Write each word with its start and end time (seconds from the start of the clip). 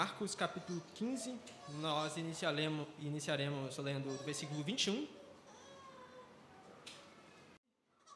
Marcos 0.00 0.34
capítulo 0.34 0.82
15, 0.94 1.38
nós 1.74 2.16
iniciaremos, 2.16 2.88
iniciaremos 3.00 3.76
lendo 3.76 4.08
do 4.16 4.24
versículo 4.24 4.64
21. 4.64 5.06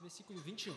Versículo 0.00 0.40
21. 0.40 0.74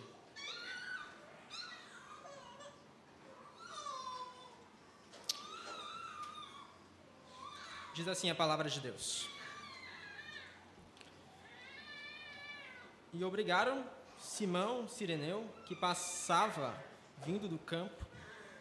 Diz 7.93 8.05
assim 8.09 8.29
a 8.29 8.35
palavra 8.35 8.69
de 8.69 8.81
Deus. 8.81 9.29
E 13.13 13.23
obrigaram 13.23 13.89
Simão 14.19 14.89
Sireneu, 14.89 15.49
que 15.65 15.73
passava 15.73 16.77
vindo 17.25 17.47
do 17.47 17.57
campo, 17.57 18.05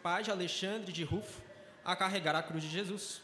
pai 0.01 0.23
de 0.23 0.31
Alexandre 0.31 0.93
de 0.93 1.03
Rufo, 1.03 1.45
a 1.87 1.95
carregar 1.95 2.35
a 2.35 2.43
cruz 2.43 2.61
de 2.61 2.69
Jesus. 2.69 3.21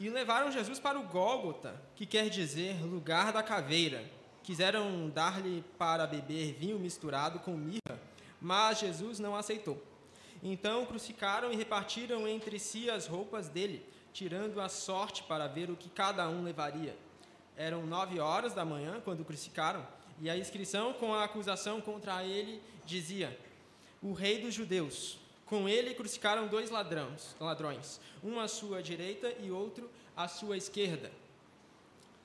E 0.00 0.10
levaram 0.10 0.50
Jesus 0.50 0.80
para 0.80 0.98
o 0.98 1.04
Gólgota, 1.04 1.80
que 1.94 2.04
quer 2.04 2.28
dizer 2.28 2.84
lugar 2.84 3.32
da 3.32 3.40
caveira. 3.40 4.04
Quiseram 4.42 5.08
dar-lhe 5.08 5.64
para 5.78 6.08
beber 6.08 6.54
vinho 6.54 6.78
misturado 6.78 7.38
com 7.38 7.52
mirra, 7.52 8.00
mas 8.40 8.80
Jesus 8.80 9.20
não 9.20 9.36
aceitou. 9.36 9.80
Então 10.42 10.84
crucificaram 10.86 11.52
e 11.52 11.56
repartiram 11.56 12.26
entre 12.26 12.58
si 12.58 12.90
as 12.90 13.06
roupas 13.06 13.48
dele, 13.48 13.86
tirando 14.12 14.60
a 14.60 14.68
sorte 14.68 15.22
para 15.22 15.46
ver 15.46 15.70
o 15.70 15.76
que 15.76 15.88
cada 15.88 16.28
um 16.28 16.42
levaria. 16.42 16.96
Eram 17.56 17.86
nove 17.86 18.18
horas 18.18 18.54
da 18.54 18.64
manhã 18.64 19.00
quando 19.04 19.24
crucificaram, 19.24 19.86
e 20.20 20.28
a 20.28 20.36
inscrição 20.36 20.92
com 20.94 21.14
a 21.14 21.24
acusação 21.24 21.80
contra 21.80 22.24
ele 22.24 22.60
dizia: 22.84 23.38
O 24.02 24.12
Rei 24.12 24.40
dos 24.40 24.52
Judeus. 24.52 25.25
Com 25.46 25.68
ele 25.68 25.94
crucificaram 25.94 26.48
dois 26.48 26.70
ladrões, 26.70 27.36
ladrões, 27.38 28.00
um 28.22 28.40
à 28.40 28.48
sua 28.48 28.82
direita 28.82 29.32
e 29.40 29.50
outro 29.50 29.88
à 30.16 30.26
sua 30.26 30.56
esquerda. 30.56 31.10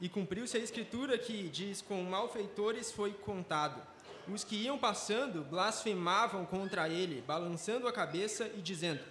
E 0.02 0.10
cumpriu-se 0.10 0.58
a 0.58 0.60
escritura 0.60 1.18
que 1.20 1.48
diz: 1.50 1.82
Com 1.82 2.02
malfeitores 2.02 2.92
foi 2.92 3.14
contado. 3.14 3.80
Os 4.28 4.44
que 4.44 4.56
iam 4.56 4.78
passando 4.78 5.44
blasfemavam 5.44 6.46
contra 6.46 6.90
ele, 6.90 7.22
balançando 7.22 7.88
a 7.88 7.94
cabeça 7.94 8.52
e 8.56 8.62
dizendo: 8.62 9.04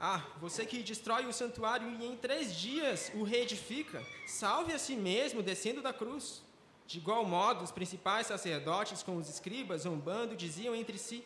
Ah, 0.00 0.24
você 0.40 0.64
que 0.64 0.82
destrói 0.82 1.26
o 1.26 1.32
santuário 1.32 1.90
e 1.90 2.06
em 2.06 2.16
três 2.16 2.56
dias 2.56 3.12
o 3.14 3.22
reedifica, 3.22 4.02
salve 4.26 4.72
a 4.72 4.78
si 4.78 4.96
mesmo 4.96 5.42
descendo 5.42 5.82
da 5.82 5.92
cruz. 5.92 6.42
De 6.86 6.98
igual 6.98 7.24
modo, 7.26 7.64
os 7.64 7.70
principais 7.70 8.26
sacerdotes 8.26 9.02
com 9.02 9.16
os 9.16 9.28
escribas, 9.28 9.82
zombando, 9.82 10.34
diziam 10.34 10.74
entre 10.74 10.96
si: 10.96 11.22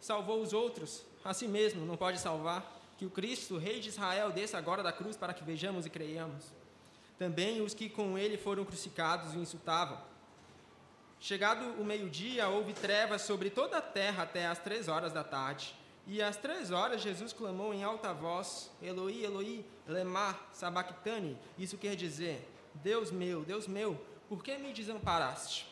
Salvou 0.00 0.40
os 0.40 0.52
outros, 0.52 1.04
a 1.26 1.34
si 1.34 1.48
mesmo 1.48 1.84
não 1.84 1.96
pode 1.96 2.18
salvar. 2.18 2.74
Que 2.96 3.04
o 3.04 3.10
Cristo, 3.10 3.58
Rei 3.58 3.80
de 3.80 3.90
Israel, 3.90 4.32
desça 4.32 4.56
agora 4.56 4.82
da 4.82 4.92
cruz 4.92 5.16
para 5.16 5.34
que 5.34 5.44
vejamos 5.44 5.84
e 5.84 5.90
creiamos. 5.90 6.52
Também 7.18 7.60
os 7.60 7.74
que 7.74 7.88
com 7.88 8.16
ele 8.16 8.38
foram 8.38 8.64
crucificados 8.64 9.34
o 9.34 9.38
insultavam. 9.38 10.00
Chegado 11.20 11.80
o 11.80 11.84
meio-dia, 11.84 12.48
houve 12.48 12.72
trevas 12.72 13.22
sobre 13.22 13.50
toda 13.50 13.78
a 13.78 13.82
terra 13.82 14.22
até 14.22 14.46
às 14.46 14.58
três 14.58 14.88
horas 14.88 15.12
da 15.12 15.24
tarde. 15.24 15.74
E 16.06 16.22
às 16.22 16.36
três 16.36 16.70
horas 16.70 17.02
Jesus 17.02 17.32
clamou 17.32 17.74
em 17.74 17.82
alta 17.82 18.12
voz: 18.12 18.70
Eloi, 18.80 19.24
Eloi, 19.24 19.64
lema 19.86 20.38
sabachthani. 20.52 21.36
Isso 21.58 21.76
quer 21.76 21.96
dizer: 21.96 22.48
Deus 22.74 23.10
meu, 23.10 23.42
Deus 23.42 23.66
meu, 23.66 24.00
por 24.28 24.42
que 24.42 24.56
me 24.58 24.72
desamparaste? 24.72 25.66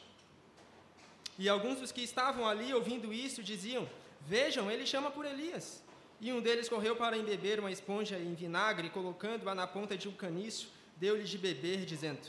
E 1.39 1.49
alguns 1.49 1.81
dos 1.81 1.93
que 1.93 2.03
estavam 2.03 2.49
ali 2.49 2.73
ouvindo 2.73 3.13
isso 3.13 3.43
diziam: 3.43 3.89
Vejam, 4.27 4.71
ele 4.71 4.87
chama 4.87 5.11
por 5.11 5.25
Elias. 5.25 5.83
E 6.21 6.33
um 6.33 6.41
deles 6.41 6.69
correu 6.69 6.97
para 6.97 7.17
embeber 7.17 7.61
uma 7.61 7.71
esponja 7.71 8.19
em 8.19 8.35
vinagre, 8.35 8.91
colocando-a 8.91 9.55
na 9.55 9.67
ponta 9.67 9.97
de 9.97 10.09
um 10.09 10.13
caniço, 10.13 10.73
deu-lhe 10.97 11.25
de 11.25 11.37
beber, 11.37 11.85
dizendo: 11.85 12.27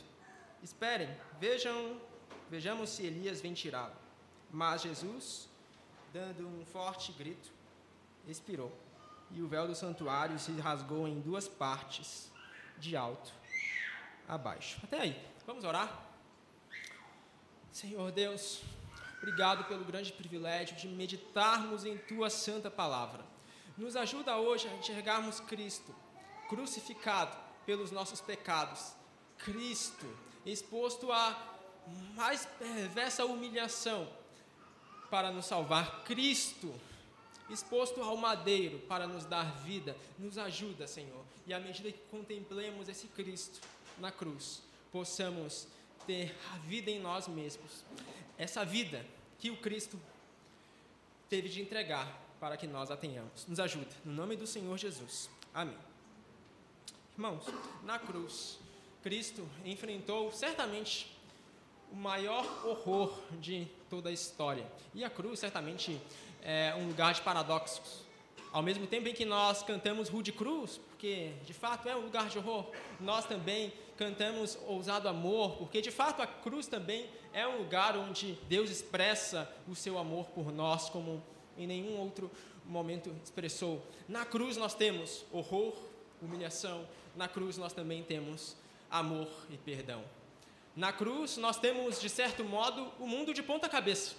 Esperem, 0.62 1.10
vejam, 1.40 2.02
vejamos 2.50 2.90
se 2.90 3.06
Elias 3.06 3.40
vem 3.40 3.54
tirá-lo. 3.54 3.96
Mas 4.52 4.82
Jesus, 4.82 5.48
dando 6.14 6.48
um 6.48 6.66
forte 6.66 7.12
grito, 7.12 7.50
expirou, 8.28 8.72
e 9.32 9.42
o 9.42 9.48
véu 9.48 9.68
do 9.68 9.76
santuário 9.76 10.38
se 10.40 10.52
rasgou 10.54 11.08
em 11.08 11.20
duas 11.22 11.48
partes, 11.48 12.32
de 12.78 12.96
alto 12.96 13.32
a 14.28 14.38
baixo. 14.38 14.80
Até 14.84 15.00
aí. 15.00 15.26
Vamos 15.46 15.64
orar? 15.64 16.04
Senhor 17.72 18.12
Deus, 18.12 18.64
obrigado 19.26 19.64
pelo 19.64 19.84
grande 19.84 20.14
privilégio 20.14 20.76
de 20.76 20.88
meditarmos 20.88 21.84
em 21.84 21.98
tua 21.98 22.30
santa 22.30 22.70
palavra. 22.70 23.26
Nos 23.76 23.96
ajuda 23.96 24.38
hoje 24.38 24.68
a 24.68 24.74
enxergarmos 24.76 25.40
Cristo 25.40 25.96
crucificado 26.48 27.36
pelos 27.66 27.90
nossos 27.90 28.22
pecados, 28.22 28.94
Cristo 29.40 30.06
exposto 30.46 31.12
à 31.12 31.36
mais 32.14 32.46
perversa 32.60 33.26
humilhação 33.26 34.08
para 35.10 35.32
nos 35.32 35.48
salvar, 35.48 36.04
Cristo 36.04 36.72
exposto 37.50 38.04
ao 38.04 38.16
madeiro 38.16 38.78
para 38.82 39.08
nos 39.08 39.26
dar 39.26 39.58
vida. 39.64 39.98
Nos 40.20 40.38
ajuda, 40.38 40.86
Senhor, 40.86 41.26
e 41.48 41.54
à 41.54 41.60
medida 41.60 41.92
que 41.92 41.98
contemplemos 42.12 42.88
esse 42.88 43.08
Cristo 43.08 43.60
na 43.98 44.12
cruz, 44.12 44.62
possamos 44.92 45.68
ter 46.06 46.38
a 46.54 46.60
vida 46.60 46.92
em 46.92 47.00
nós 47.00 47.28
mesmos. 47.28 47.84
Essa 48.38 48.66
vida 48.66 49.06
que 49.40 49.50
o 49.50 49.58
Cristo 49.58 50.00
teve 51.30 51.50
de 51.50 51.62
entregar 51.62 52.22
para 52.40 52.58
que 52.58 52.68
nós 52.68 52.92
a 52.92 52.98
tenhamos. 52.98 53.46
Nos 53.48 53.60
ajuda. 53.60 53.90
No 54.04 54.14
nome 54.14 54.36
do 54.36 54.46
Senhor 54.46 54.78
Jesus. 54.78 55.30
Amém. 55.54 55.78
Irmãos, 57.14 57.46
na 57.84 57.98
cruz, 57.98 58.60
Cristo 59.02 59.48
enfrentou 59.64 60.32
certamente 60.32 61.16
o 61.92 61.96
maior 61.96 62.44
horror 62.66 63.18
de 63.40 63.68
toda 63.90 64.10
a 64.10 64.12
história. 64.12 64.66
E 64.94 65.04
a 65.04 65.10
cruz 65.10 65.40
certamente 65.40 66.02
é 66.42 66.76
um 66.76 66.88
lugar 66.88 67.14
de 67.14 67.22
paradoxos. 67.22 68.04
Ao 68.52 68.62
mesmo 68.62 68.88
tempo 68.88 69.08
em 69.08 69.14
que 69.14 69.26
nós 69.26 69.64
cantamos 69.64 70.10
Rude 70.10 70.32
Cruz, 70.32 70.78
porque 70.78 71.34
de 71.46 71.54
fato 71.54 71.90
é 71.90 71.96
um 71.96 72.02
lugar 72.02 72.30
de 72.30 72.38
horror, 72.38 72.72
nós 73.00 73.26
também 73.26 73.74
cantamos 73.98 74.58
Ousado 74.68 75.08
Amor, 75.08 75.58
porque 75.58 75.82
de 75.82 75.92
fato 75.92 76.22
a 76.22 76.28
cruz 76.28 76.68
também 76.68 77.10
é 77.36 77.46
um 77.46 77.58
lugar 77.58 77.98
onde 77.98 78.32
Deus 78.48 78.70
expressa 78.70 79.54
o 79.68 79.76
seu 79.76 79.98
amor 79.98 80.28
por 80.28 80.54
nós 80.54 80.90
como 80.90 81.22
em 81.58 81.68
nenhum 81.68 82.00
outro 82.00 82.32
momento 82.66 83.14
expressou. 83.22 83.86
Na 84.08 84.24
cruz 84.26 84.56
nós 84.56 84.74
temos 84.74 85.26
horror, 85.34 85.76
humilhação, 86.22 86.88
na 87.14 87.28
cruz 87.28 87.58
nós 87.58 87.74
também 87.74 88.02
temos 88.04 88.56
amor 88.90 89.28
e 89.50 89.58
perdão. 89.58 90.02
Na 90.78 90.94
cruz 90.94 91.36
nós 91.36 91.58
temos, 91.58 92.00
de 92.00 92.08
certo 92.08 92.42
modo, 92.46 92.90
o 93.00 93.06
mundo 93.06 93.34
de 93.34 93.44
ponta 93.44 93.68
cabeça. 93.68 94.16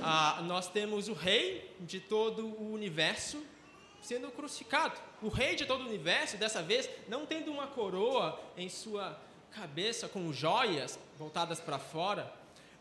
Ah, 0.00 0.40
nós 0.44 0.68
temos 0.68 1.08
o 1.08 1.12
rei 1.12 1.74
de 1.80 1.98
todo 1.98 2.46
o 2.46 2.72
universo 2.72 3.44
sendo 4.00 4.30
crucificado. 4.30 4.94
O 5.20 5.28
rei 5.28 5.56
de 5.56 5.66
todo 5.66 5.82
o 5.82 5.86
universo, 5.86 6.36
dessa 6.36 6.62
vez, 6.62 6.88
não 7.08 7.26
tendo 7.26 7.50
uma 7.50 7.66
coroa 7.66 8.40
em 8.56 8.68
sua 8.68 9.20
cabeça 9.50 10.08
com 10.08 10.32
joias 10.32 10.98
voltadas 11.18 11.60
para 11.60 11.78
fora, 11.78 12.32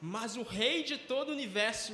mas 0.02 0.38
o 0.38 0.44
rei 0.44 0.84
de 0.84 0.98
todo 0.98 1.30
o 1.30 1.34
universo 1.34 1.94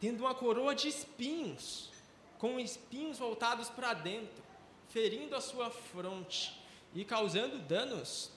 tendo 0.00 0.20
uma 0.20 0.34
coroa 0.34 0.74
de 0.74 0.88
espinhos, 0.88 1.90
com 2.38 2.58
espinhos 2.58 3.18
voltados 3.18 3.68
para 3.68 3.94
dentro, 3.94 4.42
ferindo 4.88 5.36
a 5.36 5.40
sua 5.40 5.70
fronte 5.70 6.60
e 6.94 7.04
causando 7.04 7.58
danos 7.58 8.30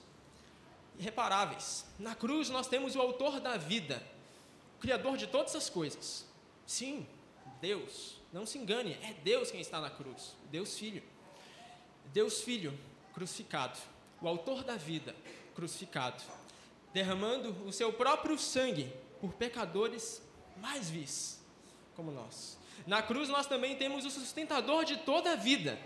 irreparáveis. 0.98 1.84
Na 1.98 2.14
cruz 2.14 2.48
nós 2.50 2.68
temos 2.68 2.94
o 2.94 3.00
autor 3.00 3.40
da 3.40 3.56
vida, 3.56 4.02
o 4.76 4.80
criador 4.80 5.16
de 5.16 5.26
todas 5.26 5.56
as 5.56 5.68
coisas. 5.68 6.26
Sim, 6.66 7.06
Deus. 7.60 8.16
Não 8.32 8.44
se 8.44 8.58
engane, 8.58 8.92
é 9.02 9.14
Deus 9.24 9.50
quem 9.50 9.60
está 9.60 9.80
na 9.80 9.90
cruz, 9.90 10.36
Deus 10.50 10.78
Filho. 10.78 11.02
Deus 12.12 12.42
Filho 12.42 12.78
crucificado, 13.12 13.78
o 14.20 14.28
autor 14.28 14.62
da 14.62 14.76
vida 14.76 15.14
crucificado, 15.56 16.22
derramando 16.92 17.50
o 17.66 17.72
seu 17.72 17.92
próprio 17.92 18.38
sangue 18.38 18.92
por 19.20 19.32
pecadores 19.32 20.22
mais 20.58 20.88
vis 20.88 21.40
como 21.96 22.12
nós. 22.12 22.58
Na 22.86 23.02
cruz 23.02 23.28
nós 23.30 23.46
também 23.46 23.74
temos 23.74 24.04
o 24.04 24.10
sustentador 24.10 24.84
de 24.84 24.98
toda 24.98 25.32
a 25.32 25.36
vida, 25.36 25.80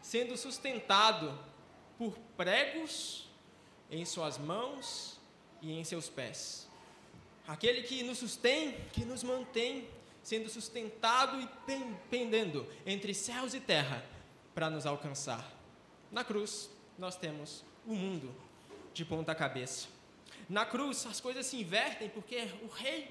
sendo 0.00 0.36
sustentado 0.36 1.36
por 1.98 2.16
pregos 2.36 3.28
em 3.90 4.04
suas 4.04 4.38
mãos 4.38 5.20
e 5.60 5.72
em 5.72 5.82
seus 5.82 6.08
pés. 6.08 6.68
Aquele 7.48 7.82
que 7.82 8.02
nos 8.04 8.18
sustém, 8.18 8.76
que 8.92 9.04
nos 9.04 9.22
mantém, 9.24 9.88
sendo 10.22 10.48
sustentado 10.48 11.40
e 11.40 11.48
pendendo 12.10 12.66
entre 12.84 13.12
céus 13.12 13.54
e 13.54 13.60
terra 13.60 14.04
para 14.54 14.70
nos 14.70 14.86
alcançar. 14.86 15.52
Na 16.10 16.24
cruz, 16.24 16.70
nós 16.98 17.16
temos 17.16 17.64
o 17.84 17.94
mundo 17.94 18.34
de 18.96 19.04
ponta 19.04 19.34
cabeça. 19.34 19.88
Na 20.48 20.64
cruz, 20.64 21.06
as 21.06 21.20
coisas 21.20 21.44
se 21.44 21.56
invertem 21.60 22.08
porque 22.08 22.48
o 22.62 22.66
rei 22.66 23.10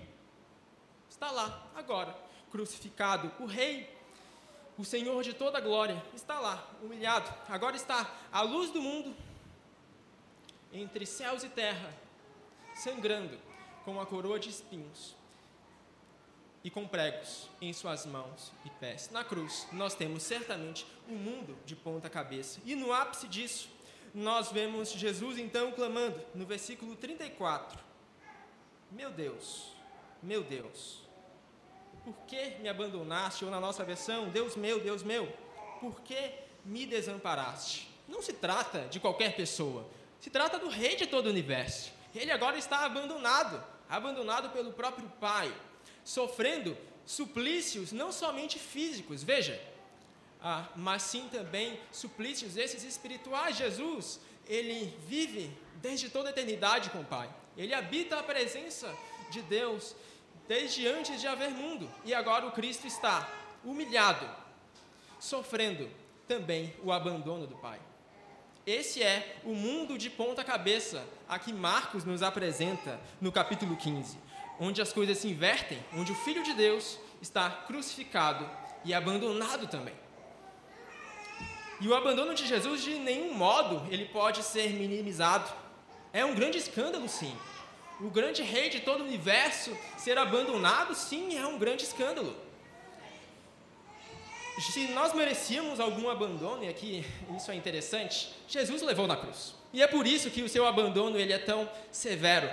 está 1.08 1.30
lá, 1.30 1.68
agora, 1.76 2.18
crucificado. 2.52 3.32
O 3.40 3.46
rei 3.46 3.94
o 4.78 4.84
Senhor 4.84 5.24
de 5.24 5.34
toda 5.34 5.62
glória, 5.62 6.04
está 6.14 6.40
lá, 6.40 6.68
humilhado. 6.82 7.34
Agora 7.48 7.76
está 7.76 8.14
a 8.32 8.42
luz 8.42 8.72
do 8.72 8.82
mundo 8.82 9.16
entre 10.74 11.06
céus 11.06 11.44
e 11.44 11.50
terra, 11.50 11.94
sangrando 12.76 13.40
com 13.86 14.02
a 14.02 14.06
coroa 14.06 14.38
de 14.38 14.50
espinhos 14.50 15.16
e 16.62 16.70
com 16.70 16.86
pregos 16.88 17.48
em 17.62 17.72
suas 17.72 18.06
mãos 18.06 18.52
e 18.66 18.70
pés. 18.72 19.10
Na 19.12 19.24
cruz, 19.24 19.68
nós 19.72 19.96
temos 19.96 20.24
certamente 20.24 20.86
o 21.08 21.14
um 21.14 21.18
mundo 21.18 21.58
de 21.66 21.76
ponta 21.76 22.10
cabeça. 22.10 22.60
E 22.66 22.76
no 22.76 22.92
ápice 22.92 23.28
disso, 23.28 23.70
nós 24.16 24.50
vemos 24.50 24.92
Jesus 24.94 25.38
então 25.38 25.74
clamando 25.74 26.20
no 26.34 26.46
versículo 26.46 26.96
34: 26.96 27.78
Meu 28.90 29.12
Deus, 29.12 29.74
meu 30.24 30.42
Deus, 30.42 31.02
por 32.06 32.16
que 32.26 32.52
me 32.62 32.70
abandonaste? 32.70 33.44
Ou 33.44 33.52
na 33.52 33.60
nossa 33.60 33.84
versão, 33.84 34.30
Deus 34.30 34.56
meu, 34.56 34.80
Deus 34.80 35.04
meu, 35.04 35.28
por 35.82 36.00
que 36.00 36.32
me 36.64 36.86
desamparaste? 36.86 37.90
Não 38.08 38.22
se 38.22 38.32
trata 38.32 38.88
de 38.88 39.02
qualquer 39.02 39.36
pessoa, 39.36 39.86
se 40.22 40.30
trata 40.30 40.58
do 40.58 40.70
Rei 40.70 40.96
de 40.96 41.06
todo 41.06 41.26
o 41.26 41.30
universo. 41.30 41.92
Ele 42.16 42.32
agora 42.32 42.58
está 42.58 42.86
abandonado, 42.86 43.62
abandonado 43.90 44.50
pelo 44.52 44.72
próprio 44.72 45.12
Pai, 45.20 45.54
sofrendo 46.06 46.78
suplícios 47.06 47.92
não 47.92 48.14
somente 48.14 48.58
físicos, 48.58 49.22
veja, 49.22 49.62
ah, 50.48 50.70
mas 50.76 51.02
sim 51.02 51.28
também 51.32 51.80
suplícios 51.92 52.56
esses 52.56 52.84
espirituais. 52.84 53.58
Jesus, 53.58 54.20
ele 54.48 54.96
vive 55.08 55.50
desde 55.82 56.08
toda 56.08 56.30
a 56.30 56.32
eternidade 56.32 56.92
com 56.92 57.00
o 57.00 57.04
Pai. 57.04 57.28
Ele 57.58 57.74
habita 57.74 58.20
a 58.20 58.22
presença 58.22 58.96
de 59.32 59.42
Deus 59.42 59.96
desde 60.48 60.88
antes 60.88 61.20
de 61.20 61.26
haver 61.26 61.50
mundo. 61.50 61.90
E 62.06 62.14
agora 62.14 62.46
o 62.46 62.52
Cristo 62.52 62.86
está 62.86 63.28
humilhado, 63.64 64.30
sofrendo 65.20 65.90
também 66.28 66.76
o 66.84 66.92
abandono 66.92 67.48
do 67.48 67.56
Pai. 67.56 67.80
Esse 68.68 69.02
é 69.02 69.38
o 69.44 69.56
mundo 69.56 69.98
de 69.98 70.12
ponta 70.12 70.44
cabeça 70.44 71.04
a 71.28 71.40
que 71.40 71.52
Marcos 71.52 72.06
nos 72.06 72.22
apresenta 72.22 73.02
no 73.20 73.32
capítulo 73.32 73.76
15, 73.76 74.20
onde 74.60 74.80
as 74.80 74.94
coisas 74.94 75.18
se 75.18 75.28
invertem, 75.28 75.84
onde 75.92 76.12
o 76.12 76.16
Filho 76.16 76.44
de 76.44 76.54
Deus 76.54 77.00
está 77.20 77.50
crucificado 77.50 78.48
e 78.84 78.94
abandonado 78.94 79.66
também. 79.66 80.05
E 81.82 81.88
o 81.88 81.96
abandono 81.96 82.34
de 82.34 82.48
Jesus 82.48 82.84
de 82.84 82.96
nenhum 82.96 83.34
modo 83.34 83.86
ele 83.92 84.06
pode 84.06 84.44
ser 84.44 84.70
minimizado. 84.70 85.52
É 86.14 86.24
um 86.24 86.34
grande 86.34 86.58
escândalo, 86.58 87.08
sim. 87.10 87.36
O 88.00 88.10
grande 88.10 88.42
rei 88.42 88.70
de 88.70 88.82
todo 88.82 89.02
o 89.02 89.06
universo 89.06 89.76
ser 89.98 90.18
abandonado, 90.18 90.94
sim, 90.94 91.38
é 91.38 91.46
um 91.46 91.58
grande 91.58 91.84
escândalo 91.84 92.36
se 94.62 94.88
nós 94.90 95.14
merecíamos 95.14 95.80
algum 95.80 96.10
abandono, 96.10 96.64
e 96.64 96.70
aqui 96.70 97.06
isso 97.36 97.52
é 97.52 97.56
interessante, 97.56 98.34
Jesus 98.48 98.82
levou 98.82 99.08
na 99.08 99.18
cruz. 99.18 99.54
E 99.74 99.82
é 99.82 99.88
por 99.88 100.08
isso 100.08 100.30
que 100.30 100.42
o 100.42 100.50
seu 100.50 100.66
abandono 100.66 101.18
ele 101.18 101.34
é 101.34 101.38
tão 101.38 101.70
severo, 101.92 102.50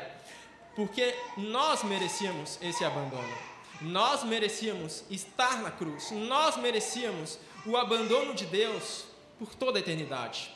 porque 0.74 1.14
nós 1.36 1.84
merecíamos 1.84 2.58
esse 2.60 2.84
abandono. 2.84 3.32
Nós 3.80 4.24
merecíamos 4.24 5.04
estar 5.10 5.62
na 5.62 5.70
cruz. 5.70 6.10
Nós 6.12 6.56
merecíamos 6.56 7.38
o 7.66 7.76
abandono 7.76 8.34
de 8.34 8.46
Deus 8.46 9.04
por 9.42 9.56
toda 9.56 9.78
a 9.78 9.80
eternidade. 9.80 10.52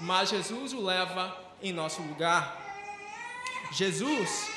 Mas 0.00 0.30
Jesus 0.30 0.72
o 0.72 0.82
leva 0.82 1.36
em 1.62 1.72
nosso 1.72 2.02
lugar. 2.02 2.60
Jesus 3.70 4.50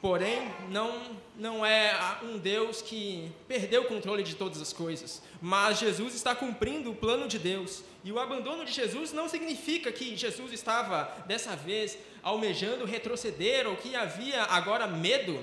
Porém, 0.00 0.50
não, 0.68 1.16
não 1.36 1.64
é 1.64 1.96
um 2.24 2.36
Deus 2.36 2.82
que 2.82 3.30
perdeu 3.46 3.82
o 3.82 3.84
controle 3.84 4.24
de 4.24 4.34
todas 4.34 4.60
as 4.60 4.72
coisas, 4.72 5.22
mas 5.40 5.78
Jesus 5.78 6.16
está 6.16 6.34
cumprindo 6.34 6.90
o 6.90 6.94
plano 6.96 7.28
de 7.28 7.38
Deus. 7.38 7.84
E 8.02 8.10
o 8.10 8.18
abandono 8.18 8.64
de 8.64 8.72
Jesus 8.72 9.12
não 9.12 9.28
significa 9.28 9.92
que 9.92 10.16
Jesus 10.16 10.52
estava, 10.52 11.04
dessa 11.28 11.54
vez, 11.54 11.96
almejando 12.20 12.84
retroceder 12.84 13.68
ou 13.68 13.76
que 13.76 13.94
havia 13.94 14.42
agora 14.42 14.88
medo 14.88 15.38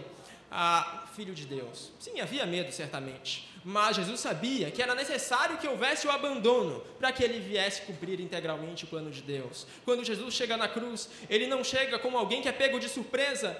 a 0.51 1.05
Filho 1.15 1.33
de 1.33 1.45
Deus. 1.45 1.93
Sim, 1.97 2.19
havia 2.19 2.45
medo, 2.45 2.69
certamente. 2.73 3.48
Mas 3.63 3.97
Jesus 3.97 4.19
sabia 4.19 4.71
que 4.71 4.81
era 4.81 4.95
necessário 4.95 5.57
que 5.57 5.67
houvesse 5.67 6.07
o 6.07 6.11
abandono 6.11 6.81
para 6.97 7.11
que 7.11 7.23
ele 7.23 7.39
viesse 7.39 7.81
cumprir 7.81 8.19
integralmente 8.19 8.85
o 8.85 8.87
plano 8.87 9.11
de 9.11 9.21
Deus. 9.21 9.67
Quando 9.83 10.03
Jesus 10.03 10.33
chega 10.33 10.55
na 10.55 10.67
cruz, 10.67 11.09
ele 11.29 11.47
não 11.47 11.63
chega 11.63 11.99
como 11.99 12.17
alguém 12.17 12.41
que 12.41 12.47
é 12.47 12.51
pego 12.51 12.79
de 12.79 12.87
surpresa 12.87 13.57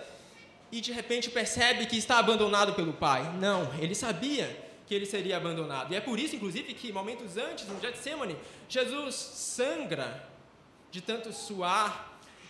e 0.72 0.82
de 0.82 0.92
repente 0.92 1.30
percebe 1.30 1.86
que 1.86 1.98
está 1.98 2.20
abandonado 2.20 2.74
pelo 2.74 2.94
pai. 2.94 3.24
Não, 3.40 3.74
ele 3.80 3.96
sabia 3.96 4.70
que 4.88 4.96
ele 4.96 5.06
seria 5.06 5.38
abandonado. 5.38 5.94
E 5.94 5.96
é 5.96 6.02
por 6.02 6.18
isso, 6.18 6.36
inclusive, 6.36 6.74
que 6.74 6.92
momentos 6.92 7.38
antes, 7.38 7.68
no 7.68 7.80
Getsemane, 7.80 8.36
Jesus 8.68 9.16
sangra 9.16 10.28
de 10.90 11.02
tanto 11.02 11.32
suar, 11.32 12.09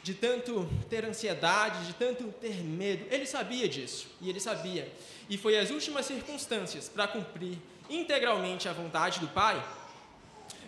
de 0.09 0.15
tanto 0.15 0.67
ter 0.89 1.05
ansiedade, 1.05 1.85
de 1.85 1.93
tanto 1.93 2.31
ter 2.41 2.63
medo. 2.63 3.05
Ele 3.13 3.27
sabia 3.27 3.69
disso, 3.69 4.07
e 4.19 4.27
ele 4.27 4.39
sabia. 4.39 4.91
E 5.29 5.37
foi 5.37 5.55
as 5.55 5.69
últimas 5.69 6.07
circunstâncias 6.07 6.89
para 6.89 7.07
cumprir 7.07 7.59
integralmente 7.87 8.67
a 8.67 8.73
vontade 8.73 9.19
do 9.19 9.27
Pai. 9.27 9.63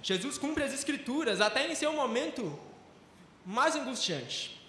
Jesus 0.04 0.38
cumpre 0.38 0.64
as 0.64 0.72
Escrituras 0.72 1.42
até 1.42 1.68
em 1.68 1.74
seu 1.74 1.92
momento 1.92 2.60
mais 3.44 3.76
angustiante. 3.76 4.62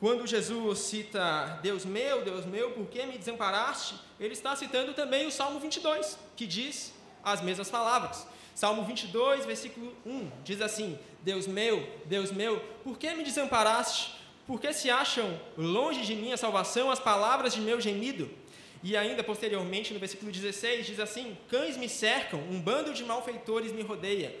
Quando 0.00 0.26
Jesus 0.26 0.78
cita 0.78 1.58
Deus 1.62 1.84
meu, 1.84 2.24
Deus 2.24 2.46
meu, 2.46 2.70
por 2.70 2.86
que 2.86 3.04
me 3.04 3.18
desamparaste? 3.18 3.94
Ele 4.18 4.32
está 4.32 4.56
citando 4.56 4.94
também 4.94 5.26
o 5.26 5.30
Salmo 5.30 5.60
22, 5.60 6.18
que 6.34 6.46
diz 6.46 6.94
as 7.22 7.42
mesmas 7.42 7.68
palavras. 7.68 8.26
Salmo 8.54 8.84
22, 8.84 9.44
versículo 9.44 9.92
1, 10.06 10.30
diz 10.44 10.60
assim: 10.60 10.98
Deus 11.22 11.46
meu, 11.46 11.86
Deus 12.06 12.30
meu, 12.30 12.60
por 12.82 12.98
que 12.98 13.12
me 13.14 13.24
desamparaste? 13.24 14.14
Por 14.46 14.60
que 14.60 14.72
se 14.72 14.90
acham 14.90 15.40
longe 15.56 16.02
de 16.02 16.14
mim 16.14 16.32
a 16.32 16.36
salvação 16.36 16.90
as 16.90 17.00
palavras 17.00 17.54
de 17.54 17.60
meu 17.60 17.80
gemido? 17.80 18.30
E 18.82 18.96
ainda 18.96 19.24
posteriormente, 19.24 19.94
no 19.94 19.98
versículo 19.98 20.30
16, 20.30 20.86
diz 20.86 21.00
assim: 21.00 21.36
Cães 21.48 21.76
me 21.76 21.88
cercam, 21.88 22.40
um 22.50 22.60
bando 22.60 22.92
de 22.92 23.04
malfeitores 23.04 23.72
me 23.72 23.82
rodeia. 23.82 24.34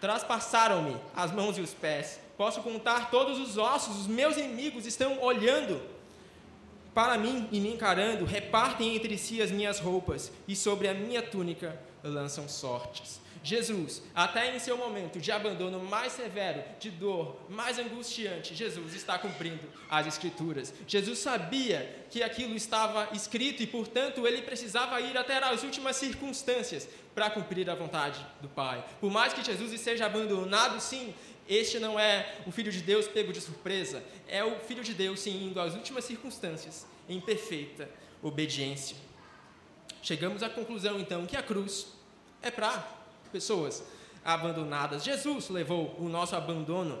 Traspassaram-me 0.00 0.96
as 1.14 1.32
mãos 1.32 1.56
e 1.56 1.60
os 1.60 1.72
pés, 1.72 2.20
Posso 2.36 2.62
contar 2.62 3.10
todos 3.10 3.38
os 3.38 3.56
ossos, 3.56 4.00
os 4.00 4.06
meus 4.06 4.36
inimigos 4.36 4.86
estão 4.86 5.22
olhando 5.22 5.80
para 6.92 7.16
mim 7.16 7.48
e 7.52 7.60
me 7.60 7.72
encarando, 7.72 8.24
repartem 8.24 8.96
entre 8.96 9.16
si 9.16 9.40
as 9.40 9.50
minhas 9.50 9.78
roupas 9.78 10.32
e 10.46 10.56
sobre 10.56 10.88
a 10.88 10.94
minha 10.94 11.22
túnica 11.22 11.80
lançam 12.02 12.48
sortes. 12.48 13.20
Jesus, 13.44 14.02
até 14.14 14.56
em 14.56 14.58
seu 14.58 14.74
momento 14.78 15.20
de 15.20 15.30
abandono 15.30 15.78
mais 15.78 16.14
severo, 16.14 16.64
de 16.80 16.90
dor 16.90 17.36
mais 17.50 17.78
angustiante, 17.78 18.54
Jesus 18.54 18.94
está 18.94 19.18
cumprindo 19.18 19.68
as 19.90 20.06
Escrituras. 20.06 20.72
Jesus 20.88 21.18
sabia 21.18 22.06
que 22.10 22.22
aquilo 22.22 22.56
estava 22.56 23.14
escrito 23.14 23.62
e, 23.62 23.66
portanto, 23.66 24.26
ele 24.26 24.40
precisava 24.40 24.98
ir 25.02 25.14
até 25.18 25.36
as 25.36 25.62
últimas 25.62 25.96
circunstâncias 25.96 26.88
para 27.14 27.28
cumprir 27.28 27.68
a 27.68 27.74
vontade 27.74 28.24
do 28.40 28.48
Pai. 28.48 28.82
Por 28.98 29.10
mais 29.10 29.34
que 29.34 29.44
Jesus 29.44 29.78
seja 29.78 30.06
abandonado, 30.06 30.80
sim, 30.80 31.14
este 31.46 31.78
não 31.78 32.00
é 32.00 32.36
o 32.46 32.50
Filho 32.50 32.72
de 32.72 32.80
Deus 32.80 33.06
pego 33.06 33.30
de 33.30 33.42
surpresa, 33.42 34.02
é 34.26 34.42
o 34.42 34.58
Filho 34.60 34.82
de 34.82 34.94
Deus 34.94 35.20
sim, 35.20 35.44
indo 35.44 35.60
às 35.60 35.74
últimas 35.74 36.06
circunstâncias, 36.06 36.86
em 37.06 37.20
perfeita 37.20 37.90
obediência. 38.22 38.96
Chegamos 40.02 40.42
à 40.42 40.48
conclusão 40.48 40.98
então 40.98 41.26
que 41.26 41.36
a 41.36 41.42
cruz 41.42 41.88
é 42.40 42.50
para 42.50 43.03
pessoas 43.34 43.82
abandonadas. 44.24 45.02
Jesus 45.02 45.48
levou 45.48 45.96
o 45.98 46.08
nosso 46.08 46.36
abandono. 46.36 47.00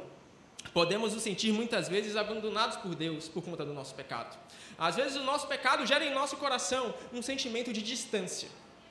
Podemos 0.72 1.14
nos 1.14 1.22
sentir 1.22 1.52
muitas 1.52 1.88
vezes 1.88 2.16
abandonados 2.16 2.76
por 2.78 2.92
Deus 2.96 3.28
por 3.28 3.42
conta 3.44 3.64
do 3.64 3.72
nosso 3.72 3.94
pecado. 3.94 4.36
Às 4.76 4.96
vezes 4.96 5.16
o 5.16 5.22
nosso 5.22 5.46
pecado 5.46 5.86
gera 5.86 6.04
em 6.04 6.12
nosso 6.12 6.36
coração 6.36 6.92
um 7.12 7.22
sentimento 7.22 7.72
de 7.72 7.80
distância. 7.80 8.48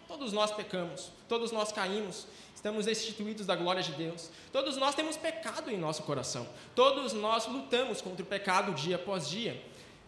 Todos 0.07 0.31
nós 0.31 0.51
pecamos, 0.51 1.11
todos 1.27 1.51
nós 1.51 1.71
caímos, 1.71 2.27
estamos 2.55 2.85
destituídos 2.85 3.45
da 3.45 3.55
glória 3.55 3.83
de 3.83 3.91
Deus. 3.91 4.29
Todos 4.53 4.77
nós 4.77 4.95
temos 4.95 5.17
pecado 5.17 5.69
em 5.69 5.77
nosso 5.77 6.03
coração. 6.03 6.47
Todos 6.73 7.11
nós 7.11 7.45
lutamos 7.47 8.01
contra 8.01 8.23
o 8.23 8.25
pecado 8.25 8.73
dia 8.73 8.95
após 8.95 9.29
dia. 9.29 9.61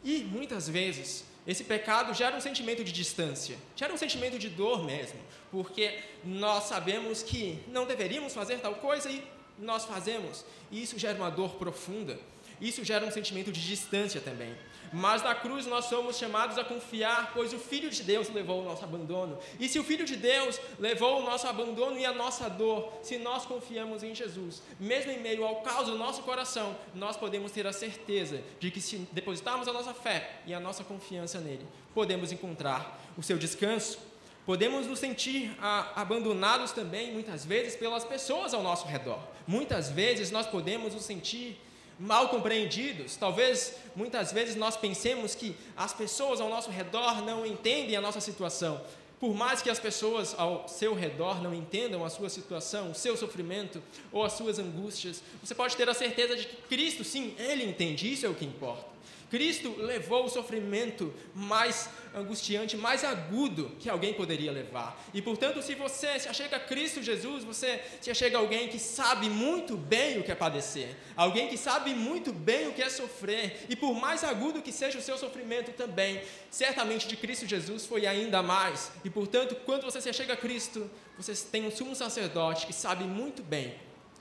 E 0.03 0.23
muitas 0.23 0.69
vezes 0.69 1.25
esse 1.47 1.63
pecado 1.63 2.13
gera 2.13 2.35
um 2.35 2.41
sentimento 2.41 2.83
de 2.83 2.91
distância, 2.91 3.57
gera 3.75 3.93
um 3.93 3.97
sentimento 3.97 4.39
de 4.39 4.49
dor 4.49 4.83
mesmo, 4.83 5.19
porque 5.51 5.99
nós 6.23 6.63
sabemos 6.63 7.21
que 7.21 7.59
não 7.67 7.85
deveríamos 7.85 8.33
fazer 8.33 8.59
tal 8.59 8.75
coisa 8.75 9.09
e 9.09 9.23
nós 9.59 9.85
fazemos, 9.85 10.43
e 10.71 10.81
isso 10.81 10.97
gera 10.97 11.17
uma 11.17 11.29
dor 11.29 11.55
profunda. 11.55 12.19
Isso 12.61 12.83
gera 12.83 13.05
um 13.05 13.11
sentimento 13.11 13.51
de 13.51 13.65
distância 13.65 14.21
também. 14.21 14.55
Mas 14.91 15.21
na 15.21 15.35
cruz 15.35 15.65
nós 15.65 15.85
somos 15.85 16.17
chamados 16.17 16.57
a 16.57 16.63
confiar, 16.63 17.31
pois 17.33 17.53
o 17.53 17.59
Filho 17.59 17.89
de 17.89 18.03
Deus 18.03 18.29
levou 18.29 18.61
o 18.61 18.65
nosso 18.65 18.83
abandono. 18.83 19.37
E 19.59 19.67
se 19.67 19.79
o 19.79 19.83
Filho 19.83 20.05
de 20.05 20.15
Deus 20.15 20.59
levou 20.79 21.19
o 21.19 21.23
nosso 21.23 21.47
abandono 21.47 21.97
e 21.97 22.05
a 22.05 22.13
nossa 22.13 22.49
dor, 22.49 22.93
se 23.01 23.17
nós 23.17 23.45
confiamos 23.45 24.03
em 24.03 24.15
Jesus, 24.15 24.61
mesmo 24.79 25.11
em 25.11 25.19
meio 25.19 25.43
ao 25.45 25.57
caos 25.57 25.87
do 25.87 25.97
nosso 25.97 26.23
coração, 26.23 26.75
nós 26.93 27.17
podemos 27.17 27.51
ter 27.51 27.67
a 27.67 27.73
certeza 27.73 28.41
de 28.59 28.71
que 28.71 28.79
se 28.79 28.97
depositarmos 29.11 29.67
a 29.67 29.73
nossa 29.73 29.93
fé 29.93 30.39
e 30.45 30.53
a 30.53 30.59
nossa 30.59 30.83
confiança 30.83 31.39
nele, 31.39 31.65
podemos 31.93 32.31
encontrar 32.31 33.01
o 33.17 33.23
seu 33.23 33.37
descanso. 33.37 33.99
Podemos 34.45 34.85
nos 34.85 34.99
sentir 34.99 35.57
ah, 35.59 35.91
abandonados 35.95 36.71
também, 36.71 37.11
muitas 37.11 37.43
vezes, 37.43 37.75
pelas 37.75 38.05
pessoas 38.05 38.53
ao 38.53 38.61
nosso 38.61 38.85
redor. 38.85 39.19
Muitas 39.47 39.89
vezes 39.89 40.29
nós 40.29 40.45
podemos 40.45 40.93
nos 40.93 41.03
sentir 41.03 41.59
mal 41.99 42.29
compreendidos. 42.29 43.15
Talvez 43.15 43.75
muitas 43.95 44.31
vezes 44.31 44.55
nós 44.55 44.75
pensemos 44.75 45.35
que 45.35 45.55
as 45.75 45.93
pessoas 45.93 46.41
ao 46.41 46.49
nosso 46.49 46.69
redor 46.69 47.21
não 47.23 47.45
entendem 47.45 47.95
a 47.95 48.01
nossa 48.01 48.19
situação. 48.19 48.81
Por 49.19 49.33
mais 49.33 49.61
que 49.61 49.69
as 49.69 49.79
pessoas 49.79 50.35
ao 50.37 50.67
seu 50.67 50.93
redor 50.93 51.41
não 51.41 51.53
entendam 51.53 52.03
a 52.03 52.09
sua 52.09 52.29
situação, 52.29 52.91
o 52.91 52.95
seu 52.95 53.15
sofrimento 53.15 53.81
ou 54.11 54.23
as 54.23 54.33
suas 54.33 54.59
angústias, 54.59 55.23
você 55.41 55.55
pode 55.55 55.75
ter 55.75 55.89
a 55.89 55.93
certeza 55.93 56.35
de 56.35 56.45
que 56.45 56.55
Cristo, 56.63 57.03
sim, 57.03 57.33
Ele 57.37 57.63
entende, 57.63 58.11
isso 58.11 58.25
é 58.25 58.29
o 58.29 58.35
que 58.35 58.45
importa. 58.45 58.94
Cristo 59.29 59.75
levou 59.77 60.25
o 60.25 60.29
sofrimento 60.29 61.13
mais 61.33 61.89
angustiante, 62.15 62.77
mais 62.77 63.03
agudo 63.03 63.71
que 63.79 63.89
alguém 63.89 64.13
poderia 64.13 64.51
levar. 64.51 65.03
E 65.13 65.21
portanto, 65.21 65.61
se 65.61 65.75
você 65.75 66.19
se 66.19 66.29
achega 66.29 66.57
a 66.57 66.59
Cristo 66.59 67.03
Jesus, 67.03 67.43
você 67.43 67.81
se 67.99 68.09
achega 68.09 68.37
a 68.37 68.39
alguém 68.39 68.67
que 68.67 68.79
sabe 68.79 69.29
muito 69.29 69.75
bem 69.75 70.19
o 70.19 70.23
que 70.23 70.31
é 70.31 70.35
padecer, 70.35 70.95
alguém 71.15 71.47
que 71.47 71.57
sabe 71.57 71.93
muito 71.93 72.31
bem 72.31 72.67
o 72.67 72.73
que 72.73 72.81
é 72.81 72.89
sofrer, 72.89 73.65
e 73.67 73.75
por 73.75 73.93
mais 73.93 74.23
agudo 74.23 74.61
que 74.61 74.71
seja 74.71 74.97
o 74.97 75.01
seu 75.01 75.17
sofrimento 75.17 75.71
também, 75.73 76.21
certamente 76.49 77.07
de 77.07 77.17
Cristo 77.17 77.45
Jesus 77.45 77.85
foi 77.85 78.07
ainda 78.07 78.41
mais. 78.41 78.91
E 79.03 79.09
portanto, 79.09 79.55
quando 79.65 79.83
você 79.83 79.99
se 79.99 80.09
achega 80.09 80.33
a 80.33 80.37
Cristo, 80.37 80.89
você 81.17 81.33
tem 81.35 81.65
um 81.65 81.71
sumo 81.71 81.95
sacerdote 81.95 82.65
que 82.65 82.73
sabe 82.73 83.03
muito 83.03 83.43
bem, 83.43 83.75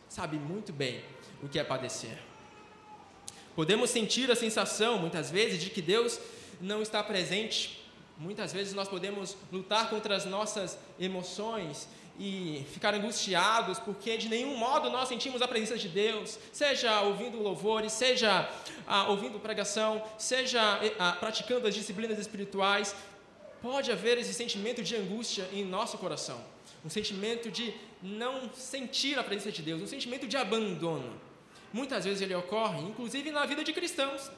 sabe 0.09 0.37
muito 0.37 0.73
bem 0.73 1.03
o 1.43 1.49
que 1.49 1.59
é 1.59 1.65
padecer. 1.65 2.34
Podemos 3.55 3.91
sentir 3.91 4.31
a 4.31 4.37
sensação, 4.37 4.99
muitas 4.99 5.31
vezes, 5.31 5.63
de 5.63 5.71
que 5.71 5.81
Deus 5.81 6.19
não 6.61 6.83
está 6.83 7.03
presente. 7.03 7.81
Muitas 8.19 8.53
vezes 8.53 8.75
nós 8.75 8.89
podemos 8.89 9.37
lutar 9.53 9.91
contra 9.91 10.17
as 10.17 10.25
nossas 10.25 10.79
emoções 10.99 11.89
e 12.19 12.65
ficar 12.73 12.95
angustiados 12.95 13.79
porque 13.81 14.17
de 14.17 14.29
nenhum 14.29 14.57
modo 14.57 14.89
nós 14.89 15.09
sentimos 15.09 15.43
a 15.43 15.49
presença 15.49 15.77
de 15.77 15.89
Deus, 15.89 16.39
seja 16.53 17.01
ouvindo 17.01 17.43
louvores, 17.43 17.93
seja 17.93 18.49
ah, 18.87 19.09
ouvindo 19.09 19.41
pregação, 19.41 20.03
seja 20.17 20.61
ah, 20.99 21.17
praticando 21.19 21.67
as 21.67 21.75
disciplinas 21.75 22.19
espirituais. 22.19 22.95
Pode 23.61 23.91
haver 23.91 24.19
esse 24.19 24.35
sentimento 24.35 24.83
de 24.83 24.95
angústia 24.95 25.49
em 25.53 25.65
nosso 25.65 25.99
coração, 25.99 26.41
um 26.85 26.91
sentimento 26.91 27.51
de 27.51 27.75
não 28.03 28.53
sentir 28.53 29.19
a 29.19 29.25
presença 29.25 29.51
de 29.51 29.63
Deus, 29.63 29.83
um 29.83 29.87
sentimento 29.87 30.27
de 30.27 30.37
abandono. 30.37 31.19
Muitas 31.75 32.05
vezes 32.05 32.23
ele 32.23 32.37
ocorre, 32.37 32.79
inclusive 32.83 33.33
na 33.33 33.45
vida 33.45 33.65
de 33.65 33.73
cristãos 33.73 34.31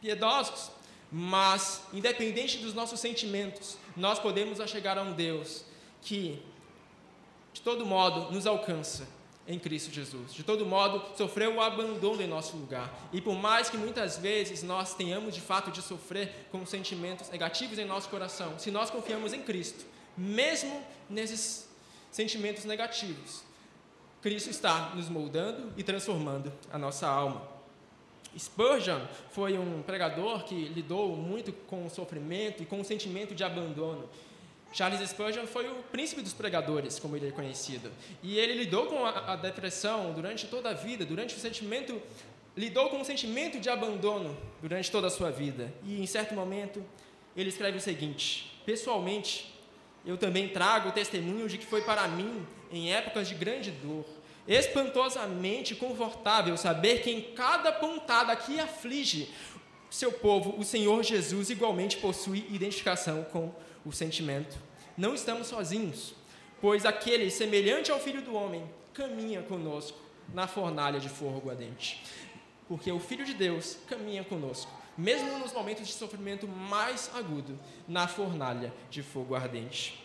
piedosos, 0.00 0.70
mas 1.10 1.82
independente 1.92 2.58
dos 2.58 2.74
nossos 2.74 3.00
sentimentos, 3.00 3.76
nós 3.96 4.20
podemos 4.20 4.58
chegar 4.70 4.96
a 4.96 5.02
um 5.02 5.12
Deus 5.12 5.64
que 6.00 6.40
de 7.52 7.60
todo 7.60 7.84
modo 7.84 8.30
nos 8.30 8.46
alcança 8.46 9.08
em 9.48 9.58
Cristo 9.58 9.92
Jesus. 9.92 10.32
De 10.32 10.44
todo 10.44 10.64
modo, 10.64 11.02
sofreu 11.16 11.56
o 11.56 11.60
abandono 11.60 12.22
em 12.22 12.28
nosso 12.28 12.56
lugar. 12.56 12.92
E 13.12 13.20
por 13.20 13.34
mais 13.34 13.68
que 13.68 13.76
muitas 13.76 14.18
vezes 14.18 14.62
nós 14.62 14.94
tenhamos 14.94 15.34
de 15.34 15.40
fato 15.40 15.72
de 15.72 15.82
sofrer 15.82 16.46
com 16.52 16.64
sentimentos 16.64 17.28
negativos 17.30 17.80
em 17.80 17.84
nosso 17.84 18.08
coração, 18.08 18.60
se 18.60 18.70
nós 18.70 18.90
confiamos 18.90 19.32
em 19.32 19.42
Cristo, 19.42 19.84
mesmo 20.16 20.84
nesses 21.10 21.68
sentimentos 22.12 22.64
negativos, 22.64 23.42
Cristo 24.22 24.50
está 24.50 24.92
nos 24.94 25.08
moldando 25.08 25.72
e 25.76 25.82
transformando 25.82 26.52
a 26.72 26.78
nossa 26.78 27.06
alma. 27.06 27.42
Spurgeon 28.38 29.00
foi 29.30 29.56
um 29.56 29.82
pregador 29.82 30.44
que 30.44 30.54
lidou 30.54 31.16
muito 31.16 31.52
com 31.52 31.86
o 31.86 31.90
sofrimento 31.90 32.62
e 32.62 32.66
com 32.66 32.80
o 32.80 32.84
sentimento 32.84 33.34
de 33.34 33.42
abandono. 33.42 34.08
Charles 34.72 35.08
Spurgeon 35.08 35.46
foi 35.46 35.68
o 35.68 35.76
príncipe 35.84 36.20
dos 36.20 36.34
pregadores, 36.34 36.98
como 36.98 37.16
ele 37.16 37.28
é 37.28 37.30
conhecido. 37.30 37.90
E 38.22 38.38
ele 38.38 38.52
lidou 38.54 38.86
com 38.86 39.06
a, 39.06 39.32
a 39.32 39.36
depressão 39.36 40.12
durante 40.12 40.46
toda 40.48 40.70
a 40.70 40.74
vida, 40.74 41.04
durante 41.04 41.34
o 41.34 41.38
sentimento, 41.38 42.00
lidou 42.54 42.90
com 42.90 43.00
o 43.00 43.04
sentimento 43.04 43.58
de 43.58 43.70
abandono 43.70 44.36
durante 44.60 44.90
toda 44.90 45.06
a 45.06 45.10
sua 45.10 45.30
vida. 45.30 45.72
E 45.82 46.00
em 46.00 46.06
certo 46.06 46.34
momento, 46.34 46.84
ele 47.34 47.48
escreve 47.48 47.78
o 47.78 47.80
seguinte: 47.80 48.60
Pessoalmente, 48.66 49.55
eu 50.06 50.16
também 50.16 50.48
trago 50.48 50.88
o 50.88 50.92
testemunho 50.92 51.48
de 51.48 51.58
que 51.58 51.66
foi 51.66 51.82
para 51.82 52.06
mim, 52.06 52.46
em 52.70 52.92
épocas 52.92 53.28
de 53.28 53.34
grande 53.34 53.72
dor, 53.72 54.06
espantosamente 54.46 55.74
confortável 55.74 56.56
saber 56.56 57.02
que 57.02 57.10
em 57.10 57.20
cada 57.20 57.72
pontada 57.72 58.34
que 58.36 58.60
aflige 58.60 59.28
seu 59.90 60.12
povo, 60.12 60.54
o 60.58 60.64
Senhor 60.64 61.02
Jesus 61.02 61.50
igualmente 61.50 61.96
possui 61.96 62.46
identificação 62.50 63.24
com 63.24 63.52
o 63.84 63.92
sentimento. 63.92 64.56
Não 64.96 65.14
estamos 65.14 65.48
sozinhos, 65.48 66.14
pois 66.60 66.86
aquele 66.86 67.30
semelhante 67.30 67.90
ao 67.90 67.98
Filho 67.98 68.22
do 68.22 68.34
Homem 68.34 68.64
caminha 68.94 69.42
conosco 69.42 69.98
na 70.32 70.46
fornalha 70.46 71.00
de 71.00 71.08
fogo 71.08 71.50
ardente. 71.50 72.02
Porque 72.68 72.90
o 72.90 72.98
Filho 72.98 73.24
de 73.24 73.34
Deus 73.34 73.78
caminha 73.88 74.24
conosco, 74.24 74.70
mesmo 74.96 75.38
nos 75.38 75.52
momentos 75.52 75.86
de 75.86 75.92
sofrimento 75.92 76.46
mais 76.48 77.10
agudo, 77.14 77.58
na 77.86 78.08
fornalha 78.08 78.72
de 78.90 79.02
fogo 79.02 79.34
ardente. 79.34 80.02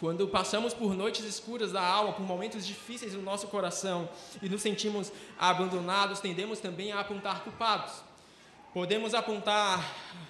Quando 0.00 0.26
passamos 0.28 0.74
por 0.74 0.94
noites 0.94 1.24
escuras 1.24 1.72
da 1.72 1.82
alma, 1.82 2.12
por 2.12 2.26
momentos 2.26 2.66
difíceis 2.66 3.14
no 3.14 3.22
nosso 3.22 3.46
coração 3.48 4.08
e 4.42 4.48
nos 4.48 4.60
sentimos 4.60 5.12
abandonados, 5.38 6.20
tendemos 6.20 6.58
também 6.58 6.92
a 6.92 7.00
apontar 7.00 7.44
culpados. 7.44 8.02
Podemos 8.72 9.14
apontar 9.14 9.80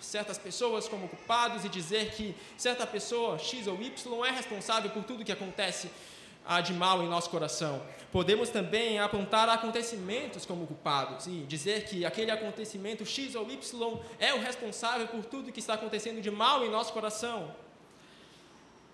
certas 0.02 0.36
pessoas 0.36 0.86
como 0.86 1.08
culpados 1.08 1.64
e 1.64 1.68
dizer 1.70 2.10
que 2.10 2.36
certa 2.58 2.86
pessoa, 2.86 3.38
X 3.38 3.66
ou 3.66 3.80
Y, 3.80 4.26
é 4.26 4.30
responsável 4.30 4.90
por 4.90 5.02
tudo 5.02 5.24
que 5.24 5.32
acontece 5.32 5.90
ah, 6.46 6.60
de 6.60 6.72
mal 6.72 7.02
em 7.02 7.08
nosso 7.08 7.30
coração. 7.30 7.82
Podemos 8.12 8.48
também 8.48 8.98
apontar 8.98 9.48
acontecimentos 9.48 10.46
como 10.46 10.66
culpados 10.66 11.26
e 11.26 11.44
dizer 11.48 11.84
que 11.84 12.04
aquele 12.04 12.30
acontecimento 12.30 13.04
X 13.04 13.34
ou 13.34 13.50
Y 13.50 13.98
é 14.18 14.32
o 14.34 14.40
responsável 14.40 15.08
por 15.08 15.24
tudo 15.24 15.50
que 15.50 15.60
está 15.60 15.74
acontecendo 15.74 16.20
de 16.20 16.30
mal 16.30 16.64
em 16.64 16.70
nosso 16.70 16.92
coração 16.92 17.54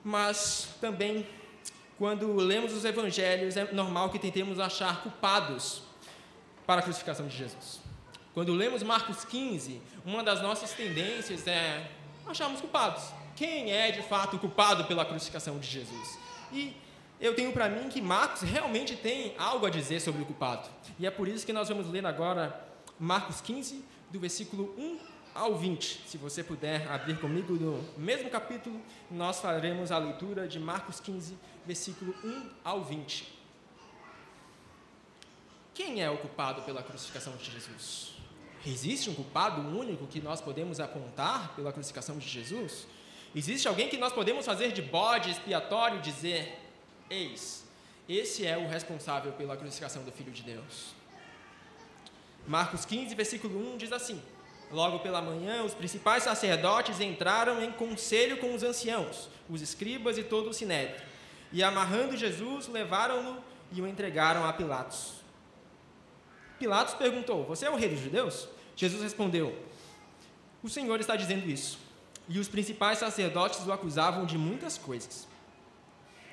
mas 0.04 0.68
também 0.80 1.26
quando 1.98 2.34
lemos 2.34 2.72
os 2.72 2.84
evangelhos 2.84 3.56
é 3.56 3.70
normal 3.72 4.10
que 4.10 4.18
tentemos 4.18 4.58
achar 4.58 5.02
culpados 5.02 5.82
para 6.66 6.80
a 6.80 6.82
crucificação 6.82 7.26
de 7.26 7.36
Jesus. 7.36 7.80
Quando 8.32 8.54
lemos 8.54 8.82
Marcos 8.82 9.24
15, 9.24 9.82
uma 10.04 10.22
das 10.22 10.40
nossas 10.40 10.72
tendências 10.72 11.46
é 11.46 11.90
acharmos 12.26 12.60
culpados. 12.60 13.04
Quem 13.36 13.72
é 13.72 13.90
de 13.90 14.02
fato 14.02 14.38
culpado 14.38 14.84
pela 14.84 15.04
crucificação 15.04 15.58
de 15.58 15.66
Jesus? 15.66 16.18
E 16.52 16.74
eu 17.20 17.34
tenho 17.34 17.52
para 17.52 17.68
mim 17.68 17.88
que 17.88 18.00
Marcos 18.00 18.42
realmente 18.42 18.96
tem 18.96 19.34
algo 19.36 19.66
a 19.66 19.70
dizer 19.70 20.00
sobre 20.00 20.22
o 20.22 20.24
culpado. 20.24 20.68
E 20.98 21.06
é 21.06 21.10
por 21.10 21.28
isso 21.28 21.44
que 21.44 21.52
nós 21.52 21.68
vamos 21.68 21.88
ler 21.90 22.06
agora 22.06 22.66
Marcos 22.98 23.40
15, 23.40 23.84
do 24.10 24.18
versículo 24.18 24.74
1 24.78 24.98
ao 25.34 25.54
20. 25.54 26.08
Se 26.08 26.16
você 26.16 26.42
puder 26.42 26.90
abrir 26.90 27.18
comigo 27.20 27.52
no 27.54 27.84
mesmo 27.98 28.30
capítulo, 28.30 28.80
nós 29.10 29.40
faremos 29.40 29.92
a 29.92 29.98
leitura 29.98 30.48
de 30.48 30.58
Marcos 30.58 30.98
15, 30.98 31.36
versículo 31.66 32.14
1 32.24 32.50
ao 32.64 32.82
20. 32.82 33.40
Quem 35.74 36.02
é 36.02 36.10
o 36.10 36.18
culpado 36.18 36.62
pela 36.62 36.82
crucificação 36.82 37.36
de 37.36 37.50
Jesus? 37.50 38.14
Existe 38.66 39.08
um 39.08 39.14
culpado 39.14 39.60
único 39.60 40.06
que 40.06 40.20
nós 40.20 40.40
podemos 40.40 40.80
apontar 40.80 41.54
pela 41.54 41.72
crucificação 41.72 42.18
de 42.18 42.28
Jesus? 42.28 42.86
Existe 43.34 43.68
alguém 43.68 43.88
que 43.88 43.96
nós 43.96 44.12
podemos 44.12 44.44
fazer 44.44 44.72
de 44.72 44.82
bode 44.82 45.30
expiatório 45.30 46.00
dizer: 46.00 46.58
Eis, 47.10 47.64
esse 48.08 48.46
é 48.46 48.56
o 48.56 48.68
responsável 48.68 49.32
pela 49.32 49.56
crucificação 49.56 50.04
do 50.04 50.12
Filho 50.12 50.30
de 50.30 50.44
Deus? 50.44 50.94
Marcos 52.46 52.84
15, 52.84 53.16
versículo 53.16 53.74
1 53.74 53.78
diz 53.78 53.92
assim: 53.92 54.22
Logo 54.70 55.00
pela 55.00 55.20
manhã, 55.20 55.64
os 55.64 55.74
principais 55.74 56.22
sacerdotes 56.22 57.00
entraram 57.00 57.60
em 57.60 57.72
conselho 57.72 58.36
com 58.36 58.54
os 58.54 58.62
anciãos, 58.62 59.28
os 59.48 59.60
escribas 59.60 60.18
e 60.18 60.22
todo 60.22 60.50
o 60.50 60.54
sinédrio. 60.54 61.02
E 61.52 61.64
amarrando 61.64 62.16
Jesus, 62.16 62.68
levaram-no 62.68 63.42
e 63.72 63.82
o 63.82 63.88
entregaram 63.88 64.44
a 64.46 64.52
Pilatos. 64.52 65.14
Pilatos 66.60 66.94
perguntou: 66.94 67.44
Você 67.46 67.66
é 67.66 67.70
o 67.70 67.76
rei 67.76 67.88
dos 67.88 67.98
judeus? 67.98 68.46
Jesus 68.76 69.02
respondeu: 69.02 69.58
O 70.62 70.68
Senhor 70.68 71.00
está 71.00 71.16
dizendo 71.16 71.50
isso. 71.50 71.76
E 72.28 72.38
os 72.38 72.46
principais 72.46 72.98
sacerdotes 72.98 73.66
o 73.66 73.72
acusavam 73.72 74.24
de 74.24 74.38
muitas 74.38 74.78
coisas. 74.78 75.26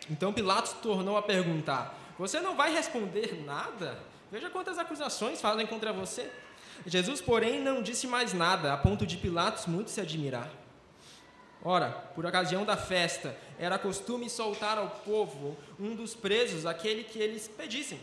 Então 0.10 0.34
Pilatos 0.34 0.74
tornou 0.74 1.18
a 1.18 1.22
perguntar: 1.22 1.98
Você 2.18 2.40
não 2.40 2.56
vai 2.56 2.74
responder 2.74 3.44
nada? 3.46 4.00
Veja 4.32 4.50
quantas 4.50 4.78
acusações 4.78 5.40
fazem 5.40 5.66
contra 5.66 5.94
você. 5.94 6.30
Jesus, 6.86 7.22
porém, 7.22 7.62
não 7.62 7.82
disse 7.82 8.08
mais 8.08 8.34
nada, 8.34 8.74
a 8.74 8.78
ponto 8.78 9.06
de 9.06 9.18
Pilatos 9.18 9.66
muito 9.66 9.90
se 9.90 10.00
admirar. 10.00 10.50
Ora, 11.64 11.90
por 12.14 12.26
ocasião 12.26 12.64
da 12.64 12.78
festa, 12.78 13.36
era 13.58 13.80
costume 13.80 14.30
soltar 14.30 14.78
ao 14.78 14.90
povo 14.90 15.58
um 15.80 15.96
dos 15.96 16.14
presos, 16.14 16.66
aquele 16.66 17.04
que 17.04 17.20
eles 17.20 17.48
pedissem. 17.48 18.00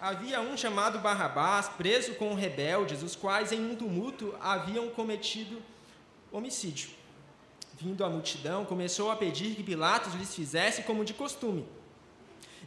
Havia 0.00 0.40
um 0.40 0.56
chamado 0.56 0.98
Barrabás, 0.98 1.68
preso 1.68 2.14
com 2.14 2.34
rebeldes, 2.34 3.02
os 3.02 3.16
quais 3.16 3.50
em 3.52 3.70
um 3.70 3.74
tumulto 3.74 4.34
haviam 4.40 4.88
cometido 4.90 5.62
homicídio. 6.30 6.90
Vindo 7.82 8.04
a 8.04 8.08
multidão, 8.08 8.64
começou 8.64 9.10
a 9.10 9.16
pedir 9.16 9.56
que 9.56 9.62
Pilatos 9.62 10.14
lhes 10.14 10.34
fizesse 10.34 10.82
como 10.82 11.04
de 11.04 11.12
costume. 11.12 11.66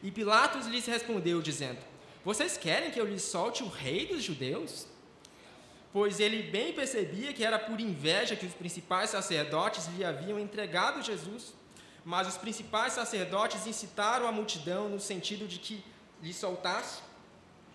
E 0.03 0.11
Pilatos 0.11 0.67
lhes 0.67 0.85
respondeu, 0.85 1.41
dizendo: 1.41 1.79
Vocês 2.23 2.57
querem 2.57 2.91
que 2.91 2.99
eu 2.99 3.05
lhes 3.05 3.23
solte 3.23 3.63
o 3.63 3.67
rei 3.67 4.05
dos 4.05 4.21
judeus? 4.21 4.87
Pois 5.93 6.19
ele 6.19 6.43
bem 6.43 6.73
percebia 6.73 7.31
que 7.31 7.45
era 7.45 7.57
por 7.57 7.79
inveja 7.79 8.35
que 8.35 8.45
os 8.45 8.53
principais 8.53 9.11
sacerdotes 9.11 9.87
lhe 9.95 10.03
haviam 10.03 10.37
entregado 10.37 11.01
Jesus. 11.01 11.53
Mas 12.03 12.27
os 12.27 12.37
principais 12.37 12.93
sacerdotes 12.93 13.65
incitaram 13.65 14.27
a 14.27 14.31
multidão 14.31 14.89
no 14.89 14.99
sentido 14.99 15.47
de 15.47 15.57
que 15.57 15.83
lhe 16.21 16.33
soltasse, 16.33 17.01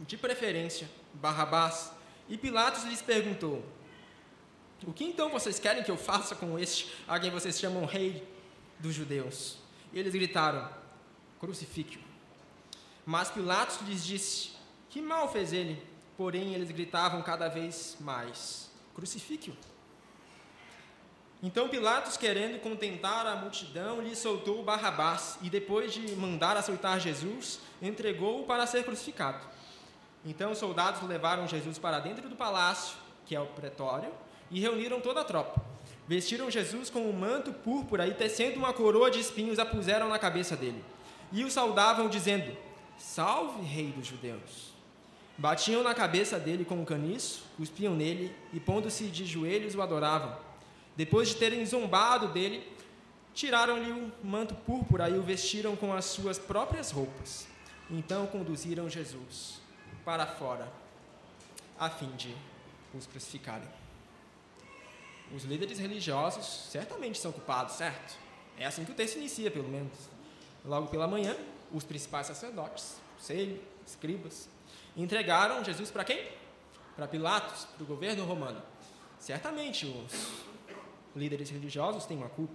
de 0.00 0.16
preferência, 0.16 0.88
Barrabás. 1.14 1.92
E 2.28 2.36
Pilatos 2.36 2.84
lhes 2.84 3.02
perguntou: 3.02 3.64
O 4.86 4.92
que 4.92 5.04
então 5.04 5.28
vocês 5.28 5.58
querem 5.58 5.82
que 5.82 5.90
eu 5.90 5.96
faça 5.96 6.34
com 6.34 6.58
este, 6.58 6.94
a 7.06 7.18
quem 7.20 7.30
vocês 7.30 7.58
chamam 7.58 7.84
rei 7.84 8.26
dos 8.78 8.94
judeus? 8.94 9.58
E 9.92 9.98
eles 9.98 10.12
gritaram: 10.12 10.68
Crucifique-o. 11.38 12.00
Mas 13.04 13.30
Pilatos 13.30 13.80
lhes 13.86 14.04
disse: 14.04 14.50
Que 14.88 15.02
mal 15.02 15.30
fez 15.30 15.52
ele? 15.52 15.82
Porém, 16.16 16.54
eles 16.54 16.70
gritavam 16.70 17.22
cada 17.22 17.48
vez 17.48 17.96
mais: 18.00 18.70
Crucifique-o. 18.94 19.56
Então 21.42 21.68
Pilatos, 21.68 22.16
querendo 22.18 22.60
contentar 22.60 23.26
a 23.26 23.36
multidão, 23.36 24.00
lhe 24.00 24.14
soltou 24.14 24.62
Barrabás 24.62 25.38
e, 25.40 25.48
depois 25.48 25.92
de 25.92 26.14
mandar 26.14 26.56
açoitar 26.56 27.00
Jesus, 27.00 27.60
entregou-o 27.80 28.44
para 28.44 28.66
ser 28.66 28.84
crucificado. 28.84 29.40
Então 30.24 30.52
os 30.52 30.58
soldados 30.58 31.00
levaram 31.08 31.48
Jesus 31.48 31.78
para 31.78 31.98
dentro 31.98 32.28
do 32.28 32.36
palácio, 32.36 32.94
que 33.24 33.34
é 33.34 33.40
o 33.40 33.46
pretório, 33.46 34.12
e 34.50 34.60
reuniram 34.60 35.00
toda 35.00 35.20
a 35.20 35.24
tropa. 35.24 35.62
Vestiram 36.08 36.50
Jesus 36.50 36.90
com 36.90 37.08
um 37.08 37.12
manto 37.12 37.52
púrpura 37.52 38.06
e, 38.06 38.14
tecendo 38.14 38.58
uma 38.58 38.72
coroa 38.72 39.10
de 39.10 39.20
espinhos, 39.20 39.58
a 39.58 39.64
puseram 39.64 40.08
na 40.08 40.18
cabeça 40.18 40.56
dele. 40.56 40.84
E 41.32 41.44
o 41.44 41.50
saudavam, 41.50 42.08
dizendo: 42.08 42.56
Salve, 42.98 43.62
Rei 43.62 43.92
dos 43.92 44.06
Judeus! 44.06 44.70
Batiam 45.38 45.82
na 45.82 45.94
cabeça 45.94 46.38
dele 46.38 46.64
com 46.64 46.74
um 46.74 46.84
caniço, 46.84 47.44
cuspiam 47.56 47.94
nele 47.94 48.34
e, 48.52 48.60
pondo-se 48.60 49.04
de 49.04 49.24
joelhos, 49.24 49.74
o 49.74 49.80
adoravam. 49.80 50.36
Depois 50.96 51.28
de 51.28 51.36
terem 51.36 51.64
zombado 51.64 52.28
dele, 52.28 52.62
tiraram-lhe 53.32 53.90
o 53.90 54.12
manto 54.22 54.54
púrpura 54.54 55.08
e 55.08 55.16
o 55.16 55.22
vestiram 55.22 55.76
com 55.76 55.94
as 55.94 56.04
suas 56.04 56.38
próprias 56.38 56.90
roupas. 56.90 57.46
Então 57.88 58.26
conduziram 58.26 58.90
Jesus 58.90 59.60
para 60.04 60.26
fora, 60.26 60.70
a 61.78 61.88
fim 61.88 62.10
de 62.16 62.34
os 62.92 63.06
crucificarem. 63.06 63.79
Os 65.34 65.44
líderes 65.44 65.78
religiosos 65.78 66.44
certamente 66.70 67.18
são 67.18 67.30
culpados, 67.30 67.74
certo? 67.74 68.18
É 68.58 68.66
assim 68.66 68.84
que 68.84 68.90
o 68.90 68.94
texto 68.94 69.16
inicia, 69.16 69.50
pelo 69.50 69.68
menos. 69.68 69.92
Logo 70.64 70.88
pela 70.88 71.06
manhã, 71.06 71.36
os 71.72 71.84
principais 71.84 72.26
sacerdotes, 72.26 72.96
sei, 73.18 73.62
escribas, 73.86 74.48
entregaram 74.96 75.64
Jesus 75.64 75.90
para 75.90 76.04
quem? 76.04 76.28
Para 76.96 77.06
Pilatos, 77.06 77.64
para 77.64 77.84
o 77.84 77.86
governo 77.86 78.24
romano. 78.24 78.60
Certamente 79.18 79.86
os 79.86 80.42
líderes 81.14 81.50
religiosos 81.50 82.06
têm 82.06 82.16
uma 82.16 82.28
culpa. 82.28 82.54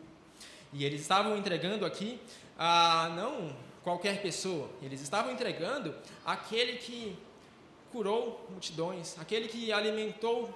E 0.74 0.84
eles 0.84 1.02
estavam 1.02 1.38
entregando 1.38 1.86
aqui 1.86 2.20
a 2.58 3.10
não 3.16 3.56
qualquer 3.84 4.22
pessoa, 4.22 4.68
eles 4.82 5.00
estavam 5.00 5.32
entregando 5.32 5.96
aquele 6.26 6.78
que 6.78 7.18
curou 7.92 8.46
multidões, 8.50 9.18
aquele 9.20 9.48
que 9.48 9.72
alimentou 9.72 10.54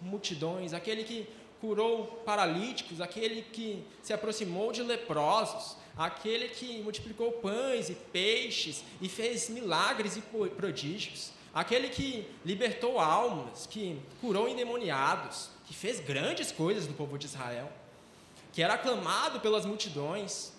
multidões, 0.00 0.72
aquele 0.72 1.04
que 1.04 1.28
curou 1.62 2.06
paralíticos, 2.26 3.00
aquele 3.00 3.40
que 3.40 3.86
se 4.02 4.12
aproximou 4.12 4.72
de 4.72 4.82
leprosos, 4.82 5.76
aquele 5.96 6.48
que 6.48 6.82
multiplicou 6.82 7.30
pães 7.34 7.88
e 7.88 7.94
peixes 7.94 8.82
e 9.00 9.08
fez 9.08 9.48
milagres 9.48 10.16
e 10.16 10.20
prodígios, 10.20 11.30
aquele 11.54 11.88
que 11.88 12.28
libertou 12.44 12.98
almas, 12.98 13.64
que 13.68 13.96
curou 14.20 14.48
endemoniados, 14.48 15.50
que 15.64 15.72
fez 15.72 16.00
grandes 16.00 16.50
coisas 16.50 16.88
no 16.88 16.94
povo 16.94 17.16
de 17.16 17.26
Israel, 17.26 17.70
que 18.52 18.60
era 18.60 18.74
aclamado 18.74 19.38
pelas 19.38 19.64
multidões, 19.64 20.52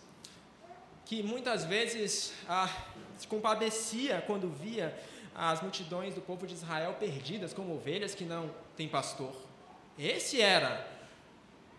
que 1.06 1.22
muitas 1.22 1.66
vezes 1.66 2.34
ah, 2.48 2.74
se 3.18 3.28
compadecia 3.28 4.24
quando 4.26 4.50
via 4.50 4.98
as 5.36 5.62
multidões 5.62 6.16
do 6.16 6.22
povo 6.22 6.48
de 6.48 6.54
Israel 6.54 6.96
perdidas 6.98 7.54
como 7.54 7.76
ovelhas 7.76 8.16
que 8.16 8.24
não 8.24 8.50
têm 8.78 8.88
pastor. 8.88 9.36
Esse 9.98 10.42
era 10.42 10.88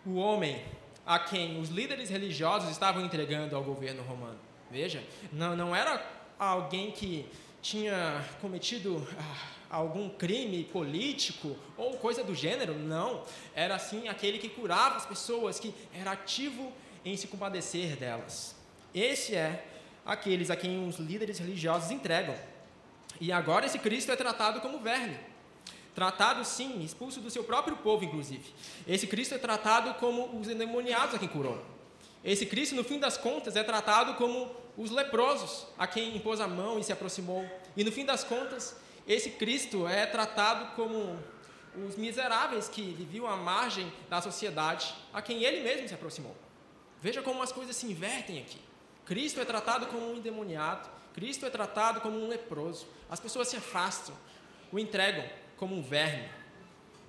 o 0.05 0.15
homem 0.15 0.63
a 1.05 1.19
quem 1.19 1.59
os 1.59 1.69
líderes 1.69 2.09
religiosos 2.09 2.69
estavam 2.69 3.03
entregando 3.03 3.55
ao 3.55 3.63
governo 3.63 4.01
romano. 4.03 4.39
Veja, 4.71 5.03
não, 5.31 5.55
não 5.55 5.75
era 5.75 6.03
alguém 6.39 6.91
que 6.91 7.27
tinha 7.61 8.23
cometido 8.39 9.05
ah, 9.19 9.47
algum 9.69 10.09
crime 10.09 10.63
político 10.63 11.57
ou 11.77 11.97
coisa 11.97 12.23
do 12.23 12.33
gênero, 12.33 12.73
não. 12.73 13.23
Era 13.53 13.75
assim 13.75 14.07
aquele 14.07 14.39
que 14.39 14.49
curava 14.49 14.95
as 14.95 15.05
pessoas, 15.05 15.59
que 15.59 15.73
era 15.93 16.11
ativo 16.11 16.71
em 17.03 17.17
se 17.17 17.27
compadecer 17.27 17.97
delas. 17.97 18.55
Esse 18.93 19.35
é 19.35 19.65
aqueles 20.05 20.49
a 20.49 20.55
quem 20.55 20.87
os 20.87 20.97
líderes 20.97 21.37
religiosos 21.37 21.91
entregam. 21.91 22.35
E 23.19 23.31
agora 23.31 23.65
esse 23.65 23.77
Cristo 23.77 24.11
é 24.11 24.15
tratado 24.15 24.61
como 24.61 24.79
verme 24.79 25.17
tratado 25.95 26.43
sim, 26.43 26.83
expulso 26.83 27.21
do 27.21 27.31
seu 27.31 27.43
próprio 27.43 27.77
povo, 27.77 28.03
inclusive. 28.03 28.53
Esse 28.85 29.07
Cristo 29.07 29.33
é 29.33 29.37
tratado 29.37 29.93
como 29.95 30.37
os 30.37 30.49
endemoniados 30.49 31.15
a 31.15 31.19
quem 31.19 31.29
curou. 31.29 31.63
Esse 32.23 32.45
Cristo, 32.45 32.75
no 32.75 32.83
fim 32.83 32.99
das 32.99 33.17
contas, 33.17 33.55
é 33.55 33.63
tratado 33.63 34.15
como 34.15 34.51
os 34.77 34.91
leprosos 34.91 35.65
a 35.77 35.87
quem 35.87 36.17
impôs 36.17 36.41
a 36.41 36.47
mão 36.47 36.77
e 36.77 36.83
se 36.83 36.91
aproximou. 36.91 37.49
E 37.77 37.83
no 37.83 37.91
fim 37.91 38.03
das 38.03 38.23
contas, 38.25 38.75
esse 39.07 39.31
Cristo 39.31 39.87
é 39.87 40.05
tratado 40.05 40.75
como 40.75 41.17
os 41.87 41.95
miseráveis 41.95 42.67
que 42.67 42.81
viviam 42.81 43.27
à 43.27 43.37
margem 43.37 43.91
da 44.09 44.21
sociedade, 44.21 44.93
a 45.13 45.21
quem 45.21 45.43
ele 45.43 45.61
mesmo 45.61 45.87
se 45.87 45.93
aproximou. 45.93 46.35
Veja 47.01 47.21
como 47.21 47.41
as 47.41 47.51
coisas 47.51 47.75
se 47.75 47.85
invertem 47.85 48.39
aqui. 48.39 48.59
Cristo 49.05 49.39
é 49.39 49.45
tratado 49.45 49.85
como 49.87 50.11
um 50.11 50.17
endemoniado, 50.17 50.89
Cristo 51.13 51.45
é 51.45 51.49
tratado 51.49 52.01
como 52.01 52.19
um 52.19 52.27
leproso. 52.27 52.87
As 53.09 53.19
pessoas 53.19 53.47
se 53.47 53.55
afastam, 53.55 54.15
o 54.71 54.79
entregam, 54.79 55.25
como 55.57 55.75
um 55.75 55.81
verme, 55.81 56.27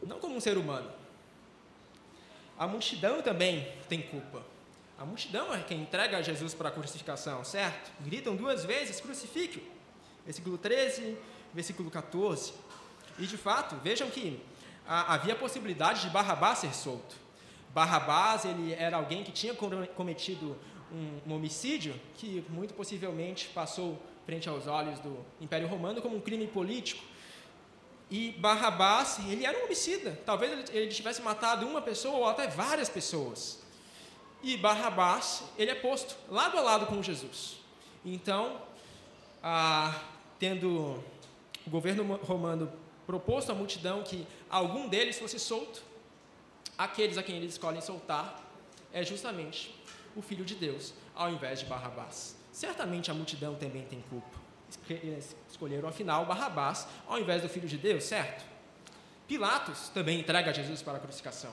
não 0.02 0.18
como 0.18 0.36
um 0.36 0.40
ser 0.40 0.56
humano. 0.56 0.90
A 2.58 2.66
multidão 2.66 3.20
também 3.22 3.66
tem 3.88 4.00
culpa. 4.02 4.42
A 4.98 5.04
multidão 5.04 5.52
é 5.54 5.62
quem 5.62 5.82
entrega 5.82 6.22
Jesus 6.22 6.54
para 6.54 6.68
a 6.68 6.72
crucificação, 6.72 7.44
certo? 7.44 7.90
Gritam 8.00 8.34
duas 8.34 8.64
vezes: 8.64 9.00
crucifique-o. 9.00 9.62
Versículo 10.24 10.56
13, 10.56 11.16
versículo 11.52 11.90
14. 11.90 12.54
E 13.18 13.26
de 13.26 13.36
fato, 13.36 13.76
vejam 13.76 14.08
que 14.10 14.42
ah, 14.86 15.14
havia 15.14 15.34
a 15.34 15.36
possibilidade 15.36 16.02
de 16.02 16.10
Barrabás 16.10 16.58
ser 16.60 16.74
solto. 16.74 17.16
Barrabás 17.74 18.44
ele 18.46 18.72
era 18.72 18.96
alguém 18.96 19.22
que 19.22 19.32
tinha 19.32 19.54
cometido 19.54 20.56
um, 20.90 21.30
um 21.30 21.34
homicídio 21.34 21.94
que 22.14 22.44
muito 22.48 22.72
possivelmente 22.72 23.48
passou 23.48 24.00
frente 24.24 24.48
aos 24.48 24.66
olhos 24.66 24.98
do 25.00 25.24
Império 25.40 25.68
Romano 25.68 26.00
como 26.00 26.16
um 26.16 26.20
crime 26.20 26.46
político 26.46 27.02
e 28.10 28.32
Barrabás, 28.32 29.18
ele 29.28 29.44
era 29.44 29.58
um 29.58 29.64
homicida. 29.64 30.18
Talvez 30.24 30.70
ele, 30.70 30.88
tivesse 30.88 31.20
matado 31.22 31.66
uma 31.66 31.82
pessoa 31.82 32.16
ou 32.16 32.26
até 32.26 32.46
várias 32.46 32.88
pessoas. 32.88 33.60
E 34.42 34.56
Barrabás, 34.56 35.42
ele 35.58 35.70
é 35.70 35.74
posto 35.74 36.16
lado 36.30 36.56
a 36.56 36.60
lado 36.60 36.86
com 36.86 37.02
Jesus. 37.02 37.56
Então, 38.04 38.62
ah, 39.42 40.00
tendo 40.38 41.02
o 41.66 41.70
governo 41.70 42.14
romano 42.16 42.72
proposto 43.06 43.50
à 43.50 43.54
multidão 43.54 44.02
que 44.02 44.26
algum 44.48 44.88
deles 44.88 45.18
fosse 45.18 45.38
solto, 45.40 45.82
aqueles 46.78 47.18
a 47.18 47.22
quem 47.22 47.36
eles 47.36 47.52
escolhem 47.52 47.80
soltar 47.80 48.40
é 48.92 49.02
justamente 49.02 49.74
o 50.14 50.22
Filho 50.22 50.44
de 50.44 50.54
Deus, 50.54 50.94
ao 51.14 51.30
invés 51.30 51.60
de 51.60 51.66
Barrabás. 51.66 52.36
Certamente 52.52 53.10
a 53.10 53.14
multidão 53.14 53.56
também 53.56 53.84
tem 53.84 54.00
culpa 54.08 54.45
escolheram 55.48 55.88
afinal 55.88 56.24
Barrabás 56.26 56.86
ao 57.06 57.18
invés 57.18 57.42
do 57.42 57.48
Filho 57.48 57.68
de 57.68 57.76
Deus, 57.76 58.04
certo? 58.04 58.44
Pilatos 59.26 59.88
também 59.88 60.20
entrega 60.20 60.52
Jesus 60.52 60.82
para 60.82 60.98
a 60.98 61.00
crucificação. 61.00 61.52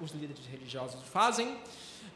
Os 0.00 0.10
líderes 0.10 0.44
religiosos 0.46 1.00
o 1.00 1.04
fazem, 1.04 1.58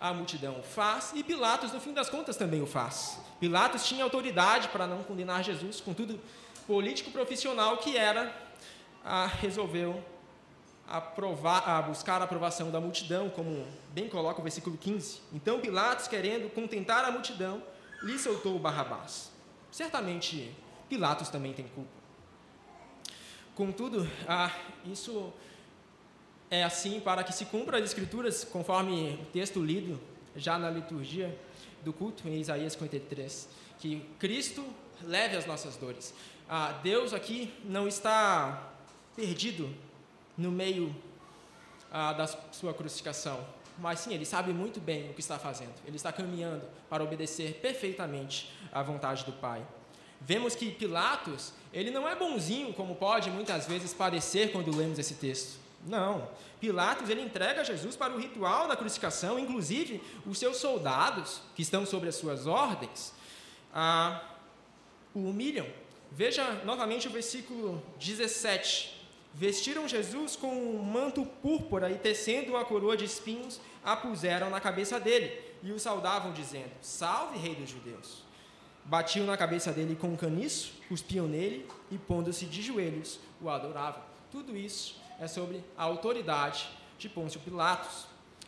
a 0.00 0.12
multidão 0.12 0.58
o 0.58 0.62
faz, 0.62 1.12
e 1.14 1.24
Pilatos, 1.24 1.72
no 1.72 1.80
fim 1.80 1.94
das 1.94 2.10
contas, 2.10 2.36
também 2.36 2.60
o 2.60 2.66
faz. 2.66 3.18
Pilatos 3.40 3.86
tinha 3.86 4.04
autoridade 4.04 4.68
para 4.68 4.86
não 4.86 5.02
condenar 5.02 5.42
Jesus, 5.42 5.80
contudo, 5.80 6.20
político 6.66 7.10
profissional 7.10 7.78
que 7.78 7.96
era, 7.96 8.30
resolveu 9.40 10.04
aprovar, 10.86 11.68
a 11.68 11.80
buscar 11.82 12.20
a 12.20 12.24
aprovação 12.24 12.70
da 12.70 12.80
multidão, 12.80 13.30
como 13.30 13.66
bem 13.90 14.08
coloca 14.08 14.40
o 14.40 14.42
versículo 14.42 14.76
15. 14.76 15.20
Então 15.32 15.60
Pilatos, 15.60 16.08
querendo 16.08 16.52
contentar 16.52 17.04
a 17.04 17.10
multidão, 17.10 17.62
lhe 18.02 18.18
soltou 18.18 18.58
Barrabás. 18.58 19.30
Certamente 19.70 20.54
Pilatos 20.88 21.28
também 21.28 21.52
tem 21.52 21.66
culpa. 21.68 21.90
Contudo, 23.54 24.08
ah, 24.26 24.50
isso 24.86 25.32
é 26.50 26.64
assim 26.64 27.00
para 27.00 27.22
que 27.22 27.32
se 27.32 27.44
cumpra 27.44 27.78
as 27.78 27.84
Escrituras, 27.84 28.44
conforme 28.44 29.18
o 29.20 29.26
texto 29.26 29.62
lido 29.62 30.00
já 30.34 30.58
na 30.58 30.70
liturgia 30.70 31.36
do 31.84 31.92
culto, 31.92 32.26
em 32.28 32.40
Isaías 32.40 32.72
53, 32.72 33.48
que 33.78 34.04
Cristo 34.18 34.64
leve 35.02 35.36
as 35.36 35.44
nossas 35.44 35.76
dores. 35.76 36.14
Ah, 36.48 36.72
Deus 36.82 37.12
aqui 37.12 37.52
não 37.64 37.86
está 37.86 38.72
perdido 39.14 39.68
no 40.36 40.50
meio 40.50 40.94
ah, 41.90 42.12
da 42.12 42.26
sua 42.26 42.72
crucificação, 42.72 43.44
mas 43.78 44.00
sim, 44.00 44.12
ele 44.12 44.24
sabe 44.24 44.52
muito 44.52 44.80
bem 44.80 45.10
o 45.10 45.14
que 45.14 45.20
está 45.20 45.38
fazendo. 45.38 45.74
Ele 45.86 45.96
está 45.96 46.12
caminhando 46.12 46.64
para 46.90 47.02
obedecer 47.02 47.54
perfeitamente 47.54 48.52
à 48.72 48.82
vontade 48.82 49.24
do 49.24 49.32
Pai. 49.32 49.64
Vemos 50.20 50.54
que 50.54 50.70
Pilatos, 50.70 51.52
ele 51.72 51.90
não 51.90 52.08
é 52.08 52.16
bonzinho 52.16 52.72
como 52.74 52.96
pode 52.96 53.30
muitas 53.30 53.66
vezes 53.66 53.94
parecer 53.94 54.50
quando 54.50 54.76
lemos 54.76 54.98
esse 54.98 55.14
texto. 55.14 55.58
Não. 55.86 56.28
Pilatos 56.60 57.08
ele 57.08 57.22
entrega 57.22 57.62
Jesus 57.62 57.94
para 57.94 58.12
o 58.12 58.18
ritual 58.18 58.66
da 58.66 58.76
crucificação, 58.76 59.38
inclusive 59.38 60.02
os 60.26 60.38
seus 60.38 60.56
soldados, 60.56 61.40
que 61.54 61.62
estão 61.62 61.86
sobre 61.86 62.08
as 62.08 62.16
suas 62.16 62.46
ordens, 62.48 63.12
ah, 63.72 64.20
o 65.14 65.20
humilham. 65.20 65.66
Veja 66.10 66.62
novamente 66.64 67.06
o 67.06 67.10
versículo 67.10 67.82
17. 68.00 68.97
Vestiram 69.38 69.86
Jesus 69.86 70.34
com 70.34 70.48
um 70.48 70.82
manto 70.82 71.24
púrpura 71.24 71.88
e, 71.92 71.94
tecendo 71.94 72.50
uma 72.50 72.64
coroa 72.64 72.96
de 72.96 73.04
espinhos, 73.04 73.60
a 73.84 73.94
puseram 73.94 74.50
na 74.50 74.60
cabeça 74.60 74.98
dele 74.98 75.32
e 75.62 75.70
o 75.70 75.78
saudavam, 75.78 76.32
dizendo: 76.32 76.72
Salve, 76.82 77.38
Rei 77.38 77.54
dos 77.54 77.70
Judeus! 77.70 78.24
Batiam 78.84 79.26
na 79.26 79.36
cabeça 79.36 79.72
dele 79.72 79.94
com 79.94 80.08
um 80.08 80.16
caniço, 80.16 80.72
cuspiam 80.88 81.28
nele 81.28 81.68
e, 81.88 81.96
pondo-se 81.96 82.46
de 82.46 82.60
joelhos, 82.60 83.20
o 83.40 83.48
adoravam. 83.48 84.02
Tudo 84.32 84.56
isso 84.56 85.00
é 85.20 85.28
sobre 85.28 85.62
a 85.76 85.84
autoridade 85.84 86.68
de 86.98 87.08
Pôncio 87.08 87.38
Pilatos. 87.38 88.06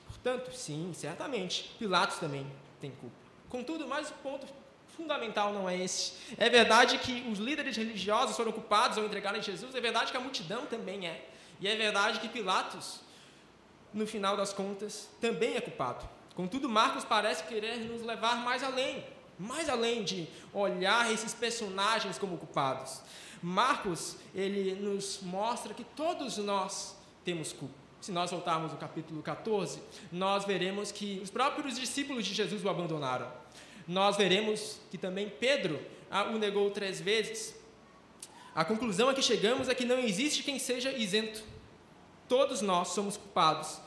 Portanto, 0.08 0.52
sim, 0.52 0.90
certamente, 0.92 1.72
Pilatos 1.78 2.18
também 2.18 2.44
tem 2.80 2.90
culpa. 2.90 3.14
Contudo, 3.48 3.86
mais 3.86 4.10
o 4.10 4.14
ponto 4.14 4.44
fundamental 4.96 5.52
não 5.52 5.68
é 5.68 5.76
esse. 5.76 6.12
É 6.36 6.48
verdade 6.48 6.98
que 6.98 7.26
os 7.30 7.38
líderes 7.38 7.76
religiosos 7.76 8.36
foram 8.36 8.52
culpados 8.52 8.98
ao 8.98 9.04
entregarem 9.04 9.42
Jesus, 9.42 9.74
é 9.74 9.80
verdade 9.80 10.10
que 10.10 10.16
a 10.16 10.20
multidão 10.20 10.66
também 10.66 11.06
é. 11.06 11.28
E 11.60 11.68
é 11.68 11.76
verdade 11.76 12.20
que 12.20 12.28
Pilatos, 12.28 13.00
no 13.92 14.06
final 14.06 14.36
das 14.36 14.52
contas, 14.52 15.08
também 15.20 15.56
é 15.56 15.60
culpado. 15.60 16.08
Contudo, 16.34 16.68
Marcos 16.68 17.04
parece 17.04 17.44
querer 17.44 17.76
nos 17.80 18.02
levar 18.02 18.36
mais 18.36 18.62
além, 18.62 19.04
mais 19.38 19.68
além 19.68 20.02
de 20.04 20.26
olhar 20.54 21.12
esses 21.12 21.34
personagens 21.34 22.18
como 22.18 22.38
culpados. 22.38 23.02
Marcos, 23.42 24.16
ele 24.34 24.74
nos 24.74 25.20
mostra 25.22 25.74
que 25.74 25.84
todos 25.84 26.38
nós 26.38 26.96
temos 27.24 27.52
culpa. 27.52 27.74
Se 28.00 28.12
nós 28.12 28.30
voltarmos 28.30 28.72
ao 28.72 28.78
capítulo 28.78 29.22
14, 29.22 29.82
nós 30.10 30.44
veremos 30.46 30.90
que 30.90 31.20
os 31.22 31.28
próprios 31.28 31.78
discípulos 31.78 32.24
de 32.24 32.32
Jesus 32.32 32.64
o 32.64 32.68
abandonaram 32.70 33.30
nós 33.86 34.16
veremos 34.16 34.78
que 34.90 34.98
também 34.98 35.28
Pedro 35.28 35.80
o 36.32 36.38
negou 36.38 36.70
três 36.70 37.00
vezes. 37.00 37.54
A 38.54 38.64
conclusão 38.64 39.08
a 39.08 39.14
que 39.14 39.22
chegamos 39.22 39.68
é 39.68 39.74
que 39.74 39.84
não 39.84 39.98
existe 39.98 40.42
quem 40.42 40.58
seja 40.58 40.92
isento. 40.92 41.42
Todos 42.28 42.60
nós 42.60 42.88
somos 42.88 43.16
culpados 43.16 43.80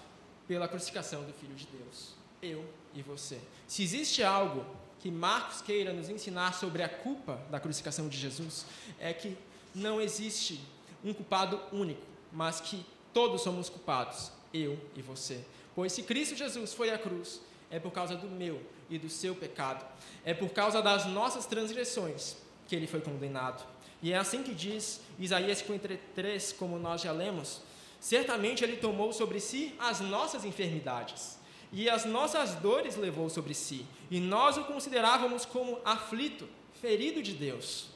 pela 0.48 0.68
crucificação 0.68 1.24
do 1.24 1.34
Filho 1.34 1.56
de 1.56 1.68
Deus. 1.68 2.14
Eu 2.42 2.66
e 2.94 3.02
você. 3.02 3.40
Se 3.68 3.84
existe 3.84 4.24
algo 4.24 4.66
que 5.00 5.12
Marcos 5.12 5.62
queira 5.62 5.92
nos 5.92 6.10
ensinar 6.10 6.54
sobre 6.54 6.82
a 6.82 6.90
culpa 6.90 7.40
da 7.50 7.60
crucificação 7.60 8.08
de 8.08 8.18
Jesus, 8.18 8.66
é 9.00 9.14
que 9.14 9.38
não 9.76 10.00
existe 10.00 10.62
um 11.04 11.14
culpado 11.14 11.60
único, 11.72 12.02
mas 12.32 12.62
que 12.62 12.86
todos 13.14 13.42
somos 13.42 13.70
culpados, 13.70 14.32
eu 14.54 14.80
e 14.96 15.02
você. 15.02 15.44
Pois 15.76 15.92
se 15.92 16.04
Cristo 16.04 16.36
Jesus 16.36 16.74
foi 16.74 16.90
à 16.90 16.98
cruz, 16.98 17.42
é 17.70 17.80
por 17.80 17.92
causa 17.92 18.16
do 18.16 18.28
meu 18.28 18.62
e 18.90 18.98
do 18.98 19.10
seu 19.10 19.36
pecado. 19.36 19.86
É 20.26 20.34
por 20.34 20.50
causa 20.50 20.82
das 20.82 21.06
nossas 21.06 21.46
transgressões 21.46 22.38
que 22.68 22.76
ele 22.76 22.88
foi 22.88 23.02
condenado. 23.02 23.66
E 24.02 24.12
é 24.12 24.18
assim 24.18 24.44
que 24.44 24.54
diz 24.54 25.02
Isaías 25.18 25.60
53, 25.60 26.54
como 26.54 26.78
nós 26.78 27.02
já 27.02 27.12
lemos: 27.12 27.62
certamente 28.00 28.64
ele 28.64 28.78
tomou 28.78 29.14
sobre 29.14 29.40
si 29.40 29.76
as 29.80 30.00
nossas 30.02 30.46
enfermidades 30.46 31.38
e 31.74 31.90
as 31.90 32.06
nossas 32.06 32.54
dores 32.56 32.96
levou 32.96 33.30
sobre 33.32 33.56
si, 33.56 33.84
e 34.12 34.20
nós 34.20 34.58
o 34.58 34.64
considerávamos 34.66 35.44
como 35.44 35.80
aflito, 35.84 36.48
ferido 36.80 37.24
de 37.24 37.34
Deus 37.34 37.88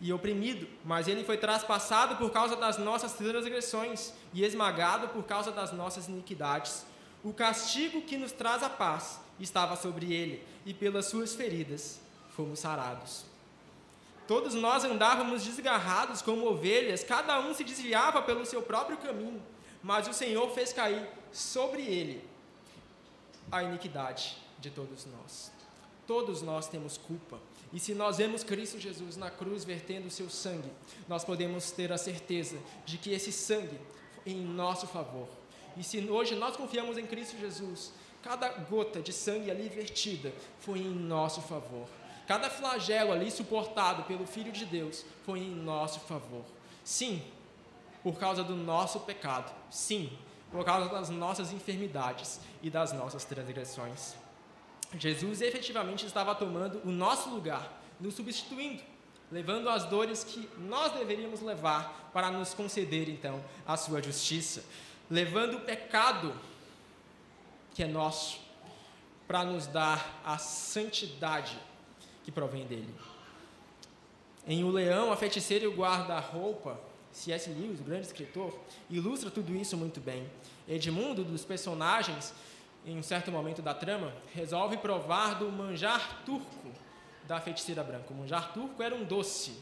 e 0.00 0.12
oprimido, 0.12 0.68
mas 0.84 1.08
ele 1.08 1.24
foi 1.24 1.36
traspassado 1.36 2.14
por 2.14 2.30
causa 2.30 2.54
das 2.54 2.78
nossas 2.78 3.14
transgressões 3.14 4.12
e 4.32 4.44
esmagado 4.44 5.08
por 5.08 5.24
causa 5.24 5.50
das 5.50 5.72
nossas 5.72 6.06
iniquidades. 6.06 6.86
O 7.24 7.32
castigo 7.32 8.02
que 8.02 8.16
nos 8.16 8.30
traz 8.30 8.62
a 8.62 8.70
paz 8.70 9.18
estava 9.40 9.76
sobre 9.76 10.12
ele, 10.12 10.44
e 10.64 10.74
pelas 10.74 11.06
suas 11.06 11.34
feridas 11.34 12.00
fomos 12.36 12.60
sarados. 12.60 13.24
Todos 14.26 14.54
nós 14.54 14.84
andávamos 14.84 15.44
desgarrados 15.44 16.20
como 16.20 16.46
ovelhas, 16.46 17.02
cada 17.02 17.40
um 17.40 17.54
se 17.54 17.64
desviava 17.64 18.20
pelo 18.22 18.44
seu 18.44 18.60
próprio 18.60 18.98
caminho, 18.98 19.42
mas 19.82 20.06
o 20.06 20.12
Senhor 20.12 20.50
fez 20.50 20.72
cair 20.72 21.08
sobre 21.32 21.82
ele 21.82 22.22
a 23.50 23.62
iniquidade 23.62 24.36
de 24.58 24.70
todos 24.70 25.06
nós. 25.06 25.50
Todos 26.06 26.42
nós 26.42 26.68
temos 26.68 26.96
culpa. 26.96 27.38
E 27.72 27.78
se 27.78 27.94
nós 27.94 28.16
vemos 28.16 28.42
Cristo 28.42 28.78
Jesus 28.78 29.16
na 29.16 29.30
cruz 29.30 29.64
vertendo 29.64 30.06
o 30.06 30.10
seu 30.10 30.30
sangue, 30.30 30.70
nós 31.06 31.24
podemos 31.24 31.70
ter 31.70 31.92
a 31.92 31.98
certeza 31.98 32.58
de 32.84 32.96
que 32.98 33.10
esse 33.10 33.30
sangue 33.30 33.78
foi 34.22 34.32
em 34.32 34.40
nosso 34.40 34.86
favor. 34.86 35.28
E 35.76 35.82
se 35.82 35.98
hoje 36.08 36.34
nós 36.34 36.56
confiamos 36.56 36.98
em 36.98 37.06
Cristo 37.06 37.38
Jesus, 37.38 37.92
Cada 38.22 38.48
gota 38.48 39.00
de 39.00 39.12
sangue 39.12 39.50
ali 39.50 39.68
vertida 39.68 40.32
foi 40.60 40.80
em 40.80 40.90
nosso 40.90 41.40
favor. 41.42 41.86
Cada 42.26 42.50
flagelo 42.50 43.12
ali 43.12 43.30
suportado 43.30 44.02
pelo 44.04 44.26
Filho 44.26 44.52
de 44.52 44.66
Deus 44.66 45.04
foi 45.24 45.38
em 45.38 45.50
nosso 45.50 46.00
favor. 46.00 46.44
Sim, 46.84 47.22
por 48.02 48.18
causa 48.18 48.44
do 48.44 48.54
nosso 48.54 49.00
pecado. 49.00 49.50
Sim, 49.70 50.12
por 50.50 50.64
causa 50.64 50.88
das 50.88 51.08
nossas 51.08 51.52
enfermidades 51.52 52.40
e 52.62 52.68
das 52.68 52.92
nossas 52.92 53.24
transgressões. 53.24 54.14
Jesus 54.98 55.42
efetivamente 55.42 56.06
estava 56.06 56.34
tomando 56.34 56.80
o 56.84 56.90
nosso 56.90 57.28
lugar, 57.28 57.80
nos 58.00 58.14
substituindo, 58.14 58.82
levando 59.30 59.68
as 59.68 59.84
dores 59.84 60.24
que 60.24 60.48
nós 60.58 60.92
deveríamos 60.92 61.42
levar 61.42 62.10
para 62.12 62.30
nos 62.30 62.54
conceder 62.54 63.08
então 63.08 63.42
a 63.66 63.76
sua 63.76 64.02
justiça, 64.02 64.64
levando 65.10 65.58
o 65.58 65.60
pecado 65.60 66.34
que 67.78 67.84
é 67.84 67.86
nosso, 67.86 68.40
para 69.28 69.44
nos 69.44 69.68
dar 69.68 70.20
a 70.24 70.36
santidade 70.36 71.56
que 72.24 72.32
provém 72.32 72.66
dele. 72.66 72.92
Em 74.44 74.64
O 74.64 74.70
Leão, 74.72 75.12
a 75.12 75.16
Feiticeira 75.16 75.64
e 75.64 75.68
o 75.68 75.76
Guarda-Roupa, 75.76 76.80
C.S. 77.12 77.48
Lewis, 77.50 77.78
o 77.78 77.84
grande 77.84 78.08
escritor, 78.08 78.52
ilustra 78.90 79.30
tudo 79.30 79.54
isso 79.54 79.76
muito 79.76 80.00
bem. 80.00 80.28
Edmundo, 80.66 81.22
dos 81.22 81.44
personagens, 81.44 82.34
em 82.84 82.98
um 82.98 83.02
certo 83.04 83.30
momento 83.30 83.62
da 83.62 83.72
trama, 83.72 84.12
resolve 84.34 84.78
provar 84.78 85.38
do 85.38 85.48
manjar 85.48 86.24
turco 86.26 86.72
da 87.28 87.40
feiticeira 87.40 87.84
branca. 87.84 88.12
O 88.12 88.16
manjar 88.16 88.52
turco 88.52 88.82
era 88.82 88.92
um 88.92 89.04
doce 89.04 89.56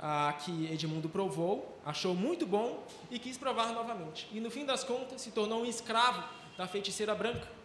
ah, 0.00 0.34
que 0.42 0.72
Edmundo 0.72 1.10
provou, 1.10 1.78
achou 1.84 2.14
muito 2.14 2.46
bom 2.46 2.82
e 3.10 3.18
quis 3.18 3.36
provar 3.36 3.74
novamente. 3.74 4.26
E 4.32 4.40
no 4.40 4.50
fim 4.50 4.64
das 4.64 4.82
contas 4.82 5.20
se 5.20 5.32
tornou 5.32 5.64
um 5.64 5.66
escravo 5.66 6.24
da 6.56 6.66
feiticeira 6.66 7.14
branca 7.14 7.57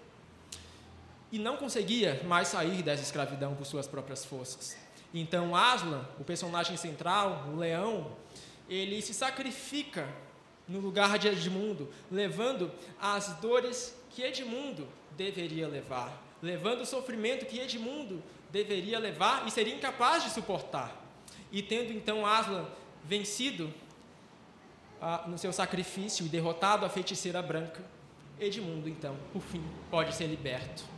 e 1.34 1.40
não 1.40 1.58
conseguia 1.58 2.22
mais 2.26 2.50
sair 2.50 2.84
dessa 2.84 3.02
escravidão 3.02 3.56
por 3.56 3.66
suas 3.66 3.88
próprias 3.88 4.24
forças. 4.24 4.78
Então 5.12 5.56
Aslan, 5.56 6.08
o 6.20 6.24
personagem 6.24 6.78
central, 6.78 7.50
o 7.52 7.56
leão, 7.56 8.16
ele 8.70 9.02
se 9.02 9.16
sacrifica 9.16 10.08
no 10.68 10.80
lugar 10.80 11.18
de 11.18 11.28
Edmundo, 11.28 11.92
levando 12.12 12.72
as 13.02 13.30
dores 13.42 13.98
que 14.12 14.22
Edmundo 14.22 14.88
deveria 15.18 15.68
levar, 15.68 16.24
levando 16.40 16.82
o 16.82 16.86
sofrimento 16.86 17.48
que 17.48 17.60
Edmundo 17.60 18.22
deveria 18.52 19.00
levar 19.00 19.48
e 19.48 19.50
seria 19.50 19.74
incapaz 19.74 20.24
de 20.24 20.30
suportar. 20.30 21.04
E 21.52 21.64
tendo 21.64 21.92
então 21.92 22.28
Aslan 22.28 22.68
vencido 23.04 23.74
ah, 25.02 25.24
no 25.28 25.40
seu 25.40 25.52
sacrifício 25.52 26.28
e 26.28 26.30
derrotado 26.30 26.86
a 26.86 26.90
feiticeira 26.90 27.42
branca, 27.42 27.84
Edmundo 28.40 28.88
então, 28.88 29.18
por 29.32 29.42
fim, 29.42 29.64
pode 29.90 30.14
ser 30.14 30.28
liberto 30.28 30.93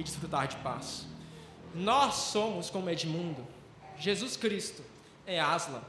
e 0.00 0.02
desfrutar 0.02 0.48
de 0.48 0.56
paz. 0.56 1.06
Nós 1.74 2.14
somos 2.14 2.70
como 2.70 2.88
Edmundo. 2.88 3.46
Jesus 3.98 4.36
Cristo 4.36 4.82
é 5.26 5.38
Aslan. 5.38 5.82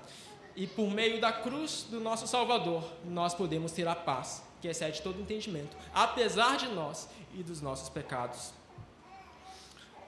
E 0.53 0.67
por 0.67 0.91
meio 0.91 1.21
da 1.21 1.31
cruz 1.31 1.87
do 1.89 1.99
nosso 2.01 2.27
Salvador, 2.27 2.83
nós 3.05 3.33
podemos 3.33 3.71
ter 3.71 3.87
a 3.87 3.95
paz, 3.95 4.43
que 4.61 4.67
excede 4.67 5.01
todo 5.01 5.21
entendimento, 5.21 5.75
apesar 5.93 6.57
de 6.57 6.67
nós 6.67 7.07
e 7.33 7.41
dos 7.41 7.61
nossos 7.61 7.87
pecados. 7.87 8.51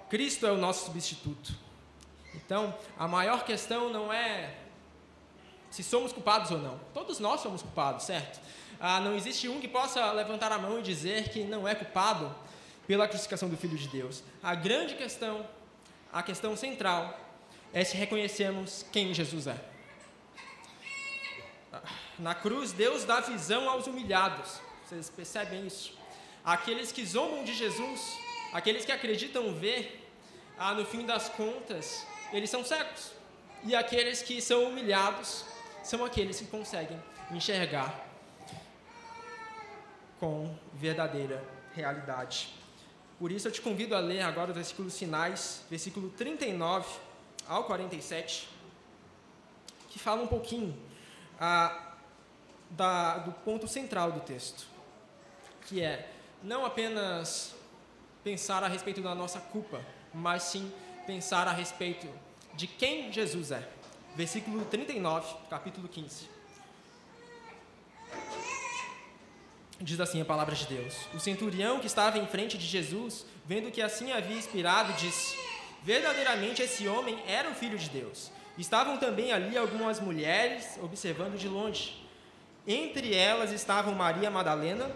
Cristo 0.10 0.46
é 0.46 0.52
o 0.52 0.58
nosso 0.58 0.86
substituto. 0.86 1.56
Então, 2.36 2.76
a 3.00 3.08
maior 3.08 3.46
questão 3.46 3.90
não 3.90 4.12
é 4.12 4.54
se 5.72 5.82
somos 5.82 6.12
culpados 6.12 6.52
ou 6.52 6.60
não. 6.60 6.78
Todos 6.94 7.20
nós 7.20 7.40
somos 7.40 7.62
culpados, 7.62 8.04
certo? 8.04 8.40
Ah, 8.80 9.00
não 9.00 9.16
existe 9.16 9.48
um 9.48 9.62
que 9.62 9.68
possa 9.68 10.12
levantar 10.12 10.52
a 10.52 10.60
mão 10.60 10.80
e 10.80 10.82
dizer 10.82 11.30
que 11.30 11.46
não 11.46 11.66
é 11.66 11.74
culpado 11.74 12.36
pela 12.88 13.08
crucificação 13.08 13.50
do 13.50 13.58
Filho 13.58 13.78
de 13.78 13.88
Deus. 13.88 14.24
A 14.42 14.56
grande 14.56 14.96
questão, 14.96 15.48
a 16.12 16.22
questão 16.22 16.56
central, 16.56 17.20
é 17.74 17.84
se 17.84 17.98
reconhecermos 17.98 18.86
quem 18.92 19.14
Jesus 19.14 19.48
é. 19.48 19.58
Na 22.20 22.36
cruz, 22.36 22.72
Deus 22.72 23.04
dá 23.04 23.20
visão 23.20 23.70
aos 23.70 23.88
humilhados. 23.88 24.60
Vocês 24.86 25.10
percebem 25.10 25.66
isso? 25.66 25.98
Aqueles 26.46 26.92
que 26.92 27.06
zombam 27.06 27.44
de 27.44 27.54
Jesus, 27.54 28.18
aqueles 28.52 28.86
que 28.86 28.92
acreditam 28.92 29.54
ver, 29.56 30.08
ah, 30.58 30.74
no 30.74 30.86
fim 30.86 31.06
das 31.06 31.30
contas, 31.30 32.06
eles 32.32 32.50
são 32.50 32.64
cegos. 32.64 33.12
E 33.64 33.76
aqueles 33.76 34.22
que 34.22 34.42
são 34.42 34.66
humilhados 34.66 35.46
são 35.84 36.06
aqueles 36.06 36.40
que 36.40 36.46
conseguem 36.46 37.02
enxergar 37.32 38.08
com 40.20 40.56
verdadeira 40.74 41.44
realidade. 41.74 42.63
Por 43.20 43.32
isso 43.32 43.48
eu 43.48 43.52
te 43.52 43.62
convido 43.62 43.96
a 43.96 44.00
ler 44.00 44.22
agora 44.22 44.52
os 44.52 44.56
versículos 44.56 44.98
finais, 44.98 45.64
versículo 45.70 46.10
39 46.10 46.88
ao 47.48 47.64
47, 47.66 48.50
que 49.90 50.00
fala 50.00 50.22
um 50.22 50.28
pouquinho 50.28 50.76
ah, 51.40 51.94
da, 52.70 53.20
do 53.20 53.32
ponto 53.32 53.68
central 53.68 54.12
do 54.12 54.20
texto, 54.20 54.66
que 55.68 55.82
é 55.82 56.10
não 56.42 56.66
apenas 56.66 57.56
pensar 58.24 58.64
a 58.64 58.68
respeito 58.68 59.02
da 59.02 59.14
nossa 59.14 59.40
culpa, 59.40 59.82
mas 60.14 60.44
sim 60.44 60.72
pensar 61.06 61.48
a 61.48 61.52
respeito 61.52 62.08
de 62.54 62.68
quem 62.68 63.12
Jesus 63.12 63.52
é. 63.52 63.68
Versículo 64.16 64.64
39, 64.66 65.36
capítulo 65.50 65.88
15. 65.88 66.33
Diz 69.84 70.00
assim 70.00 70.22
a 70.22 70.26
palavra 70.26 70.56
de 70.56 70.66
Deus: 70.66 70.96
O 71.14 71.20
centurião 71.20 71.78
que 71.78 71.88
estava 71.88 72.18
em 72.18 72.26
frente 72.26 72.58
de 72.58 72.66
Jesus, 72.66 73.26
vendo 73.46 73.70
que 73.70 73.82
assim 73.82 74.14
havia 74.14 74.38
inspirado, 74.38 74.94
disse: 74.94 75.36
Verdadeiramente 75.84 76.62
esse 76.62 76.88
homem 76.88 77.22
era 77.28 77.50
o 77.50 77.54
filho 77.54 77.78
de 77.78 77.90
Deus. 77.90 78.32
Estavam 78.58 78.98
também 78.98 79.34
ali 79.34 79.58
algumas 79.58 80.00
mulheres 80.00 80.80
observando 80.82 81.38
de 81.38 81.50
longe. 81.50 82.02
Entre 82.66 83.14
elas 83.14 83.52
estavam 83.52 83.94
Maria 83.94 84.32
Madalena, 84.32 84.90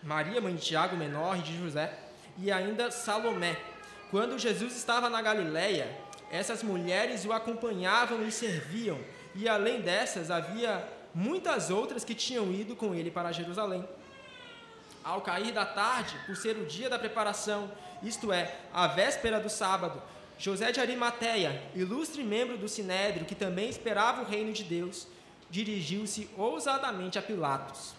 Maria, 0.00 0.40
mãe 0.40 0.54
de 0.54 0.62
Tiago 0.62 0.96
menor 0.96 1.36
e 1.36 1.42
de 1.42 1.58
José, 1.58 1.92
e 2.38 2.52
ainda 2.52 2.92
Salomé. 2.92 3.56
Quando 4.12 4.38
Jesus 4.38 4.76
estava 4.76 5.10
na 5.10 5.20
Galiléia, 5.20 5.90
essas 6.30 6.62
mulheres 6.62 7.24
o 7.24 7.32
acompanhavam 7.32 8.24
e 8.24 8.30
serviam, 8.30 9.00
e 9.34 9.48
além 9.48 9.80
dessas 9.80 10.30
havia 10.30 10.86
muitas 11.12 11.68
outras 11.68 12.04
que 12.04 12.14
tinham 12.14 12.52
ido 12.52 12.76
com 12.76 12.94
ele 12.94 13.10
para 13.10 13.32
Jerusalém. 13.32 13.84
Ao 15.04 15.20
cair 15.20 15.52
da 15.52 15.66
tarde, 15.66 16.16
por 16.26 16.34
ser 16.34 16.56
o 16.56 16.64
dia 16.64 16.88
da 16.88 16.98
preparação, 16.98 17.70
isto 18.02 18.32
é, 18.32 18.56
a 18.72 18.86
véspera 18.86 19.38
do 19.38 19.50
sábado, 19.50 20.02
José 20.38 20.72
de 20.72 20.80
Arimateia, 20.80 21.62
ilustre 21.74 22.24
membro 22.24 22.56
do 22.56 22.68
Sinédrio, 22.68 23.26
que 23.26 23.34
também 23.34 23.68
esperava 23.68 24.22
o 24.22 24.24
reino 24.24 24.52
de 24.52 24.64
Deus, 24.64 25.06
dirigiu-se 25.50 26.28
ousadamente 26.36 27.18
a 27.18 27.22
Pilatos 27.22 27.94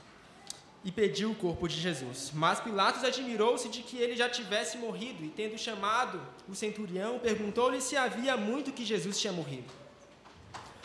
e 0.83 0.91
pediu 0.91 1.31
o 1.31 1.35
corpo 1.35 1.67
de 1.67 1.79
Jesus. 1.79 2.31
Mas 2.33 2.59
Pilatos 2.59 3.03
admirou-se 3.03 3.69
de 3.69 3.81
que 3.81 3.97
ele 3.97 4.15
já 4.15 4.29
tivesse 4.29 4.77
morrido 4.77 5.23
e, 5.23 5.29
tendo 5.29 5.57
chamado 5.57 6.21
o 6.47 6.53
centurião, 6.53 7.17
perguntou-lhe 7.17 7.81
se 7.81 7.97
havia 7.97 8.37
muito 8.37 8.71
que 8.71 8.85
Jesus 8.85 9.19
tinha 9.19 9.33
morrido. 9.33 9.71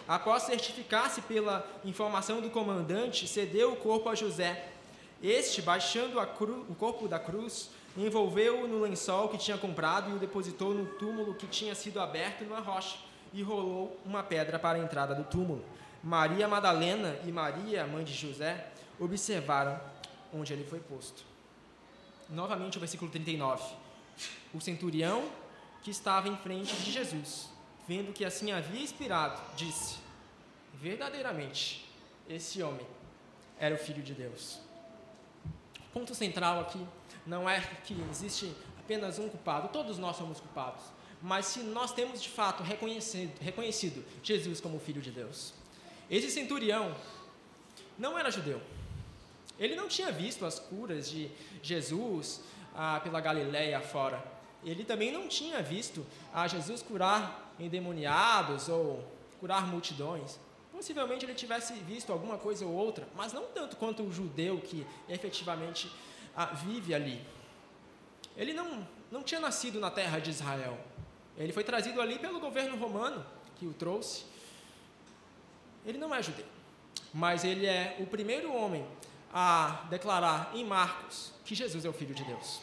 Após 0.09 0.45
certificar-se 0.45 1.21
pela 1.23 1.69
informação 1.85 2.41
do 2.41 2.51
comandante, 2.51 3.29
cedeu 3.29 3.73
o 3.73 3.77
corpo 3.77 4.09
a 4.09 4.15
José. 4.15 4.71
Este, 5.23 5.61
baixando 5.61 6.19
o 6.19 6.75
corpo 6.75 7.07
da 7.07 7.19
cruz, 7.19 7.71
envolveu-o 7.97 8.67
no 8.67 8.81
lençol 8.81 9.29
que 9.29 9.37
tinha 9.37 9.59
comprado 9.59 10.11
e 10.11 10.15
o 10.15 10.19
depositou 10.19 10.73
no 10.73 10.87
túmulo 10.87 11.35
que 11.35 11.47
tinha 11.47 11.75
sido 11.75 12.01
aberto 12.01 12.45
numa 12.45 12.61
rocha 12.61 12.97
e 13.33 13.43
rolou 13.43 13.99
uma 14.05 14.23
pedra 14.23 14.59
para 14.59 14.79
a 14.79 14.83
entrada 14.83 15.15
do 15.15 15.25
túmulo. 15.25 15.65
Maria 16.03 16.49
Madalena 16.49 17.19
e 17.27 17.31
Maria, 17.31 17.87
mãe 17.87 18.05
de 18.05 18.15
José, 18.15 18.73
observaram 18.99 19.79
onde 20.33 20.53
ele 20.53 20.65
foi 20.65 20.81
posto. 20.81 21.25
Novamente 22.29 22.79
o 22.79 22.81
versículo 22.81 23.11
39. 23.11 23.63
O 24.55 24.61
centurião 24.61 25.29
que 25.83 25.91
estava 25.91 26.29
em 26.29 26.37
frente 26.37 26.75
de 26.77 26.91
Jesus 26.91 27.51
vendo 27.91 28.13
que 28.13 28.25
assim 28.25 28.53
havia 28.53 28.81
inspirado, 28.81 29.41
disse: 29.57 29.99
Verdadeiramente, 30.75 31.85
esse 32.29 32.63
homem 32.63 32.87
era 33.59 33.75
o 33.75 33.79
Filho 33.79 34.01
de 34.01 34.15
Deus. 34.15 34.61
Ponto 35.93 36.15
central 36.15 36.61
aqui 36.61 36.85
não 37.27 37.49
é 37.49 37.61
que 37.85 37.95
existe 38.11 38.55
apenas 38.79 39.19
um 39.19 39.29
culpado, 39.29 39.69
todos 39.69 39.99
nós 39.99 40.17
somos 40.17 40.41
culpados, 40.41 40.83
mas 41.23 41.47
se 41.47 41.61
nós 41.61 41.93
temos 41.93 42.23
de 42.23 42.29
fato 42.29 42.63
reconhecido, 42.63 43.39
reconhecido 43.41 44.05
Jesus 44.23 44.61
como 44.61 44.79
Filho 44.81 45.01
de 45.01 45.11
Deus. 45.11 45.53
Esse 46.11 46.31
centurião 46.31 46.95
não 47.99 48.19
era 48.19 48.31
judeu. 48.31 48.61
Ele 49.59 49.77
não 49.77 49.89
tinha 49.89 50.11
visto 50.11 50.47
as 50.47 50.59
curas 50.59 51.11
de 51.11 51.31
Jesus 51.63 52.41
ah, 52.75 52.99
pela 53.03 53.21
Galiléia 53.21 53.81
fora. 53.81 54.25
Ele 54.65 54.85
também 54.85 55.13
não 55.13 55.29
tinha 55.29 55.63
visto 55.63 56.07
a 56.33 56.49
Jesus 56.49 56.83
curar 56.83 57.55
endemoniados 57.59 58.69
ou 58.69 59.05
curar 59.39 59.67
multidões. 59.67 60.39
Possivelmente 60.81 61.27
ele 61.27 61.35
tivesse 61.35 61.75
visto 61.75 62.11
alguma 62.11 62.39
coisa 62.39 62.65
ou 62.65 62.73
outra, 62.73 63.07
mas 63.15 63.35
não 63.35 63.45
tanto 63.49 63.77
quanto 63.77 64.03
o 64.03 64.11
judeu 64.11 64.59
que 64.59 64.87
efetivamente 65.11 65.93
ah, 66.35 66.47
vive 66.47 66.95
ali. 66.95 67.23
Ele 68.35 68.55
não, 68.55 68.89
não 69.13 69.23
tinha 69.23 69.43
nascido 69.43 69.79
na 69.79 69.91
terra 69.91 70.19
de 70.19 70.31
Israel. 70.31 70.79
Ele 71.37 71.53
foi 71.53 71.65
trazido 71.65 72.01
ali 72.01 72.19
pelo 72.19 72.41
governo 72.41 72.79
romano 72.79 73.23
que 73.59 73.67
o 73.67 73.75
trouxe. 73.75 74.25
Ele 75.85 75.99
não 75.99 76.15
é 76.15 76.23
judeu, 76.23 76.47
mas 77.13 77.45
ele 77.45 77.67
é 77.67 77.97
o 78.01 78.07
primeiro 78.07 78.51
homem 78.51 78.83
a 79.35 79.87
declarar 79.91 80.51
em 80.55 80.65
Marcos 80.65 81.31
que 81.45 81.55
Jesus 81.55 81.85
é 81.85 81.91
o 81.91 81.93
Filho 81.93 82.15
de 82.15 82.25
Deus. 82.25 82.63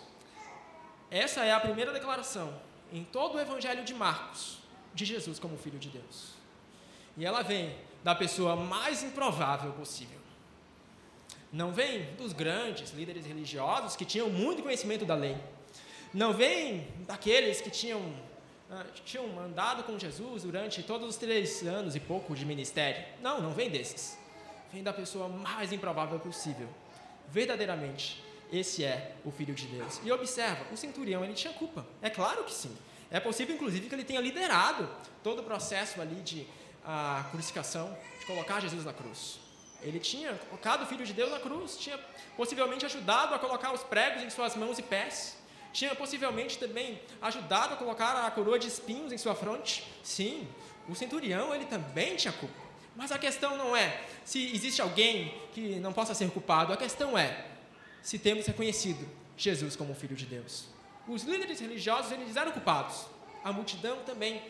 Essa 1.11 1.45
é 1.45 1.53
a 1.53 1.59
primeira 1.59 1.93
declaração 1.93 2.51
em 2.91 3.03
todo 3.03 3.35
o 3.35 3.39
Evangelho 3.39 3.83
de 3.83 3.93
Marcos 3.93 4.57
de 4.91 5.05
Jesus 5.05 5.37
como 5.37 5.55
Filho 5.55 5.77
de 5.77 5.89
Deus. 5.89 6.31
E 7.15 7.23
ela 7.23 7.43
vem 7.43 7.85
da 8.03 8.15
pessoa 8.15 8.55
mais 8.55 9.03
improvável 9.03 9.71
possível. 9.73 10.17
Não 11.51 11.71
vem 11.71 12.13
dos 12.15 12.33
grandes 12.33 12.91
líderes 12.91 13.25
religiosos 13.25 13.95
que 13.95 14.05
tinham 14.05 14.29
muito 14.29 14.61
conhecimento 14.61 15.05
da 15.05 15.15
lei. 15.15 15.37
Não 16.13 16.33
vem 16.33 16.87
daqueles 17.07 17.61
que 17.61 17.69
tinham, 17.69 17.99
uh, 17.99 18.91
tinham 19.05 19.39
andado 19.39 19.83
com 19.83 19.97
Jesus 19.97 20.43
durante 20.43 20.83
todos 20.83 21.07
os 21.07 21.15
três 21.15 21.61
anos 21.63 21.95
e 21.95 21.99
pouco 21.99 22.35
de 22.35 22.45
ministério. 22.45 23.03
Não, 23.21 23.41
não 23.41 23.53
vem 23.53 23.69
desses. 23.69 24.17
Vem 24.71 24.83
da 24.83 24.91
pessoa 24.91 25.27
mais 25.29 25.71
improvável 25.71 26.19
possível. 26.19 26.67
Verdadeiramente, 27.29 28.23
esse 28.51 28.83
é 28.83 29.15
o 29.25 29.31
Filho 29.31 29.53
de 29.53 29.67
Deus. 29.67 30.01
E 30.03 30.11
observa, 30.11 30.65
o 30.71 30.77
centurião 30.77 31.23
ele 31.23 31.33
tinha 31.33 31.53
culpa. 31.53 31.85
É 32.01 32.09
claro 32.09 32.43
que 32.43 32.53
sim. 32.53 32.75
É 33.09 33.19
possível, 33.19 33.55
inclusive, 33.55 33.87
que 33.87 33.95
ele 33.95 34.03
tenha 34.03 34.19
liderado 34.19 34.89
todo 35.23 35.39
o 35.39 35.43
processo 35.43 36.01
ali 36.01 36.15
de 36.15 36.45
a 36.87 37.25
crucificação, 37.31 37.95
de 38.19 38.25
colocar 38.25 38.61
Jesus 38.61 38.85
na 38.85 38.93
cruz. 38.93 39.39
Ele 39.81 39.99
tinha 39.99 40.33
colocado 40.33 40.83
o 40.83 40.85
Filho 40.85 41.05
de 41.05 41.13
Deus 41.13 41.29
na 41.29 41.39
cruz, 41.39 41.77
tinha 41.77 41.99
possivelmente 42.37 42.85
ajudado 42.85 43.35
a 43.35 43.39
colocar 43.39 43.73
os 43.73 43.83
pregos 43.83 44.23
em 44.23 44.29
suas 44.29 44.55
mãos 44.55 44.79
e 44.79 44.81
pés, 44.81 45.37
tinha 45.73 45.93
possivelmente 45.93 46.57
também 46.57 46.99
ajudado 47.21 47.73
a 47.73 47.77
colocar 47.77 48.25
a 48.25 48.31
coroa 48.31 48.57
de 48.57 48.67
espinhos 48.67 49.11
em 49.11 49.17
sua 49.17 49.35
fronte. 49.35 49.85
Sim, 50.01 50.47
o 50.87 50.95
centurião 50.95 51.53
ele 51.53 51.65
também 51.65 52.15
tinha 52.15 52.31
culpa. 52.31 52.55
Mas 52.95 53.11
a 53.11 53.19
questão 53.19 53.57
não 53.57 53.75
é 53.75 54.01
se 54.23 54.55
existe 54.55 54.81
alguém 54.81 55.31
que 55.53 55.79
não 55.79 55.93
possa 55.93 56.15
ser 56.15 56.31
culpado, 56.31 56.73
a 56.73 56.77
questão 56.77 57.17
é 57.17 57.45
se 58.01 58.17
temos 58.17 58.47
reconhecido 58.47 59.07
Jesus 59.35 59.75
como 59.75 59.93
Filho 59.93 60.15
de 60.15 60.25
Deus. 60.25 60.65
Os 61.07 61.23
líderes 61.23 61.59
religiosos 61.59 62.11
eles 62.11 62.35
eram 62.35 62.51
culpados. 62.51 63.05
A 63.43 63.51
multidão 63.51 63.97
também. 64.05 64.41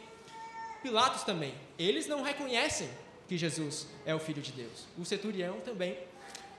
Pilatos 0.87 1.23
também. 1.23 1.53
Eles 1.77 2.07
não 2.07 2.21
reconhecem 2.21 2.89
que 3.27 3.37
Jesus 3.37 3.87
é 4.05 4.15
o 4.15 4.19
Filho 4.19 4.41
de 4.41 4.53
Deus. 4.53 4.87
O 4.97 5.03
centurião 5.03 5.59
também, 5.59 5.97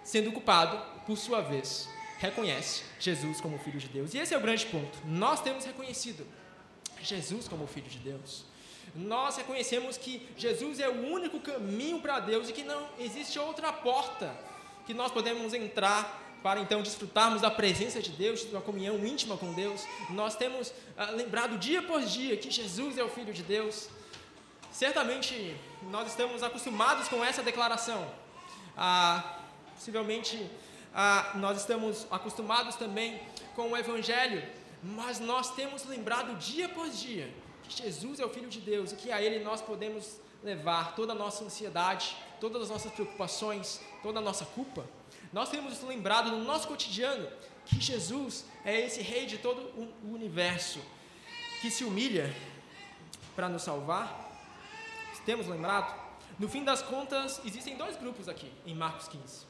sendo 0.05 0.31
culpado, 0.31 0.79
por 1.07 1.17
sua 1.17 1.41
vez, 1.41 1.88
reconhece 2.19 2.83
Jesus 3.01 3.41
como 3.41 3.59
Filho 3.59 3.81
de 3.81 3.88
Deus. 3.88 4.12
E 4.12 4.19
esse 4.19 4.35
é 4.35 4.37
o 4.37 4.41
grande 4.43 4.67
ponto. 4.67 4.99
Nós 5.07 5.41
temos 5.41 5.64
reconhecido 5.64 6.27
Jesus 7.01 7.49
como 7.49 7.67
Filho 7.67 7.88
de 7.88 7.97
Deus. 8.01 8.45
Nós 8.95 9.38
reconhecemos 9.38 9.97
que 9.97 10.29
Jesus 10.37 10.79
é 10.79 10.91
o 10.91 11.11
único 11.11 11.41
caminho 11.41 12.03
para 12.03 12.21
Deus 12.21 12.51
e 12.51 12.53
que 12.53 12.62
não 12.62 12.87
existe 12.99 13.38
outra 13.38 13.73
porta 13.73 14.37
que 14.87 14.93
nós 14.93 15.11
podemos 15.11 15.55
entrar 15.55 16.38
para 16.43 16.61
então 16.61 16.83
desfrutarmos 16.83 17.41
da 17.41 17.51
presença 17.51 18.03
de 18.03 18.11
Deus, 18.11 18.41
de 18.41 18.51
uma 18.51 18.61
comunhão 18.61 18.99
íntima 19.07 19.38
com 19.38 19.55
Deus, 19.55 19.87
nós 20.11 20.37
temos 20.37 20.71
ah, 20.99 21.12
lembrado 21.12 21.57
dia 21.57 21.81
após 21.81 22.12
dia 22.12 22.37
que 22.37 22.51
Jesus 22.51 22.99
é 22.99 23.03
o 23.03 23.09
Filho 23.09 23.33
de 23.33 23.43
Deus. 23.43 23.88
Certamente 24.79 25.57
nós 25.91 26.07
estamos 26.07 26.41
acostumados 26.41 27.09
com 27.09 27.25
essa 27.25 27.43
declaração. 27.43 28.09
Ah, 28.77 29.41
possivelmente 29.75 30.49
ah, 30.95 31.33
nós 31.35 31.59
estamos 31.59 32.07
acostumados 32.12 32.77
também 32.77 33.21
com 33.57 33.73
o 33.73 33.77
Evangelho, 33.77 34.41
mas 34.81 35.19
nós 35.19 35.53
temos 35.57 35.85
lembrado 35.85 36.38
dia 36.38 36.67
após 36.67 36.97
dia 37.01 37.29
que 37.64 37.77
Jesus 37.77 38.21
é 38.21 38.25
o 38.25 38.29
Filho 38.29 38.49
de 38.49 38.61
Deus 38.61 38.93
e 38.93 38.95
que 38.95 39.11
a 39.11 39.21
Ele 39.21 39.43
nós 39.43 39.61
podemos 39.61 40.21
levar 40.45 40.95
toda 40.95 41.12
a 41.12 41.17
nossa 41.17 41.43
ansiedade, 41.43 42.17
todas 42.41 42.62
as 42.62 42.71
nossas 42.71 42.93
preocupações, 42.93 43.81
toda 44.01 44.21
a 44.21 44.23
nossa 44.23 44.45
culpa. 44.45 44.87
Nós 45.33 45.49
temos 45.49 45.83
lembrado 45.83 46.31
no 46.31 46.45
nosso 46.45 46.69
cotidiano 46.69 47.29
que 47.67 47.81
Jesus 47.81 48.45
é 48.64 48.81
esse 48.87 49.03
Rei 49.03 49.27
de 49.27 49.38
todo 49.38 49.61
o 50.05 50.14
universo, 50.14 50.81
que 51.61 51.69
se 51.69 51.83
humilha 51.83 52.33
para 53.35 53.49
nos 53.49 53.62
salvar. 53.62 54.28
Temos 55.29 55.47
lembrado? 55.47 55.95
No 56.38 56.49
fim 56.49 56.64
das 56.64 56.81
contas, 56.81 57.38
existem 57.45 57.77
dois 57.77 57.99
grupos 57.99 58.31
aqui 58.31 58.51
em 58.64 58.75
Marcos 58.75 59.09
15. 59.09 59.45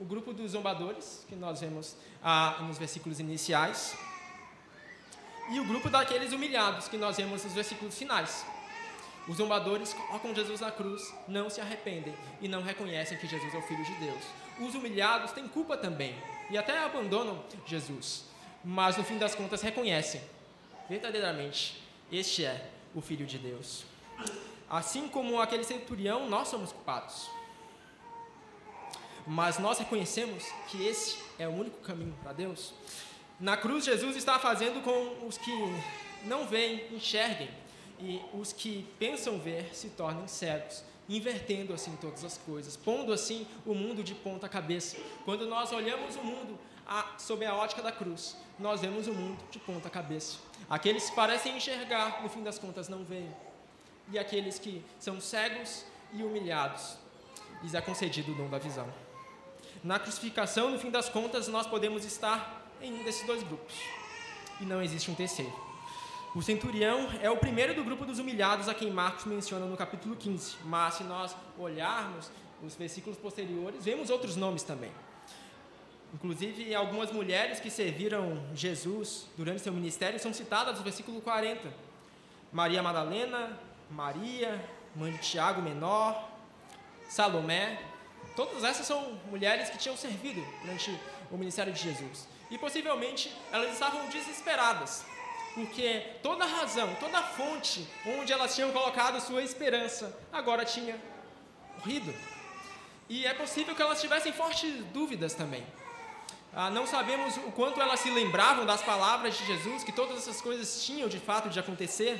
O 0.00 0.04
grupo 0.04 0.32
dos 0.32 0.50
zombadores, 0.50 1.24
que 1.28 1.36
nós 1.36 1.60
vemos 1.60 1.94
ah, 2.20 2.56
nos 2.62 2.76
versículos 2.76 3.20
iniciais, 3.20 3.96
e 5.48 5.60
o 5.60 5.64
grupo 5.64 5.88
daqueles 5.88 6.32
humilhados, 6.32 6.88
que 6.88 6.96
nós 6.96 7.18
vemos 7.18 7.44
nos 7.44 7.52
versículos 7.52 7.96
finais. 7.96 8.44
Os 9.28 9.36
zombadores 9.36 9.94
colocam 9.94 10.34
Jesus 10.34 10.60
na 10.60 10.72
cruz, 10.72 11.14
não 11.28 11.48
se 11.48 11.60
arrependem 11.60 12.16
e 12.40 12.48
não 12.48 12.60
reconhecem 12.60 13.16
que 13.16 13.28
Jesus 13.28 13.54
é 13.54 13.58
o 13.58 13.62
Filho 13.62 13.84
de 13.84 13.94
Deus. 14.04 14.24
Os 14.58 14.74
humilhados 14.74 15.30
têm 15.30 15.46
culpa 15.46 15.76
também 15.76 16.20
e 16.50 16.58
até 16.58 16.82
abandonam 16.82 17.44
Jesus, 17.64 18.24
mas 18.64 18.96
no 18.96 19.04
fim 19.04 19.18
das 19.18 19.36
contas 19.36 19.62
reconhecem 19.62 20.20
verdadeiramente 20.88 21.80
este 22.10 22.44
é 22.44 22.72
o 22.92 23.00
Filho 23.00 23.24
de 23.24 23.38
Deus. 23.38 23.84
Assim 24.72 25.06
como 25.06 25.38
aquele 25.38 25.64
centurião, 25.64 26.30
nós 26.30 26.48
somos 26.48 26.72
culpados. 26.72 27.30
Mas 29.26 29.58
nós 29.58 29.78
reconhecemos 29.78 30.46
que 30.68 30.86
esse 30.86 31.18
é 31.38 31.46
o 31.46 31.50
único 31.50 31.76
caminho 31.80 32.16
para 32.22 32.32
Deus. 32.32 32.72
Na 33.38 33.54
cruz, 33.54 33.84
Jesus 33.84 34.16
está 34.16 34.38
fazendo 34.38 34.82
com 34.82 35.26
os 35.26 35.36
que 35.36 35.52
não 36.24 36.46
veem, 36.46 36.86
enxerguem 36.90 37.50
e 38.00 38.18
os 38.32 38.50
que 38.50 38.88
pensam 38.98 39.38
ver 39.38 39.76
se 39.76 39.90
tornem 39.90 40.26
cegos, 40.26 40.82
invertendo 41.06 41.74
assim 41.74 41.94
todas 42.00 42.24
as 42.24 42.38
coisas, 42.38 42.74
pondo 42.74 43.12
assim 43.12 43.46
o 43.66 43.74
mundo 43.74 44.02
de 44.02 44.14
ponta 44.14 44.48
cabeça. 44.48 44.96
Quando 45.26 45.44
nós 45.44 45.70
olhamos 45.70 46.16
o 46.16 46.24
mundo 46.24 46.58
a, 46.86 47.18
sob 47.18 47.44
a 47.44 47.54
ótica 47.54 47.82
da 47.82 47.92
cruz, 47.92 48.38
nós 48.58 48.80
vemos 48.80 49.06
o 49.06 49.12
mundo 49.12 49.38
de 49.50 49.58
ponta 49.58 49.90
cabeça. 49.90 50.38
Aqueles 50.70 51.10
que 51.10 51.14
parecem 51.14 51.58
enxergar, 51.58 52.22
no 52.22 52.30
fim 52.30 52.42
das 52.42 52.58
contas, 52.58 52.88
não 52.88 53.04
veem. 53.04 53.28
E 54.12 54.18
aqueles 54.18 54.58
que 54.58 54.84
são 55.00 55.20
cegos 55.20 55.86
e 56.12 56.22
humilhados, 56.22 56.98
lhes 57.62 57.72
é 57.72 57.80
concedido 57.80 58.32
o 58.32 58.34
dom 58.34 58.48
da 58.48 58.58
visão. 58.58 58.86
Na 59.82 59.98
crucificação, 59.98 60.70
no 60.70 60.78
fim 60.78 60.90
das 60.90 61.08
contas, 61.08 61.48
nós 61.48 61.66
podemos 61.66 62.04
estar 62.04 62.70
em 62.82 62.92
um 62.92 63.04
desses 63.04 63.26
dois 63.26 63.42
grupos. 63.42 63.74
E 64.60 64.64
não 64.64 64.82
existe 64.82 65.10
um 65.10 65.14
terceiro. 65.14 65.52
O 66.34 66.42
centurião 66.42 67.08
é 67.22 67.30
o 67.30 67.36
primeiro 67.36 67.74
do 67.74 67.82
grupo 67.82 68.04
dos 68.04 68.18
humilhados 68.18 68.68
a 68.68 68.74
quem 68.74 68.90
Marcos 68.90 69.24
menciona 69.24 69.64
no 69.64 69.76
capítulo 69.76 70.14
15, 70.14 70.56
mas 70.64 70.94
se 70.94 71.04
nós 71.04 71.34
olharmos 71.58 72.30
os 72.62 72.74
versículos 72.74 73.18
posteriores, 73.18 73.84
vemos 73.84 74.10
outros 74.10 74.36
nomes 74.36 74.62
também. 74.62 74.92
Inclusive, 76.14 76.74
algumas 76.74 77.10
mulheres 77.10 77.60
que 77.60 77.70
serviram 77.70 78.42
Jesus 78.54 79.26
durante 79.36 79.62
seu 79.62 79.72
ministério 79.72 80.20
são 80.20 80.32
citadas 80.32 80.76
no 80.76 80.84
versículo 80.84 81.20
40. 81.22 81.72
Maria 82.52 82.82
Madalena, 82.82 83.58
Maria, 83.92 84.62
mãe 84.96 85.12
de 85.12 85.18
Tiago 85.18 85.62
Menor, 85.62 86.28
Salomé. 87.08 87.80
Todas 88.34 88.64
essas 88.64 88.86
são 88.86 89.20
mulheres 89.30 89.70
que 89.70 89.78
tinham 89.78 89.96
servido 89.96 90.42
durante 90.62 90.98
o 91.30 91.36
ministério 91.36 91.72
de 91.72 91.80
Jesus. 91.80 92.26
E 92.50 92.58
possivelmente 92.58 93.34
elas 93.52 93.72
estavam 93.72 94.08
desesperadas 94.08 95.04
porque 95.54 96.06
toda 96.22 96.44
razão, 96.46 96.94
toda 96.98 97.22
fonte 97.22 97.86
onde 98.06 98.32
elas 98.32 98.54
tinham 98.54 98.72
colocado 98.72 99.20
sua 99.20 99.42
esperança, 99.42 100.16
agora 100.32 100.64
tinha 100.64 100.98
morrido. 101.76 102.12
E 103.08 103.26
é 103.26 103.34
possível 103.34 103.74
que 103.74 103.82
elas 103.82 104.00
tivessem 104.00 104.32
fortes 104.32 104.82
dúvidas 104.86 105.34
também. 105.34 105.66
Ah, 106.54 106.70
não 106.70 106.86
sabemos 106.86 107.36
o 107.38 107.52
quanto 107.52 107.80
elas 107.80 108.00
se 108.00 108.10
lembravam 108.10 108.64
das 108.64 108.82
palavras 108.82 109.36
de 109.36 109.44
Jesus, 109.46 109.84
que 109.84 109.92
todas 109.92 110.18
essas 110.18 110.40
coisas 110.40 110.84
tinham 110.84 111.08
de 111.08 111.18
fato 111.18 111.48
de 111.48 111.58
acontecer. 111.58 112.18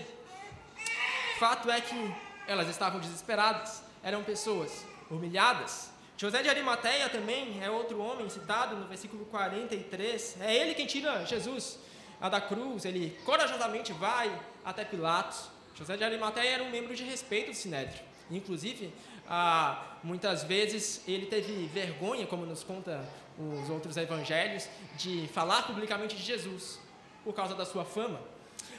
Fato 1.39 1.71
é 1.71 1.81
que 1.81 2.15
elas 2.47 2.69
estavam 2.69 3.01
desesperadas, 3.01 3.83
eram 4.03 4.23
pessoas 4.23 4.85
humilhadas. 5.11 5.91
José 6.17 6.43
de 6.43 6.49
Arimateia 6.49 7.09
também 7.09 7.63
é 7.63 7.71
outro 7.71 8.01
homem 8.01 8.29
citado 8.29 8.77
no 8.77 8.87
versículo 8.87 9.25
43. 9.27 10.37
É 10.41 10.55
ele 10.55 10.75
quem 10.75 10.87
tira 10.87 11.25
Jesus 11.27 11.79
da 12.21 12.41
cruz, 12.41 12.85
ele 12.85 13.19
corajosamente 13.25 13.93
vai 13.93 14.31
até 14.65 14.85
Pilatos. 14.85 15.51
José 15.75 15.97
de 15.97 16.05
Arimateia 16.05 16.51
era 16.51 16.63
um 16.63 16.71
membro 16.71 16.95
de 16.95 17.03
respeito 17.03 17.51
do 17.51 17.57
Sinédrio. 17.57 18.01
Inclusive, 18.31 18.93
ah, 19.29 19.97
muitas 20.03 20.45
vezes 20.45 21.03
ele 21.09 21.27
teve 21.27 21.67
vergonha, 21.67 22.27
como 22.27 22.47
nos 22.47 22.63
conta 22.63 23.05
os 23.39 23.69
outros 23.71 23.97
evangelhos, 23.97 24.69
de 24.97 25.29
falar 25.33 25.67
publicamente 25.67 26.15
de 26.15 26.23
Jesus, 26.23 26.79
por 27.25 27.35
causa 27.35 27.55
da 27.55 27.65
sua 27.65 27.85
fama. 27.85 28.21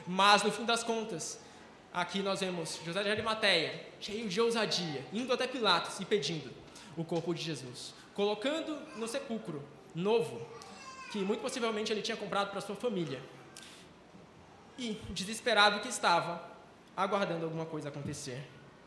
Mas, 0.06 0.42
no 0.42 0.50
fim 0.50 0.64
das 0.64 0.82
contas, 0.82 1.40
aqui 1.94 2.20
nós 2.20 2.40
vemos 2.40 2.80
José 2.84 3.04
de 3.04 3.10
Arimateia, 3.10 3.86
cheio 4.00 4.28
de 4.28 4.40
ousadia, 4.40 5.04
indo 5.12 5.32
até 5.32 5.46
Pilatos 5.46 6.00
e 6.00 6.04
pedindo 6.04 6.50
o 6.96 7.04
corpo 7.04 7.32
de 7.32 7.40
Jesus, 7.40 7.94
colocando 8.14 8.76
no 8.96 9.06
sepulcro 9.06 9.62
novo, 9.94 10.44
que 11.12 11.18
muito 11.18 11.40
possivelmente 11.40 11.92
ele 11.92 12.02
tinha 12.02 12.16
comprado 12.16 12.50
para 12.50 12.60
sua 12.60 12.74
família. 12.74 13.22
E, 14.76 15.00
desesperado 15.10 15.78
que 15.78 15.88
estava, 15.88 16.42
aguardando 16.96 17.44
alguma 17.44 17.64
coisa 17.64 17.90
acontecer. 17.90 18.42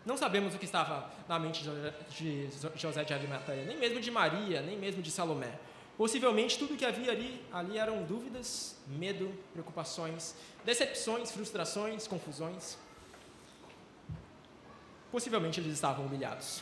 Não 0.06 0.18
sabemos 0.18 0.54
o 0.54 0.60
que 0.60 0.66
estava 0.66 1.10
na 1.30 1.40
mente 1.40 1.64
de 2.10 2.50
José 2.76 3.06
de 3.06 3.14
Arimateia, 3.14 3.64
nem 3.64 3.78
mesmo 3.78 4.02
de 4.02 4.12
Maria, 4.12 4.62
nem 4.62 4.78
mesmo 4.78 5.02
de 5.02 5.10
Salomé. 5.10 5.52
Possivelmente 5.98 6.60
tudo 6.60 6.76
que 6.76 6.86
havia 6.86 7.12
ali, 7.12 7.42
ali 7.52 7.78
eram 7.78 8.04
dúvidas, 8.04 8.76
medo, 8.86 9.34
preocupações, 9.54 10.36
decepções, 10.64 11.32
frustrações, 11.32 12.06
confusões. 12.06 12.78
Possivelmente 15.18 15.60
eles 15.60 15.74
estavam 15.74 16.06
humilhados. 16.06 16.62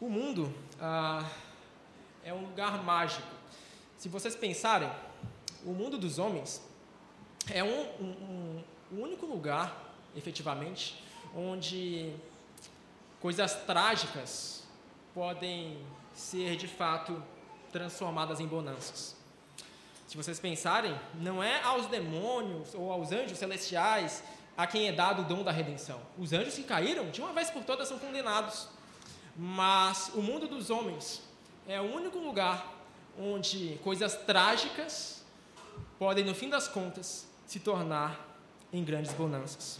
O 0.00 0.08
mundo 0.08 0.50
ah, 0.80 1.28
é 2.24 2.32
um 2.32 2.40
lugar 2.40 2.82
mágico. 2.82 3.28
Se 3.98 4.08
vocês 4.08 4.34
pensarem, 4.34 4.90
o 5.62 5.74
mundo 5.74 5.98
dos 5.98 6.18
homens 6.18 6.62
é 7.50 7.62
um, 7.62 7.82
um, 8.02 8.64
um 8.92 9.02
único 9.02 9.26
lugar, 9.26 9.92
efetivamente, 10.16 11.04
onde 11.36 12.10
coisas 13.20 13.56
trágicas 13.66 14.62
podem 15.12 15.84
ser 16.14 16.56
de 16.56 16.66
fato 16.66 17.22
transformadas 17.70 18.40
em 18.40 18.46
bonanças. 18.46 19.17
Se 20.08 20.16
vocês 20.16 20.40
pensarem, 20.40 20.98
não 21.16 21.42
é 21.42 21.62
aos 21.62 21.86
demônios 21.86 22.72
ou 22.74 22.90
aos 22.90 23.12
anjos 23.12 23.36
celestiais 23.36 24.24
a 24.56 24.66
quem 24.66 24.88
é 24.88 24.92
dado 24.92 25.20
o 25.20 25.24
dom 25.26 25.44
da 25.44 25.52
redenção. 25.52 26.00
Os 26.16 26.32
anjos 26.32 26.54
que 26.54 26.62
caíram, 26.62 27.10
de 27.10 27.20
uma 27.20 27.34
vez 27.34 27.50
por 27.50 27.62
todas, 27.62 27.88
são 27.88 27.98
condenados. 27.98 28.68
Mas 29.36 30.10
o 30.14 30.22
mundo 30.22 30.48
dos 30.48 30.70
homens 30.70 31.22
é 31.68 31.78
o 31.78 31.94
único 31.94 32.18
lugar 32.18 32.72
onde 33.20 33.78
coisas 33.84 34.16
trágicas 34.16 35.22
podem, 35.98 36.24
no 36.24 36.34
fim 36.34 36.48
das 36.48 36.66
contas, 36.66 37.28
se 37.46 37.60
tornar 37.60 38.34
em 38.72 38.82
grandes 38.82 39.12
bonanças. 39.12 39.78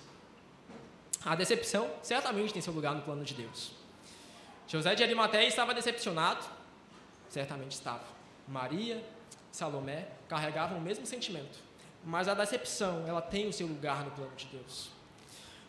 A 1.25 1.35
decepção 1.35 1.91
certamente 2.03 2.53
tem 2.53 2.61
seu 2.61 2.75
lugar 2.75 2.95
no 2.95 3.01
plano 3.01 3.25
de 3.25 3.33
Deus. 3.33 3.73
José 4.67 4.95
de 4.95 5.03
Arimateia 5.03 5.49
estava 5.49 5.73
decepcionado, 5.73 6.45
certamente 7.31 7.73
estava. 7.73 8.05
Maria, 8.47 9.03
Salomé 9.59 10.07
carregavam 10.29 10.79
o 10.79 10.81
mesmo 10.81 11.05
sentimento, 11.05 11.59
mas 12.05 12.29
a 12.29 12.35
decepção, 12.35 13.05
ela 13.09 13.21
tem 13.21 13.49
o 13.49 13.53
seu 13.53 13.67
lugar 13.67 14.05
no 14.05 14.13
plano 14.13 14.31
de 14.37 14.47
Deus. 14.47 14.91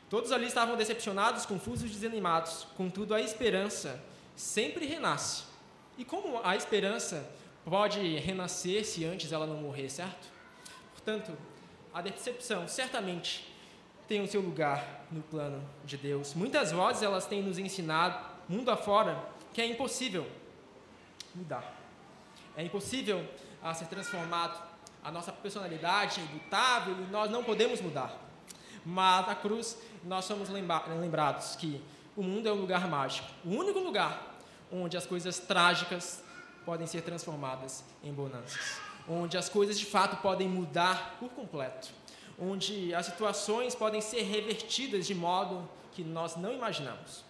Todos 0.07 0.31
ali 0.31 0.45
estavam 0.45 0.77
decepcionados, 0.77 1.43
confusos 1.47 1.89
desanimados. 1.89 2.67
Contudo, 2.77 3.15
a 3.15 3.21
esperança 3.21 3.99
sempre 4.35 4.85
renasce. 4.85 5.43
E 5.97 6.05
como 6.05 6.39
a 6.43 6.55
esperança 6.55 7.27
pode 7.65 7.99
renascer 8.17 8.85
se 8.85 9.05
antes 9.05 9.31
ela 9.31 9.47
não 9.47 9.57
morrer, 9.57 9.89
certo? 9.89 10.27
Portanto, 10.93 11.35
a 11.91 11.99
decepção 11.99 12.67
certamente 12.67 13.51
tem 14.07 14.21
o 14.21 14.27
seu 14.27 14.41
lugar 14.41 15.07
no 15.11 15.23
plano 15.23 15.67
de 15.83 15.97
Deus. 15.97 16.35
Muitas 16.35 16.71
vozes 16.71 17.01
elas 17.01 17.25
têm 17.25 17.41
nos 17.41 17.57
ensinado, 17.57 18.23
mundo 18.47 18.69
afora, 18.69 19.19
que 19.51 19.59
é 19.59 19.65
impossível 19.65 20.27
mudar. 21.33 21.75
É 22.55 22.63
impossível 22.63 23.27
a 23.64 23.74
ser 23.74 23.86
transformado. 23.86 24.62
A 25.03 25.12
nossa 25.12 25.32
personalidade 25.32 26.20
é 26.20 26.24
imutável 26.24 26.95
e 26.99 27.12
nós 27.12 27.30
não 27.32 27.43
podemos 27.43 27.82
mudar. 27.82 28.14
Mas 28.86 29.28
na 29.28 29.36
cruz 29.36 29.78
nós 30.03 30.26
somos 30.26 30.49
lembrados 30.49 31.55
que 31.55 31.82
o 32.16 32.24
mundo 32.24 32.47
é 32.47 32.51
um 32.51 32.55
lugar 32.55 32.88
mágico, 32.88 33.28
o 33.45 33.49
único 33.49 33.80
lugar 33.80 34.36
onde 34.72 34.97
as 34.97 35.05
coisas 35.05 35.39
trágicas 35.39 36.24
podem 36.66 36.86
ser 36.86 37.01
transformadas 37.01 37.84
em 38.03 38.14
bonanças, 38.14 38.78
onde 39.07 39.38
as 39.38 39.49
coisas 39.49 39.80
de 39.80 39.86
fato 39.86 40.18
podem 40.22 40.47
mudar 40.47 41.18
por 41.20 41.30
completo, 41.30 41.89
onde 42.38 42.93
as 42.93 43.05
situações 43.05 43.74
podem 43.74 44.01
ser 44.01 44.22
revertidas 44.24 45.07
de 45.07 45.16
modo 45.16 45.68
que 45.91 46.03
nós 46.03 46.36
não 46.36 46.53
imaginamos. 46.53 47.24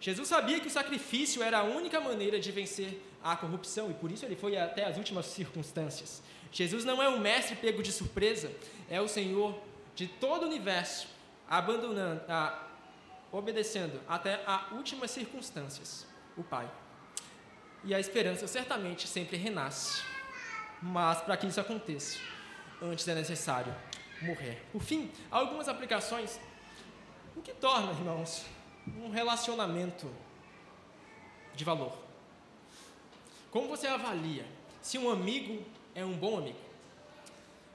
Jesus 0.00 0.28
sabia 0.28 0.60
que 0.60 0.68
o 0.68 0.70
sacrifício 0.70 1.42
era 1.42 1.58
a 1.58 1.62
única 1.64 2.00
maneira 2.00 2.38
de 2.38 2.52
vencer 2.52 3.02
a 3.22 3.36
corrupção 3.36 3.90
e 3.90 3.94
por 3.94 4.10
isso 4.10 4.24
ele 4.24 4.36
foi 4.36 4.56
até 4.56 4.84
as 4.84 4.96
últimas 4.96 5.26
circunstâncias. 5.26 6.22
Jesus 6.52 6.84
não 6.84 7.02
é 7.02 7.08
um 7.08 7.18
mestre 7.18 7.56
pego 7.56 7.82
de 7.82 7.92
surpresa, 7.92 8.50
é 8.88 9.00
o 9.00 9.08
Senhor 9.08 9.58
de 9.94 10.06
todo 10.06 10.44
o 10.44 10.46
universo, 10.46 11.08
abandonando, 11.48 12.22
a, 12.28 12.66
obedecendo 13.32 14.00
até 14.08 14.42
as 14.46 14.70
últimas 14.72 15.10
circunstâncias, 15.10 16.06
o 16.36 16.42
Pai. 16.42 16.70
E 17.84 17.94
a 17.94 18.00
esperança 18.00 18.46
certamente 18.46 19.06
sempre 19.06 19.36
renasce, 19.36 20.02
mas 20.80 21.20
para 21.20 21.36
que 21.36 21.46
isso 21.46 21.60
aconteça, 21.60 22.18
antes 22.80 23.06
é 23.06 23.14
necessário 23.14 23.74
morrer. 24.22 24.64
Por 24.72 24.82
fim, 24.82 25.10
algumas 25.30 25.68
aplicações. 25.68 26.40
O 27.36 27.42
que 27.42 27.52
torna, 27.52 27.92
irmãos, 27.92 28.44
um 28.96 29.10
relacionamento 29.10 30.10
de 31.54 31.64
valor? 31.64 32.07
Como 33.50 33.68
você 33.68 33.86
avalia 33.86 34.44
se 34.82 34.98
um 34.98 35.10
amigo 35.10 35.64
é 35.94 36.04
um 36.04 36.12
bom 36.12 36.38
amigo? 36.38 36.58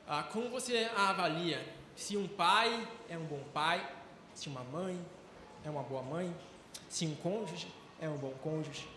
Ah, 0.07 0.21
como 0.21 0.49
você 0.49 0.89
avalia 0.95 1.65
se 1.95 2.15
um 2.15 2.27
pai 2.27 2.87
é 3.09 3.17
um 3.17 3.25
bom 3.25 3.41
pai, 3.53 3.87
se 4.35 4.49
uma 4.49 4.63
mãe 4.63 4.99
é 5.63 5.69
uma 5.69 5.81
boa 5.81 6.03
mãe, 6.03 6.35
se 6.87 7.07
um 7.07 7.15
cônjuge 7.15 7.67
é 7.99 8.07
um 8.07 8.17
bom 8.17 8.33
cônjuge? 8.43 8.87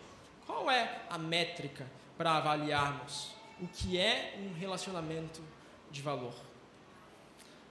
Qual 0.46 0.70
é 0.70 1.02
a 1.08 1.16
métrica 1.16 1.86
para 2.18 2.36
avaliarmos 2.36 3.34
o 3.60 3.66
que 3.66 3.98
é 3.98 4.36
um 4.38 4.52
relacionamento 4.52 5.42
de 5.90 6.02
valor? 6.02 6.34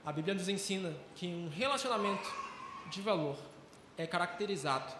A 0.04 0.10
Bíblia 0.10 0.34
nos 0.34 0.48
ensina 0.48 0.96
que 1.14 1.26
um 1.26 1.48
relacionamento 1.48 2.28
de 2.90 3.00
valor 3.02 3.36
é 3.96 4.06
caracterizado 4.06 4.92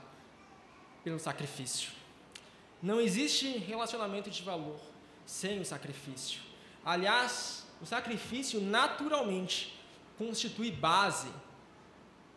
pelo 1.02 1.18
sacrifício. 1.18 1.95
Não 2.82 3.00
existe 3.00 3.58
relacionamento 3.58 4.30
de 4.30 4.42
valor 4.42 4.78
sem 5.24 5.60
o 5.60 5.64
sacrifício. 5.64 6.40
Aliás, 6.84 7.66
o 7.80 7.86
sacrifício 7.86 8.60
naturalmente 8.60 9.78
constitui 10.16 10.70
base 10.70 11.28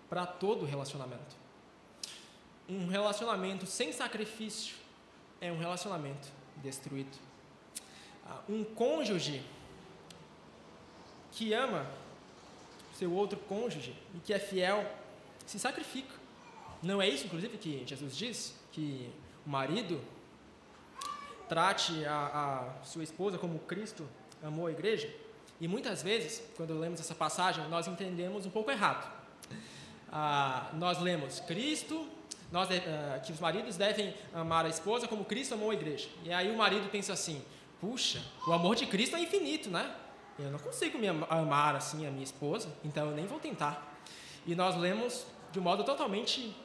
para 0.09 0.25
todo 0.25 0.65
relacionamento. 0.65 1.35
Um 2.67 2.87
relacionamento 2.87 3.65
sem 3.65 3.91
sacrifício 3.91 4.75
é 5.39 5.51
um 5.51 5.57
relacionamento 5.57 6.27
destruído. 6.57 7.17
Ah, 8.25 8.41
um 8.49 8.63
cônjuge 8.63 9.43
que 11.31 11.53
ama 11.53 11.85
seu 12.93 13.11
outro 13.13 13.39
cônjuge 13.39 13.95
e 14.13 14.19
que 14.19 14.33
é 14.33 14.39
fiel 14.39 14.85
se 15.45 15.57
sacrifica. 15.57 16.13
Não 16.83 17.01
é 17.01 17.07
isso, 17.07 17.25
inclusive, 17.25 17.57
que 17.57 17.83
Jesus 17.85 18.15
diz? 18.15 18.55
Que 18.71 19.09
o 19.45 19.49
marido 19.49 20.01
trate 21.50 22.06
a, 22.06 22.70
a 22.82 22.86
sua 22.86 23.04
esposa 23.04 23.38
como 23.38 23.60
Cristo 23.60 24.08
amou 24.41 24.68
a 24.68 24.72
igreja? 24.72 25.14
E 25.60 25.68
muitas 25.68 26.02
vezes, 26.02 26.41
quando 26.56 26.78
lemos 26.80 27.00
essa 27.02 27.16
passagem, 27.16 27.68
nós 27.68 27.88
entendemos 27.88 28.45
um 28.45 28.50
pouco 28.50 28.72
errado. 28.72 29.12
Ah, 30.12 30.70
nós 30.74 31.00
lemos 31.00 31.41
Cristo, 31.41 32.08
nós, 32.52 32.70
ah, 32.72 33.20
que 33.20 33.34
os 33.34 33.39
maridos 33.39 33.76
devem 33.76 34.14
amar 34.34 34.66
a 34.66 34.70
esposa 34.70 35.08
como 35.08 35.26
Cristo 35.26 35.56
amou 35.56 35.72
a 35.72 35.74
igreja. 35.74 36.08
E 36.24 36.32
aí 36.32 36.50
o 36.50 36.58
marido 36.58 36.89
pensa 36.89 37.12
assim: 37.12 37.43
puxa, 37.82 38.22
o 38.47 38.54
amor 38.54 38.76
de 38.76 38.86
Cristo 38.86 39.18
é 39.18 39.20
infinito, 39.20 39.70
né? 39.70 39.93
Eu 40.38 40.52
não 40.52 40.60
consigo 40.60 40.97
me 40.97 41.08
amar 41.08 41.76
assim 41.76 42.08
a 42.08 42.12
minha 42.12 42.24
esposa, 42.24 42.70
então 42.86 43.10
eu 43.10 43.16
nem 43.16 43.26
vou 43.26 43.39
tentar. 43.39 44.00
E 44.47 44.56
nós 44.56 44.78
lemos 44.78 45.26
de 45.52 45.60
um 45.60 45.62
modo 45.62 45.84
totalmente 45.84 46.56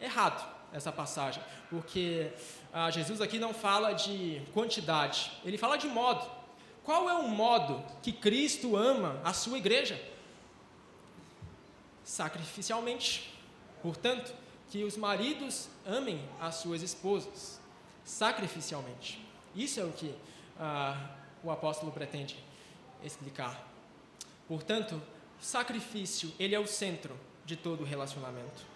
errado 0.00 0.59
essa 0.72 0.92
passagem, 0.92 1.42
porque 1.68 2.32
ah, 2.72 2.90
Jesus 2.90 3.20
aqui 3.20 3.38
não 3.38 3.52
fala 3.52 3.92
de 3.92 4.42
quantidade, 4.54 5.32
ele 5.44 5.58
fala 5.58 5.76
de 5.76 5.86
modo. 5.86 6.28
Qual 6.84 7.08
é 7.08 7.14
o 7.14 7.28
modo 7.28 7.84
que 8.02 8.12
Cristo 8.12 8.76
ama 8.76 9.20
a 9.22 9.32
sua 9.32 9.58
igreja? 9.58 10.00
Sacrificialmente. 12.02 13.32
Portanto, 13.82 14.32
que 14.70 14.84
os 14.84 14.96
maridos 14.96 15.68
amem 15.86 16.20
as 16.40 16.56
suas 16.56 16.82
esposas 16.82 17.60
sacrificialmente. 18.04 19.24
Isso 19.54 19.80
é 19.80 19.84
o 19.84 19.92
que 19.92 20.14
ah, 20.58 21.16
o 21.42 21.50
apóstolo 21.50 21.92
pretende 21.92 22.36
explicar. 23.02 23.68
Portanto, 24.46 25.00
sacrifício, 25.40 26.32
ele 26.38 26.54
é 26.54 26.60
o 26.60 26.66
centro 26.66 27.16
de 27.44 27.56
todo 27.56 27.84
relacionamento. 27.84 28.69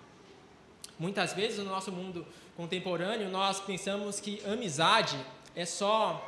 Muitas 0.99 1.33
vezes 1.33 1.59
no 1.59 1.65
nosso 1.65 1.91
mundo 1.91 2.27
contemporâneo 2.57 3.29
nós 3.29 3.61
pensamos 3.61 4.21
que 4.21 4.41
amizade 4.47 5.19
é 5.55 5.65
só 5.65 6.23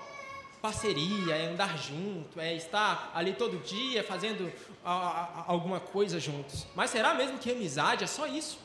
parceria, 0.61 1.37
é 1.37 1.47
andar 1.47 1.79
junto, 1.79 2.41
é 2.41 2.55
estar 2.55 3.13
ali 3.15 3.35
todo 3.35 3.59
dia 3.59 4.03
fazendo 4.03 4.53
a, 4.85 4.93
a, 4.93 5.45
alguma 5.47 5.79
coisa 5.79 6.19
juntos. 6.19 6.67
Mas 6.75 6.91
será 6.91 7.15
mesmo 7.15 7.39
que 7.39 7.51
amizade 7.51 8.03
é 8.03 8.07
só 8.07 8.27
isso? 8.27 8.59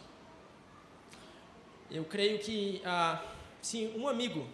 Eu 1.91 2.03
creio 2.05 2.39
que 2.39 2.81
ah, 2.85 3.21
se 3.61 3.91
um 3.95 4.07
amigo 4.07 4.47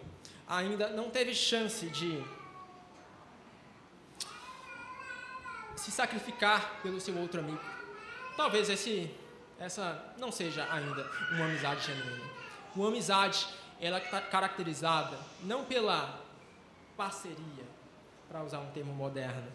ainda 0.46 0.88
não 0.90 1.08
teve 1.08 1.34
chance 1.34 1.86
de 1.86 2.22
se 5.76 5.90
sacrificar 5.90 6.80
pelo 6.82 7.00
seu 7.00 7.16
outro 7.16 7.40
amigo, 7.40 7.60
talvez 8.36 8.68
esse, 8.68 9.10
essa 9.58 10.14
não 10.18 10.30
seja 10.30 10.66
ainda 10.72 11.10
uma 11.32 11.46
amizade 11.46 11.86
genuína. 11.86 12.24
Uma 12.74 12.88
amizade, 12.88 13.46
ela 13.80 13.98
está 13.98 14.20
caracterizada 14.20 15.18
não 15.42 15.64
pela 15.64 16.22
parceria, 16.96 17.66
para 18.28 18.42
usar 18.42 18.60
um 18.60 18.70
termo 18.70 18.92
moderno, 18.92 19.50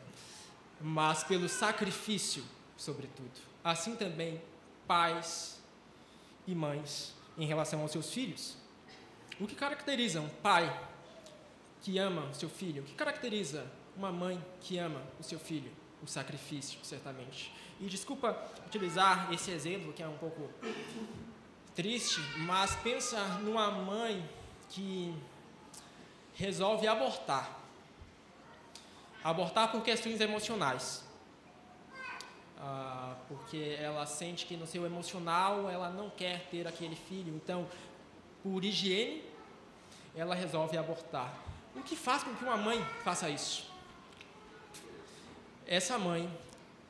mas 0.81 1.23
pelo 1.23 1.47
sacrifício, 1.47 2.43
sobretudo. 2.75 3.39
Assim 3.63 3.95
também 3.95 4.41
pais 4.87 5.61
e 6.45 6.53
mães 6.53 7.13
em 7.37 7.45
relação 7.45 7.81
aos 7.81 7.91
seus 7.91 8.11
filhos. 8.11 8.57
O 9.39 9.47
que 9.47 9.55
caracteriza 9.55 10.19
um 10.19 10.29
pai 10.29 10.71
que 11.81 11.97
ama 11.97 12.25
o 12.25 12.33
seu 12.33 12.49
filho? 12.49 12.83
O 12.83 12.85
que 12.85 12.93
caracteriza 12.93 13.65
uma 13.95 14.11
mãe 14.11 14.43
que 14.59 14.77
ama 14.77 15.01
o 15.19 15.23
seu 15.23 15.39
filho? 15.39 15.71
O 16.03 16.07
sacrifício, 16.07 16.79
certamente. 16.83 17.53
E 17.79 17.85
desculpa 17.85 18.37
utilizar 18.65 19.31
esse 19.33 19.51
exemplo 19.51 19.93
que 19.93 20.03
é 20.03 20.07
um 20.07 20.17
pouco 20.17 20.49
triste, 21.73 22.19
mas 22.39 22.75
pensa 22.75 23.19
numa 23.39 23.71
mãe 23.71 24.27
que 24.69 25.15
resolve 26.35 26.87
abortar. 26.87 27.57
Abortar 29.23 29.71
por 29.71 29.81
questões 29.81 30.19
emocionais. 30.19 31.05
Ah, 32.59 33.15
porque 33.27 33.77
ela 33.79 34.05
sente 34.05 34.45
que 34.45 34.55
no 34.55 34.67
seu 34.67 34.85
emocional 34.85 35.69
ela 35.69 35.89
não 35.89 36.09
quer 36.09 36.47
ter 36.49 36.67
aquele 36.67 36.95
filho. 36.95 37.33
Então, 37.33 37.67
por 38.43 38.63
higiene, 38.63 39.23
ela 40.15 40.35
resolve 40.35 40.77
abortar. 40.77 41.33
O 41.75 41.81
que 41.81 41.95
faz 41.95 42.23
com 42.23 42.35
que 42.35 42.43
uma 42.43 42.57
mãe 42.57 42.83
faça 43.03 43.29
isso? 43.29 43.72
Essa 45.73 45.97
mãe, 45.97 46.29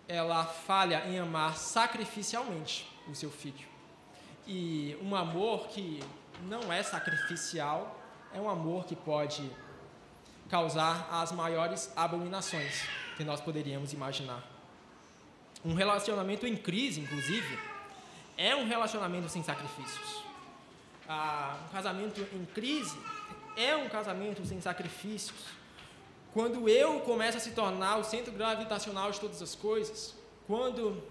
ela 0.10 0.44
falha 0.44 1.08
em 1.08 1.18
amar 1.18 1.56
sacrificialmente 1.56 2.86
o 3.08 3.16
seu 3.16 3.32
filho. 3.32 3.66
E 4.46 4.98
um 5.02 5.16
amor 5.16 5.70
que 5.70 6.02
não 6.42 6.72
é 6.72 6.84
sacrificial 6.84 7.98
é 8.34 8.42
um 8.42 8.50
amor 8.50 8.84
que 8.84 8.94
pode 8.94 9.50
causar 10.50 11.08
as 11.10 11.32
maiores 11.32 11.94
abominações 11.96 12.84
que 13.16 13.24
nós 13.24 13.40
poderíamos 13.40 13.94
imaginar. 13.94 14.44
Um 15.64 15.76
relacionamento 15.76 16.46
em 16.46 16.58
crise, 16.58 17.00
inclusive, 17.00 17.58
é 18.38 18.54
um 18.54 18.68
relacionamento 18.68 19.30
sem 19.30 19.42
sacrifícios. 19.42 20.26
Ah, 21.08 21.58
um 21.68 21.72
casamento 21.72 22.20
em 22.20 22.46
crise 22.48 23.00
é 23.56 23.78
um 23.78 23.88
casamento 23.88 24.46
sem 24.46 24.60
sacrifícios. 24.60 25.63
Quando 26.34 26.68
eu 26.68 27.00
começo 27.02 27.38
a 27.38 27.40
se 27.40 27.52
tornar 27.52 27.98
o 27.98 28.04
centro 28.04 28.34
gravitacional 28.34 29.12
de 29.12 29.20
todas 29.20 29.40
as 29.40 29.54
coisas, 29.54 30.16
quando 30.48 31.04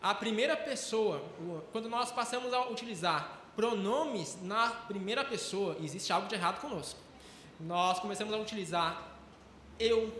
a 0.00 0.14
primeira 0.14 0.56
pessoa, 0.56 1.22
quando 1.70 1.90
nós 1.90 2.10
passamos 2.10 2.54
a 2.54 2.68
utilizar 2.68 3.40
pronomes 3.54 4.38
na 4.42 4.70
primeira 4.70 5.24
pessoa, 5.24 5.76
existe 5.82 6.10
algo 6.10 6.26
de 6.26 6.34
errado 6.34 6.58
conosco. 6.60 6.98
Nós 7.60 8.00
começamos 8.00 8.32
a 8.32 8.38
utilizar 8.38 9.12
eu, 9.78 10.10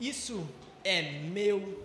isso 0.00 0.46
é 0.84 1.02
meu, 1.02 1.84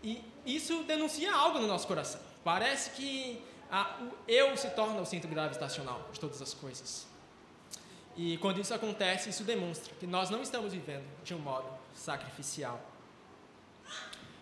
e 0.00 0.24
isso 0.46 0.84
denuncia 0.84 1.34
algo 1.34 1.58
no 1.58 1.66
nosso 1.66 1.88
coração. 1.88 2.20
Parece 2.44 2.90
que 2.90 3.42
a, 3.68 3.98
o 4.00 4.12
eu 4.28 4.56
se 4.56 4.70
torna 4.70 5.00
o 5.00 5.04
centro 5.04 5.28
gravitacional 5.28 6.08
de 6.12 6.20
todas 6.20 6.40
as 6.40 6.54
coisas. 6.54 7.09
E 8.16 8.36
quando 8.38 8.60
isso 8.60 8.74
acontece, 8.74 9.30
isso 9.30 9.44
demonstra 9.44 9.94
que 9.98 10.06
nós 10.06 10.30
não 10.30 10.42
estamos 10.42 10.72
vivendo 10.72 11.06
de 11.22 11.34
um 11.34 11.38
modo 11.38 11.68
sacrificial. 11.94 12.80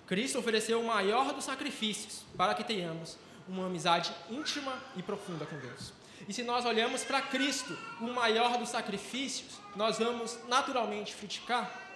Cristo 0.06 0.38
ofereceu 0.38 0.80
o 0.80 0.86
maior 0.86 1.34
dos 1.34 1.44
sacrifícios 1.44 2.24
para 2.36 2.54
que 2.54 2.64
tenhamos 2.64 3.18
uma 3.46 3.66
amizade 3.66 4.10
íntima 4.30 4.82
e 4.96 5.02
profunda 5.02 5.44
com 5.44 5.58
Deus. 5.58 5.92
E 6.26 6.32
se 6.32 6.42
nós 6.42 6.64
olhamos 6.64 7.04
para 7.04 7.20
Cristo, 7.22 7.76
o 8.00 8.04
maior 8.04 8.58
dos 8.58 8.70
sacrifícios, 8.70 9.58
nós 9.76 9.98
vamos 9.98 10.38
naturalmente 10.48 11.14
criticar. 11.14 11.86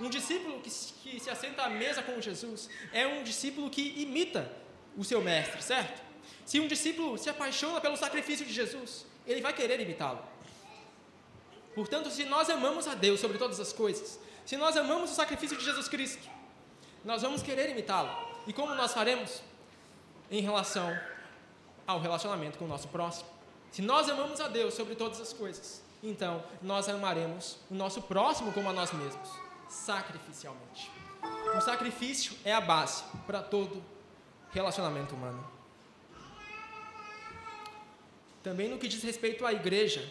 Um 0.00 0.08
discípulo 0.08 0.60
que, 0.60 0.70
que 0.70 1.20
se 1.20 1.30
assenta 1.30 1.62
à 1.62 1.68
mesa 1.68 2.02
com 2.02 2.20
Jesus 2.20 2.68
é 2.92 3.06
um 3.06 3.22
discípulo 3.22 3.68
que 3.70 4.00
imita 4.00 4.50
o 4.96 5.04
seu 5.04 5.20
mestre, 5.20 5.62
certo? 5.62 6.02
Se 6.44 6.60
um 6.60 6.66
discípulo 6.66 7.18
se 7.18 7.28
apaixona 7.28 7.80
pelo 7.80 7.96
sacrifício 7.96 8.46
de 8.46 8.52
Jesus, 8.52 9.06
ele 9.26 9.40
vai 9.40 9.52
querer 9.52 9.80
imitá-lo. 9.80 10.22
Portanto, 11.78 12.10
se 12.10 12.24
nós 12.24 12.50
amamos 12.50 12.88
a 12.88 12.94
Deus 12.96 13.20
sobre 13.20 13.38
todas 13.38 13.60
as 13.60 13.72
coisas, 13.72 14.18
se 14.44 14.56
nós 14.56 14.76
amamos 14.76 15.12
o 15.12 15.14
sacrifício 15.14 15.56
de 15.56 15.64
Jesus 15.64 15.88
Cristo, 15.88 16.28
nós 17.04 17.22
vamos 17.22 17.40
querer 17.40 17.70
imitá-lo. 17.70 18.10
E 18.48 18.52
como 18.52 18.74
nós 18.74 18.92
faremos? 18.92 19.40
Em 20.28 20.40
relação 20.40 20.98
ao 21.86 22.00
relacionamento 22.00 22.58
com 22.58 22.64
o 22.64 22.68
nosso 22.68 22.88
próximo. 22.88 23.28
Se 23.70 23.80
nós 23.80 24.08
amamos 24.08 24.40
a 24.40 24.48
Deus 24.48 24.74
sobre 24.74 24.96
todas 24.96 25.20
as 25.20 25.32
coisas, 25.32 25.80
então 26.02 26.42
nós 26.60 26.88
amaremos 26.88 27.58
o 27.70 27.74
nosso 27.76 28.02
próximo 28.02 28.52
como 28.52 28.68
a 28.68 28.72
nós 28.72 28.90
mesmos, 28.90 29.30
sacrificialmente. 29.68 30.90
O 31.56 31.60
sacrifício 31.60 32.36
é 32.44 32.52
a 32.52 32.60
base 32.60 33.04
para 33.24 33.40
todo 33.40 33.84
relacionamento 34.50 35.14
humano. 35.14 35.48
Também 38.42 38.68
no 38.68 38.78
que 38.78 38.88
diz 38.88 39.00
respeito 39.00 39.46
à 39.46 39.52
igreja, 39.52 40.04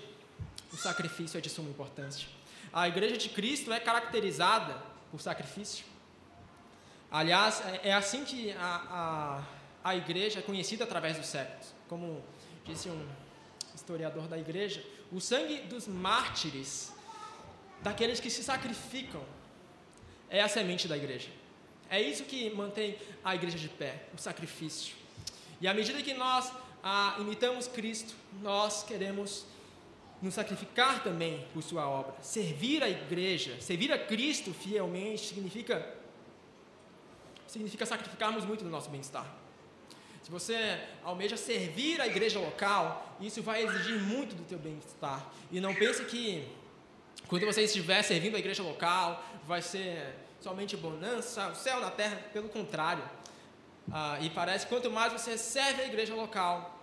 o 0.72 0.78
sacrifício 0.78 1.38
é 1.38 1.42
de 1.42 1.50
suma 1.50 1.70
importância. 1.70 2.28
A 2.72 2.88
igreja 2.88 3.18
de 3.18 3.30
Cristo 3.30 3.72
é 3.72 3.80
caracterizada 3.80 4.78
por 5.12 5.22
sacrifício. 5.22 5.86
Aliás, 7.10 7.62
é, 7.66 7.90
é 7.90 7.94
assim 7.94 8.26
que 8.26 8.52
a, 8.52 9.44
a, 9.84 9.90
a 9.92 9.96
igreja 9.96 10.40
é 10.40 10.42
conhecida 10.42 10.84
através 10.84 11.18
dos 11.18 11.28
séculos. 11.28 11.74
Como 11.88 12.24
disse 12.66 12.90
um 12.90 13.08
historiador 13.74 14.28
da 14.28 14.38
igreja, 14.38 14.84
o 15.12 15.22
sangue 15.22 15.60
dos 15.62 15.88
mártires, 15.88 16.92
daqueles 17.82 18.20
que 18.20 18.30
se 18.30 18.44
sacrificam, 18.44 19.24
é 20.30 20.42
a 20.42 20.50
semente 20.50 20.88
da 20.88 20.98
igreja. 20.98 21.30
É 21.90 22.02
isso 22.02 22.26
que 22.26 22.50
mantém 22.50 22.98
a 23.24 23.34
igreja 23.34 23.58
de 23.58 23.70
pé, 23.70 24.04
o 24.14 24.18
sacrifício. 24.18 24.96
E 25.62 25.68
à 25.68 25.74
medida 25.74 26.02
que 26.02 26.14
nós 26.14 26.52
ah, 26.84 27.16
imitamos 27.20 27.68
Cristo, 27.68 28.14
nós 28.42 28.84
queremos 28.84 29.46
nos 30.22 30.34
sacrificar 30.34 31.04
também 31.04 31.46
por 31.54 31.62
sua 31.62 31.88
obra. 31.88 32.16
Servir 32.22 32.84
a 32.84 32.90
igreja, 32.90 33.60
servir 33.62 33.92
a 33.92 33.98
Cristo 33.98 34.54
fielmente 34.54 35.28
significa 35.28 35.96
significa 37.48 37.86
sacrificarmos 37.86 38.44
muito 38.44 38.64
do 38.64 38.70
nosso 38.70 38.90
bem-estar. 38.90 39.26
Se 40.22 40.30
você 40.30 40.78
almeja 41.04 41.38
servir 41.38 42.02
a 42.02 42.08
igreja 42.08 42.38
local, 42.40 43.16
isso 43.22 43.42
vai 43.42 43.64
exigir 43.64 43.98
muito 43.98 44.36
do 44.36 44.44
teu 44.44 44.60
bem-estar. 44.60 45.26
E 45.50 45.62
não 45.62 45.74
pense 45.74 46.04
que 46.04 46.46
quando 47.30 47.46
você 47.46 47.62
estiver 47.62 48.04
servindo 48.04 48.36
a 48.36 48.40
igreja 48.40 48.62
local, 48.62 49.24
vai 49.48 49.62
ser 49.62 50.16
somente 50.42 50.76
bonança, 50.76 51.48
o 51.50 51.56
céu 51.56 51.80
na 51.80 51.90
terra, 51.90 52.18
pelo 52.34 52.50
contrário. 52.50 53.04
Ah, 53.92 54.18
e 54.22 54.30
parece 54.30 54.66
que 54.66 54.74
quanto 54.74 54.92
mais 54.92 55.14
você 55.14 55.38
serve 55.38 55.82
a 55.82 55.86
igreja 55.86 56.14
local, 56.14 56.78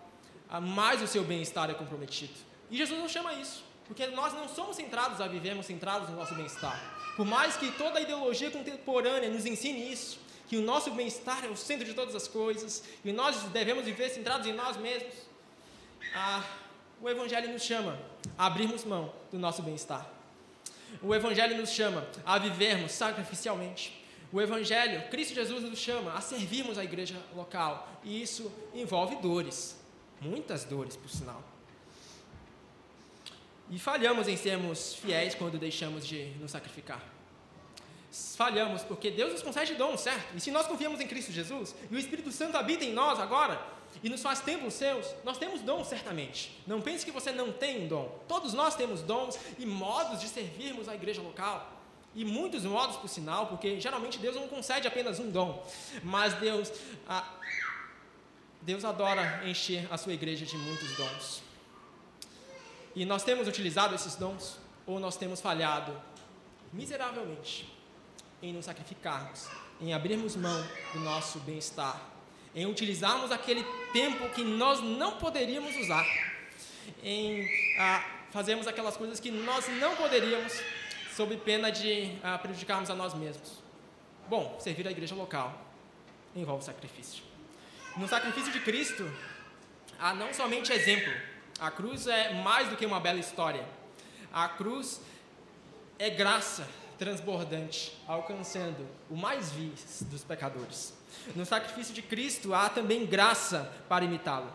ah, 0.49 0.61
mais 0.61 1.03
o 1.03 1.07
seu 1.07 1.23
bem-estar 1.23 1.71
é 1.71 1.75
comprometido. 1.75 2.33
E 2.75 2.77
Jesus 2.77 2.99
não 2.99 3.09
chama 3.09 3.33
isso, 3.35 3.63
porque 3.87 4.05
nós 4.09 4.33
não 4.33 4.49
somos 4.49 4.75
centrados 4.75 5.21
a 5.21 5.29
vivermos 5.29 5.65
centrados 5.65 6.09
no 6.09 6.17
nosso 6.17 6.35
bem-estar. 6.35 6.77
Por 7.17 7.25
mais 7.25 7.57
que 7.57 7.71
toda 7.71 8.01
a 8.01 8.03
ideologia 8.03 8.51
contemporânea 8.51 9.31
nos 9.31 9.47
ensine 9.47 9.93
isso, 9.93 10.19
que 10.49 10.57
o 10.57 10.61
nosso 10.61 10.91
bem-estar 10.91 11.45
é 11.45 11.49
o 11.49 11.57
centro 11.57 11.85
de 11.85 11.95
todas 11.95 12.17
as 12.17 12.27
coisas, 12.27 12.83
e 13.05 13.13
nós 13.13 13.37
devemos 13.53 13.85
viver 13.85 14.09
centrados 14.09 14.49
em 14.49 14.53
nós 14.53 14.77
mesmos, 14.77 15.15
ah, 16.17 16.43
o 17.01 17.09
Evangelho 17.09 17.53
nos 17.53 17.63
chama 17.63 17.97
a 18.37 18.47
abrirmos 18.47 18.85
mão 18.85 19.15
do 19.31 19.39
nosso 19.39 19.63
bem-estar. 19.63 20.11
O 21.01 21.15
Evangelho 21.15 21.57
nos 21.57 21.71
chama 21.71 22.05
a 22.27 22.39
vivermos 22.39 22.91
sacrificialmente. 22.91 24.05
O 24.33 24.43
Evangelho, 24.43 25.09
Cristo 25.11 25.33
Jesus 25.33 25.63
nos 25.63 25.79
chama 25.79 26.13
a 26.13 26.21
servirmos 26.21 26.77
a 26.77 26.83
igreja 26.83 27.23
local, 27.37 27.89
e 28.03 28.21
isso 28.21 28.51
envolve 28.75 29.15
dores, 29.23 29.79
muitas 30.21 30.65
dores, 30.65 30.97
por 30.97 31.09
sinal. 31.09 31.54
E 33.75 33.79
falhamos 33.79 34.29
em 34.29 34.37
sermos 34.37 34.95
fiéis 34.95 35.35
quando 35.35 35.59
deixamos 35.59 36.07
de 36.07 36.27
nos 36.41 36.53
sacrificar. 36.53 37.03
Falhamos 38.37 38.83
porque 38.83 39.11
Deus 39.11 39.33
nos 39.33 39.43
concede 39.43 39.75
dons, 39.75 40.01
certo? 40.01 40.37
E 40.37 40.41
se 40.41 40.53
nós 40.53 40.69
confiamos 40.69 41.01
em 41.01 41.09
Cristo 41.09 41.33
Jesus 41.33 41.75
e 41.91 41.97
o 41.97 41.99
Espírito 41.99 42.31
Santo 42.31 42.57
habita 42.57 42.85
em 42.85 42.93
nós 42.93 43.19
agora 43.19 43.61
e 44.01 44.09
nos 44.09 44.23
faz 44.23 44.39
templos 44.39 44.75
seus, 44.75 45.13
nós 45.25 45.39
temos 45.39 45.61
dons 45.61 45.89
certamente. 45.89 46.57
Não 46.69 46.81
pense 46.81 47.05
que 47.05 47.11
você 47.11 47.33
não 47.33 47.51
tem 47.51 47.83
um 47.83 47.89
dom. 47.89 48.17
Todos 48.29 48.55
nós 48.55 48.77
temos 48.77 49.03
dons 49.03 49.37
e 49.59 49.67
modos 49.67 50.21
de 50.21 50.29
servirmos 50.29 50.89
a 50.89 50.95
igreja 50.95 51.21
local. 51.21 51.73
E 52.15 52.25
muitos 52.25 52.65
modos, 52.65 52.97
por 52.97 53.09
sinal, 53.09 53.49
porque 53.49 53.81
geralmente 53.81 54.21
Deus 54.21 54.37
não 54.37 54.47
concede 54.47 54.87
apenas 54.87 55.19
um 55.19 55.29
dom, 55.33 55.67
mas 56.01 56.33
Deus, 56.35 56.73
ah, 57.09 57.29
Deus 58.63 58.85
adora 58.85 59.43
encher 59.45 59.89
a 59.91 59.99
sua 59.99 60.13
igreja 60.13 60.47
de 60.47 60.57
muitos 60.57 60.97
dons. 60.97 61.54
E 62.95 63.05
nós 63.05 63.25
temos 63.25 63.49
utilizado 63.49 63.95
esses 63.95 64.15
dons 64.15 64.59
ou 64.87 65.01
nós 65.01 65.17
temos 65.17 65.41
falhado 65.41 66.01
miseravelmente 66.73 67.73
em 68.43 68.53
nos 68.53 68.67
sacrificarmos, 68.67 69.49
em 69.81 69.95
abrirmos 69.95 70.37
mão 70.37 70.67
do 70.93 71.01
nosso 71.01 71.39
bem-estar, 71.41 72.01
em 72.55 72.67
utilizarmos 72.67 73.33
aquele 73.33 73.65
tempo 73.93 74.29
que 74.31 74.45
nós 74.45 74.81
não 74.81 75.17
poderíamos 75.19 75.75
usar, 75.77 76.07
em 77.03 77.49
ah, 77.79 78.05
fazermos 78.31 78.67
aquelas 78.67 78.97
coisas 78.97 79.19
que 79.19 79.31
nós 79.31 79.67
não 79.81 79.97
poderíamos, 79.97 80.53
sob 81.17 81.37
pena 81.39 81.71
de 81.71 82.17
ah, 82.23 82.39
prejudicarmos 82.39 82.91
a 82.91 82.95
nós 82.95 83.15
mesmos. 83.15 83.63
Bom, 84.29 84.57
servir 84.61 84.87
a 84.87 84.91
igreja 84.91 85.15
local 85.15 85.59
envolve 86.35 86.65
sacrifício. 86.65 87.23
No 87.97 88.09
sacrifício 88.09 88.53
de 88.53 88.61
Cristo, 88.61 89.11
há 89.99 90.13
não 90.15 90.35
somente 90.35 90.73
exemplo, 90.73 91.13
a 91.59 91.71
cruz 91.71 92.07
é 92.07 92.35
mais 92.43 92.69
do 92.69 92.77
que 92.77 92.85
uma 92.85 93.01
bela 93.01 93.19
história. 93.19 93.65
A 94.33 94.49
cruz 94.49 95.01
é 95.99 96.11
graça 96.11 96.67
transbordante, 96.99 97.97
alcançando 98.07 98.87
o 99.11 99.17
mais 99.17 99.53
vil 99.53 99.73
dos 100.03 100.25
pecadores. 100.25 100.95
No 101.35 101.45
sacrifício 101.45 101.95
de 101.95 102.03
Cristo 102.03 102.55
há 102.55 102.69
também 102.69 103.07
graça 103.07 103.73
para 103.89 104.05
imitá-lo. 104.05 104.53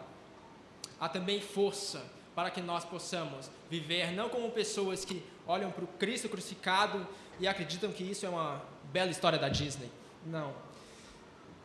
Há 0.99 1.07
também 1.07 1.41
força 1.41 2.03
para 2.35 2.49
que 2.49 2.61
nós 2.61 2.83
possamos 2.83 3.49
viver 3.69 4.11
não 4.11 4.29
como 4.29 4.51
pessoas 4.51 5.05
que 5.05 5.23
olham 5.47 5.71
para 5.71 5.83
o 5.83 5.87
Cristo 5.87 6.29
crucificado 6.29 7.05
e 7.39 7.47
acreditam 7.47 7.91
que 7.91 8.03
isso 8.03 8.25
é 8.25 8.29
uma 8.29 8.61
bela 8.91 9.11
história 9.11 9.39
da 9.39 9.49
Disney. 9.49 9.89
Não. 10.25 10.53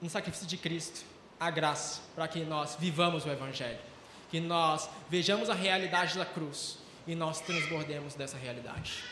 No 0.01 0.09
sacrifício 0.09 0.47
de 0.47 0.57
Cristo 0.57 1.05
há 1.39 1.51
graça 1.51 2.03
para 2.15 2.29
que 2.29 2.45
nós 2.45 2.77
vivamos 2.79 3.25
o 3.25 3.29
Evangelho 3.29 3.94
que 4.31 4.41
nós 4.41 4.89
vejamos 5.09 5.49
a 5.51 5.55
realidade 5.55 6.17
da 6.19 6.27
cruz 6.27 6.79
e 7.07 7.15
nós 7.15 7.41
transbordemos 7.41 8.15
dessa 8.15 8.37
realidade. 8.37 9.05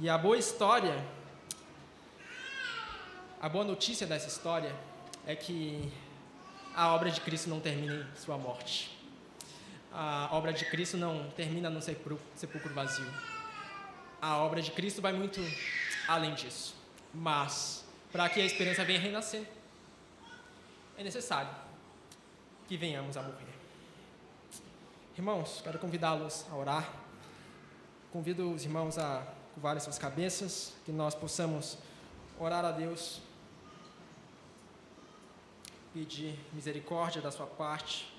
E 0.00 0.08
a 0.08 0.16
boa 0.16 0.38
história, 0.38 1.04
a 3.40 3.48
boa 3.48 3.64
notícia 3.64 4.06
dessa 4.06 4.28
história 4.28 4.74
é 5.26 5.34
que 5.34 5.92
a 6.74 6.94
obra 6.94 7.10
de 7.10 7.20
Cristo 7.20 7.50
não 7.50 7.60
termina 7.60 7.94
em 7.94 8.16
sua 8.16 8.38
morte. 8.38 8.96
A 9.92 10.28
obra 10.32 10.52
de 10.52 10.64
Cristo 10.66 10.96
não 10.96 11.28
termina 11.30 11.68
no 11.68 11.82
sepulcro 11.82 12.72
vazio. 12.74 13.12
A 14.22 14.36
obra 14.38 14.62
de 14.62 14.70
Cristo 14.70 15.02
vai 15.02 15.12
muito 15.12 15.40
além 16.06 16.34
disso. 16.34 16.76
Mas, 17.12 17.84
para 18.12 18.28
que 18.28 18.40
a 18.40 18.44
esperança 18.44 18.84
venha 18.84 19.00
renascer, 19.00 19.42
é 20.96 21.02
necessário 21.02 21.50
que 22.68 22.76
venhamos 22.76 23.16
a 23.16 23.22
morrer. 23.22 23.57
Irmãos, 25.18 25.60
quero 25.64 25.80
convidá-los 25.80 26.46
a 26.48 26.54
orar. 26.54 26.92
Convido 28.12 28.52
os 28.52 28.64
irmãos 28.64 28.96
a 28.98 29.26
curvarem 29.52 29.80
suas 29.80 29.98
cabeças, 29.98 30.74
que 30.84 30.92
nós 30.92 31.12
possamos 31.12 31.76
orar 32.38 32.64
a 32.64 32.70
Deus, 32.70 33.20
pedir 35.92 36.38
misericórdia 36.52 37.20
da 37.20 37.32
sua 37.32 37.48
parte, 37.48 38.16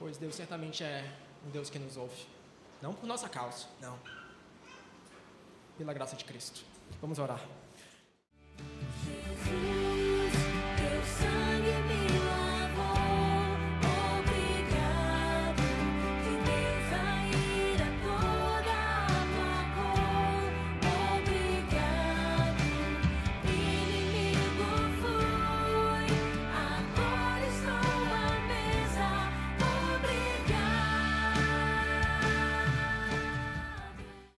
pois 0.00 0.18
Deus 0.18 0.34
certamente 0.34 0.82
é 0.82 1.16
um 1.46 1.50
Deus 1.50 1.70
que 1.70 1.78
nos 1.78 1.96
ouve, 1.96 2.26
não 2.82 2.92
por 2.92 3.06
nossa 3.06 3.28
causa, 3.28 3.68
não, 3.80 3.96
pela 5.78 5.94
graça 5.94 6.16
de 6.16 6.24
Cristo. 6.24 6.64
Vamos 7.00 7.20
orar. 7.20 7.40